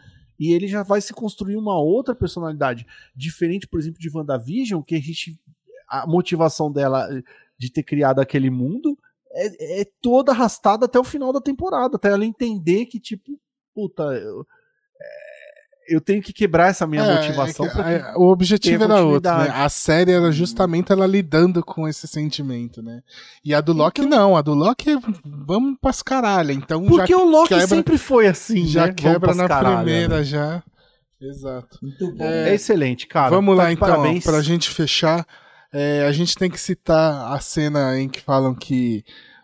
e 0.43 0.51
ele 0.51 0.67
já 0.67 0.84
vai 0.84 0.99
se 0.99 1.13
construir 1.13 1.56
uma 1.56 1.79
outra 1.79 2.13
personalidade. 2.13 2.86
Diferente, 3.15 3.65
por 3.65 3.80
exemplo, 3.80 3.97
de 3.97 4.09
WandaVision, 4.13 4.82
que 4.82 4.93
a 4.93 4.99
gente. 4.99 5.39
A 5.88 6.05
motivação 6.05 6.70
dela 6.70 7.07
de 7.57 7.72
ter 7.72 7.84
criado 7.84 8.20
aquele 8.20 8.49
mundo 8.49 8.97
é, 9.32 9.82
é 9.82 9.86
toda 10.01 10.34
arrastada 10.34 10.86
até 10.86 10.99
o 10.99 11.03
final 11.03 11.32
da 11.32 11.39
temporada, 11.39 11.95
até 11.95 12.09
ela 12.09 12.26
entender 12.26 12.88
que, 12.88 12.99
tipo, 12.99 13.39
puta, 13.74 14.03
eu, 14.03 14.45
eu 15.88 16.01
tenho 16.01 16.21
que 16.21 16.34
quebrar 16.34 16.69
essa 16.69 16.86
minha 16.88 17.03
é, 17.03 17.15
motivação. 17.15 17.65
É 17.65 17.99
que, 17.99 18.17
o 18.17 18.29
objetivo 18.29 18.84
era 18.84 19.01
outro, 19.01 19.31
né? 19.31 19.49
A 19.53 19.69
série 19.69 20.11
era 20.11 20.31
justamente 20.31 20.91
ela 20.91 21.05
lidando 21.05 21.63
com 21.63 21.88
esse 21.88 22.07
sentimento, 22.07 22.81
né? 22.81 23.01
E 23.43 23.53
a 23.53 23.61
do 23.61 23.73
Loki 23.73 24.01
então, 24.01 24.19
não, 24.19 24.38
a 24.38 24.41
do 24.41 24.53
Loki 24.53 24.91
é 24.91 24.97
vamos 25.25 25.77
pras 25.81 26.01
caralho. 26.01 26.51
Então 26.51 26.86
Porque 26.86 27.13
o 27.13 27.25
Loki 27.25 27.49
quebra, 27.49 27.67
sempre 27.67 27.97
foi 27.97 28.27
assim, 28.27 28.65
já 28.65 28.88
né? 28.88 28.93
quebra 28.93 29.34
na 29.34 29.47
caralho, 29.47 29.77
primeira 29.77 30.17
né? 30.17 30.23
já. 30.23 30.63
Exato. 31.21 31.79
É, 32.19 32.49
é, 32.49 32.53
excelente, 32.53 33.07
cara. 33.07 33.29
Vamos 33.29 33.55
lá 33.55 33.71
então, 33.71 33.88
parabéns. 33.88 34.23
pra 34.23 34.41
gente 34.41 34.69
fechar. 34.69 35.25
É, 35.71 36.05
a 36.05 36.11
gente 36.11 36.36
tem 36.36 36.51
que 36.51 36.59
citar 36.59 37.34
a 37.34 37.39
cena 37.39 37.99
em 37.99 38.07
que 38.07 38.21
falam 38.21 38.53
que 38.53 39.03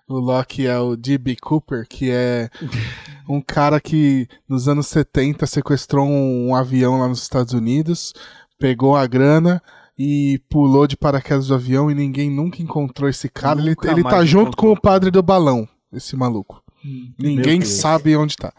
o 0.10 0.20
Loki 0.20 0.66
é 0.66 0.78
o 0.80 0.96
D.B. 0.96 1.38
Cooper, 1.40 1.86
que 1.88 2.10
é 2.10 2.50
um 3.30 3.40
cara 3.40 3.80
que 3.80 4.28
nos 4.48 4.68
anos 4.68 4.88
70 4.88 5.46
sequestrou 5.46 6.08
um, 6.08 6.48
um 6.48 6.56
avião 6.56 7.00
lá 7.00 7.08
nos 7.08 7.22
Estados 7.22 7.54
Unidos, 7.54 8.14
pegou 8.58 8.98
a 8.98 9.06
grana 9.06 9.62
e 9.98 10.42
pulou 10.50 10.88
de 10.88 10.98
paraquedas 10.98 11.48
do 11.48 11.54
avião 11.54 11.92
e 11.92 11.96
ninguém 11.96 12.32
nunca 12.32 12.62
encontrou 12.62 13.08
esse 13.08 13.30
cara. 13.30 13.62
Ele, 13.62 13.76
ele 13.84 14.04
tá 14.04 14.26
junto 14.26 14.50
encontrou. 14.50 14.74
com 14.74 14.80
o 14.80 14.82
padre 14.82 15.12
do 15.12 15.22
balão, 15.22 15.68
esse 15.94 16.16
maluco. 16.16 16.64
Hum, 16.84 17.12
ninguém 17.20 17.62
sabe 17.62 18.16
onde 18.16 18.36
tá. 18.36 18.52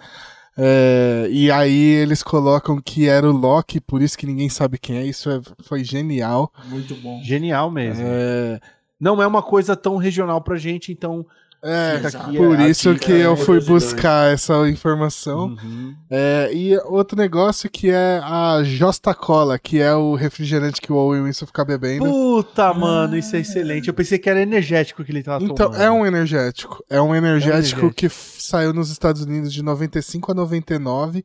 É, 0.56 1.26
e 1.30 1.50
aí 1.50 1.80
eles 1.80 2.22
colocam 2.22 2.80
que 2.80 3.08
era 3.08 3.28
o 3.28 3.32
Loki, 3.32 3.80
por 3.80 4.02
isso 4.02 4.18
que 4.18 4.26
ninguém 4.26 4.48
sabe 4.48 4.78
quem 4.78 4.98
é. 4.98 5.06
Isso 5.06 5.30
é, 5.30 5.40
foi 5.62 5.82
genial. 5.82 6.52
Muito 6.66 6.94
bom. 6.96 7.20
Genial 7.24 7.70
mesmo. 7.70 8.04
É... 8.06 8.60
Não 9.00 9.22
é 9.22 9.26
uma 9.26 9.42
coisa 9.42 9.74
tão 9.74 9.96
regional 9.96 10.42
pra 10.42 10.56
gente, 10.56 10.92
então 10.92 11.26
é, 11.62 12.00
aqui, 12.06 12.38
por 12.38 12.58
é, 12.58 12.70
isso 12.70 12.94
que 12.94 13.12
é 13.12 13.26
eu 13.26 13.36
fui 13.36 13.60
buscar 13.60 14.32
essa 14.32 14.66
informação. 14.68 15.48
Uhum. 15.62 15.94
É, 16.10 16.50
e 16.54 16.76
outro 16.86 17.18
negócio 17.18 17.68
que 17.68 17.90
é 17.90 18.18
a 18.22 18.62
Josta 18.64 19.14
Cola, 19.14 19.58
que 19.58 19.78
é 19.78 19.94
o 19.94 20.14
refrigerante 20.14 20.80
que 20.80 20.90
o 20.90 20.96
Owen 20.96 21.22
Wilson 21.22 21.46
fica 21.46 21.62
bebendo. 21.62 22.06
Puta, 22.06 22.72
mano, 22.72 23.14
isso 23.16 23.36
é 23.36 23.40
excelente. 23.40 23.88
Eu 23.88 23.94
pensei 23.94 24.18
que 24.18 24.30
era 24.30 24.40
energético 24.40 25.04
que 25.04 25.12
ele 25.12 25.22
tava 25.22 25.44
então, 25.44 25.54
tomando. 25.54 25.74
Então, 25.74 25.84
é 25.84 25.90
um 25.90 26.06
energético. 26.06 26.82
É 26.88 27.00
um 27.00 27.14
energético, 27.14 27.50
é 27.50 27.56
um 27.56 27.58
energético. 27.58 27.94
que 27.94 28.08
saiu 28.08 28.72
nos 28.72 28.90
Estados 28.90 29.22
Unidos 29.22 29.52
de 29.52 29.62
95 29.62 30.32
a 30.32 30.34
99. 30.34 31.22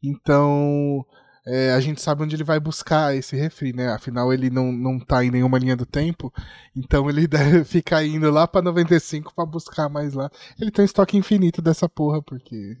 Então, 0.00 1.04
é, 1.44 1.72
a 1.72 1.80
gente 1.80 2.00
sabe 2.00 2.22
onde 2.22 2.36
ele 2.36 2.44
vai 2.44 2.60
buscar 2.60 3.16
esse 3.16 3.34
refri, 3.36 3.72
né? 3.72 3.88
Afinal, 3.92 4.32
ele 4.32 4.48
não, 4.48 4.70
não 4.70 4.98
tá 4.98 5.24
em 5.24 5.30
nenhuma 5.30 5.58
linha 5.58 5.76
do 5.76 5.84
tempo, 5.84 6.32
então 6.74 7.08
ele 7.10 7.26
deve 7.28 7.64
ficar 7.64 8.04
indo 8.04 8.30
lá 8.30 8.46
pra 8.46 8.62
95 8.62 9.34
para 9.34 9.44
buscar 9.44 9.88
mais 9.88 10.14
lá. 10.14 10.30
Ele 10.60 10.70
tem 10.70 10.82
um 10.82 10.86
estoque 10.86 11.16
infinito 11.16 11.60
dessa 11.60 11.88
porra, 11.88 12.22
porque. 12.22 12.76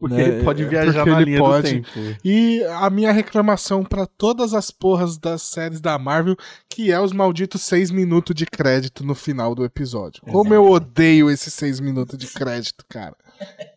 Porque 0.00 0.16
né? 0.16 0.28
ele 0.28 0.44
pode 0.44 0.64
viajar 0.64 1.04
porque 1.04 1.10
na 1.10 1.20
linha 1.20 1.38
pode. 1.38 1.80
do 1.80 1.86
tempo. 1.90 2.18
E 2.24 2.62
a 2.80 2.88
minha 2.88 3.10
reclamação 3.10 3.84
para 3.84 4.06
todas 4.06 4.54
as 4.54 4.70
porras 4.70 5.18
das 5.18 5.42
séries 5.42 5.80
da 5.80 5.98
Marvel, 5.98 6.36
que 6.68 6.92
é 6.92 7.00
os 7.00 7.12
malditos 7.12 7.62
seis 7.62 7.90
minutos 7.90 8.34
de 8.34 8.46
crédito 8.46 9.04
no 9.04 9.14
final 9.14 9.56
do 9.56 9.64
episódio. 9.64 10.22
Como 10.22 10.54
eu 10.54 10.70
odeio 10.70 11.28
esses 11.28 11.52
seis 11.52 11.80
minutos 11.80 12.16
de 12.16 12.28
crédito, 12.28 12.84
cara. 12.88 13.16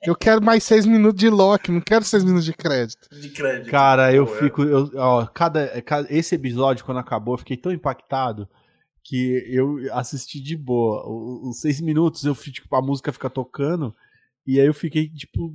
Eu 0.04 0.16
quero 0.16 0.44
mais 0.44 0.64
seis 0.64 0.86
minutos 0.86 1.20
de 1.20 1.30
Loki, 1.30 1.72
não 1.72 1.82
quero 1.82 2.04
seis 2.04 2.24
minutos 2.24 2.46
de 2.46 2.54
crédito. 2.54 3.08
De 3.12 3.30
crédito. 3.30 3.70
Cara, 3.70 4.14
eu 4.14 4.26
fico. 4.26 4.64
Eu, 4.64 4.90
ó, 4.96 5.26
cada, 5.28 5.82
cada, 5.82 6.12
esse 6.12 6.34
episódio, 6.36 6.84
quando 6.84 6.98
acabou, 6.98 7.36
eu 7.36 7.40
fiquei 7.40 7.56
tão 7.56 7.72
impactado 7.72 8.50
que 9.04 9.44
eu 9.48 9.78
assisti 9.94 10.42
de 10.42 10.56
boa. 10.56 11.04
Os, 11.08 11.60
seis 11.60 11.80
minutos, 11.82 12.24
eu 12.24 12.36
tipo, 12.36 12.76
a 12.76 12.82
música 12.82 13.12
fica 13.12 13.30
tocando, 13.30 13.96
e 14.46 14.60
aí 14.60 14.66
eu 14.66 14.74
fiquei, 14.74 15.08
tipo, 15.10 15.54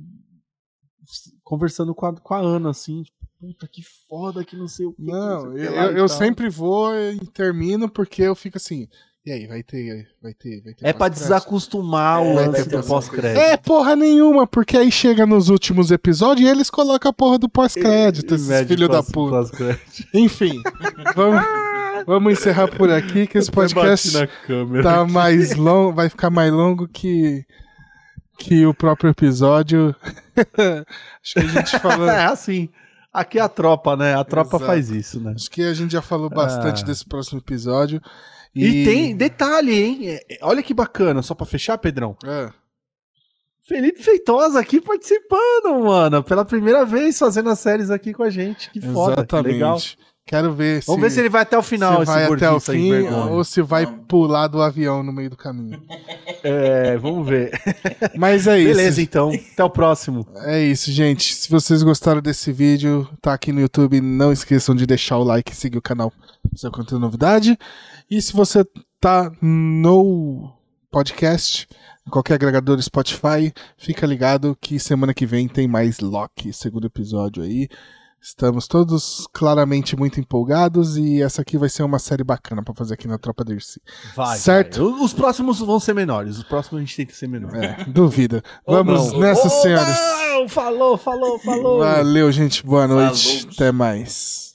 conversando 1.43 1.93
com 1.93 2.05
a, 2.05 2.15
com 2.15 2.33
a 2.33 2.39
Ana, 2.39 2.69
assim, 2.69 3.03
tipo, 3.03 3.17
puta 3.39 3.67
que 3.67 3.81
foda, 4.07 4.43
que 4.43 4.55
não 4.55 4.67
sei 4.67 4.85
o 4.85 4.93
que. 4.93 5.03
Não, 5.03 5.57
eu, 5.57 5.97
eu 5.97 6.07
sempre 6.07 6.49
vou 6.49 6.93
e 6.95 7.19
termino 7.27 7.89
porque 7.89 8.21
eu 8.21 8.35
fico 8.35 8.57
assim. 8.57 8.87
E 9.27 9.31
aí, 9.33 9.45
vai 9.45 9.61
ter, 9.61 10.07
vai 10.23 10.33
ter, 10.33 10.61
vai 10.63 10.73
ter 10.73 10.87
É 10.87 10.93
pra 10.93 11.09
desacostumar 11.09 12.21
é, 12.21 12.23
o 12.23 12.33
lance 12.33 12.69
do 12.69 12.81
pós-crédito. 12.81 13.37
É 13.37 13.57
porra 13.57 13.93
nenhuma, 13.93 14.47
porque 14.47 14.77
aí 14.77 14.89
chega 14.89 15.25
nos 15.25 15.49
últimos 15.49 15.91
episódios 15.91 16.47
e 16.47 16.49
eles 16.49 16.69
colocam 16.69 17.09
a 17.09 17.13
porra 17.13 17.37
do 17.37 17.49
pós-crédito, 17.49 18.35
esses 18.35 18.65
filhos 18.65 18.87
da 18.87 19.03
puta. 19.03 19.77
Enfim, 20.13 20.61
vamos, 21.13 21.41
vamos 22.05 22.39
encerrar 22.39 22.69
por 22.69 22.89
aqui, 22.89 23.27
que 23.27 23.37
esse 23.37 23.51
podcast 23.51 24.13
tá 24.81 25.03
mais 25.03 25.53
longo, 25.55 25.91
vai 25.91 26.07
ficar 26.07 26.29
mais 26.29 26.53
longo 26.53 26.87
que 26.87 27.45
que 28.39 28.65
o 28.65 28.73
próprio 28.73 29.09
episódio. 29.09 29.93
Acho 31.21 31.33
que 31.33 31.39
a 31.39 31.47
gente 31.47 31.79
falou. 31.79 32.07
é 32.07 32.27
assim. 32.27 32.69
Aqui 33.11 33.39
é 33.39 33.41
a 33.41 33.49
tropa, 33.49 33.97
né? 33.97 34.15
A 34.15 34.23
tropa 34.23 34.55
Exato. 34.55 34.65
faz 34.65 34.89
isso, 34.89 35.19
né? 35.19 35.33
Acho 35.35 35.51
que 35.51 35.63
a 35.63 35.73
gente 35.73 35.91
já 35.91 36.01
falou 36.01 36.29
bastante 36.29 36.83
ah. 36.83 36.85
desse 36.85 37.03
próximo 37.03 37.39
episódio. 37.39 38.01
E... 38.55 38.65
e, 38.65 38.85
tem 38.85 39.15
detalhe, 39.15 39.73
hein? 39.73 40.09
É, 40.09 40.25
é, 40.29 40.37
olha 40.41 40.63
que 40.63 40.73
bacana, 40.73 41.21
só 41.21 41.33
pra 41.33 41.45
fechar, 41.45 41.77
Pedrão. 41.77 42.15
É. 42.25 42.49
Felipe 43.67 44.01
Feitosa 44.01 44.59
aqui 44.59 44.79
participando, 44.79 45.83
mano. 45.83 46.23
Pela 46.23 46.45
primeira 46.45 46.85
vez 46.85 47.19
fazendo 47.19 47.49
as 47.49 47.59
séries 47.59 47.89
aqui 47.89 48.13
com 48.13 48.23
a 48.23 48.29
gente. 48.29 48.71
Que 48.71 48.79
foda, 48.79 49.13
Exatamente. 49.13 49.47
que 49.47 49.53
legal. 49.53 49.77
Quero 50.27 50.53
ver 50.53 50.83
Vamos 50.85 51.01
ver 51.01 51.09
se 51.09 51.21
ele 51.21 51.29
vai 51.29 51.43
até 51.43 51.57
o 51.57 51.63
final, 51.63 52.01
se 52.01 52.05
vai 52.05 52.25
até 52.25 52.51
o 52.51 52.59
fim 52.59 53.07
ou 53.31 53.45
se 53.45 53.61
vai 53.61 53.87
pular 53.87 54.47
do 54.47 54.61
avião 54.61 55.01
no 55.01 55.13
meio 55.13 55.29
do 55.29 55.37
caminho. 55.37 55.81
É, 56.43 56.97
vamos 56.97 57.25
ver. 57.25 57.51
Mas 58.13 58.45
é 58.45 58.59
isso. 58.59 58.75
Beleza, 58.75 59.01
então. 59.01 59.31
Até 59.53 59.63
o 59.63 59.69
próximo. 59.69 60.27
É 60.43 60.61
isso, 60.61 60.91
gente. 60.91 61.33
Se 61.33 61.49
vocês 61.49 61.81
gostaram 61.81 62.21
desse 62.21 62.51
vídeo, 62.51 63.07
tá 63.21 63.33
aqui 63.33 63.53
no 63.53 63.61
YouTube. 63.61 64.01
Não 64.01 64.33
esqueçam 64.33 64.75
de 64.75 64.85
deixar 64.85 65.17
o 65.17 65.23
like 65.23 65.53
e 65.53 65.55
seguir 65.55 65.77
o 65.77 65.81
canal 65.81 66.11
se 66.55 66.67
acontecer 66.67 66.97
novidade. 66.97 67.57
E 68.09 68.21
se 68.21 68.33
você 68.33 68.65
tá 68.99 69.31
no 69.41 70.51
podcast, 70.89 71.67
em 72.05 72.09
qualquer 72.09 72.35
agregador 72.35 72.81
Spotify, 72.81 73.53
fica 73.77 74.05
ligado 74.05 74.57
que 74.59 74.79
semana 74.79 75.13
que 75.13 75.25
vem 75.25 75.47
tem 75.47 75.67
mais 75.67 75.99
Loki, 75.99 76.53
segundo 76.53 76.87
episódio 76.87 77.43
aí. 77.43 77.67
Estamos 78.19 78.67
todos 78.67 79.27
claramente 79.31 79.95
muito 79.95 80.19
empolgados 80.19 80.97
e 80.97 81.21
essa 81.21 81.43
aqui 81.43 81.57
vai 81.57 81.69
ser 81.69 81.83
uma 81.83 81.99
série 81.99 82.23
bacana 82.23 82.63
para 82.63 82.73
fazer 82.73 82.95
aqui 82.95 83.07
na 83.07 83.17
Tropa 83.17 83.43
Dercy. 83.43 83.79
Vai. 84.15 84.37
Certo? 84.37 84.91
Vai. 84.91 85.01
Os 85.01 85.13
próximos 85.13 85.59
vão 85.59 85.79
ser 85.79 85.93
menores. 85.93 86.37
Os 86.37 86.43
próximos 86.43 86.79
a 86.79 86.83
gente 86.83 86.95
tem 86.95 87.05
que 87.05 87.15
ser 87.15 87.27
menor. 87.27 87.55
É, 87.55 87.85
duvida. 87.87 88.43
Vamos 88.65 89.13
nessa, 89.13 89.47
senhores. 89.49 89.95
Não! 89.95 90.49
Falou, 90.49 90.97
falou, 90.97 91.39
falou. 91.39 91.79
Valeu, 91.79 92.31
gente. 92.31 92.65
Boa 92.65 92.87
noite. 92.87 93.41
Falou. 93.41 93.53
Até 93.53 93.71
mais. 93.71 94.46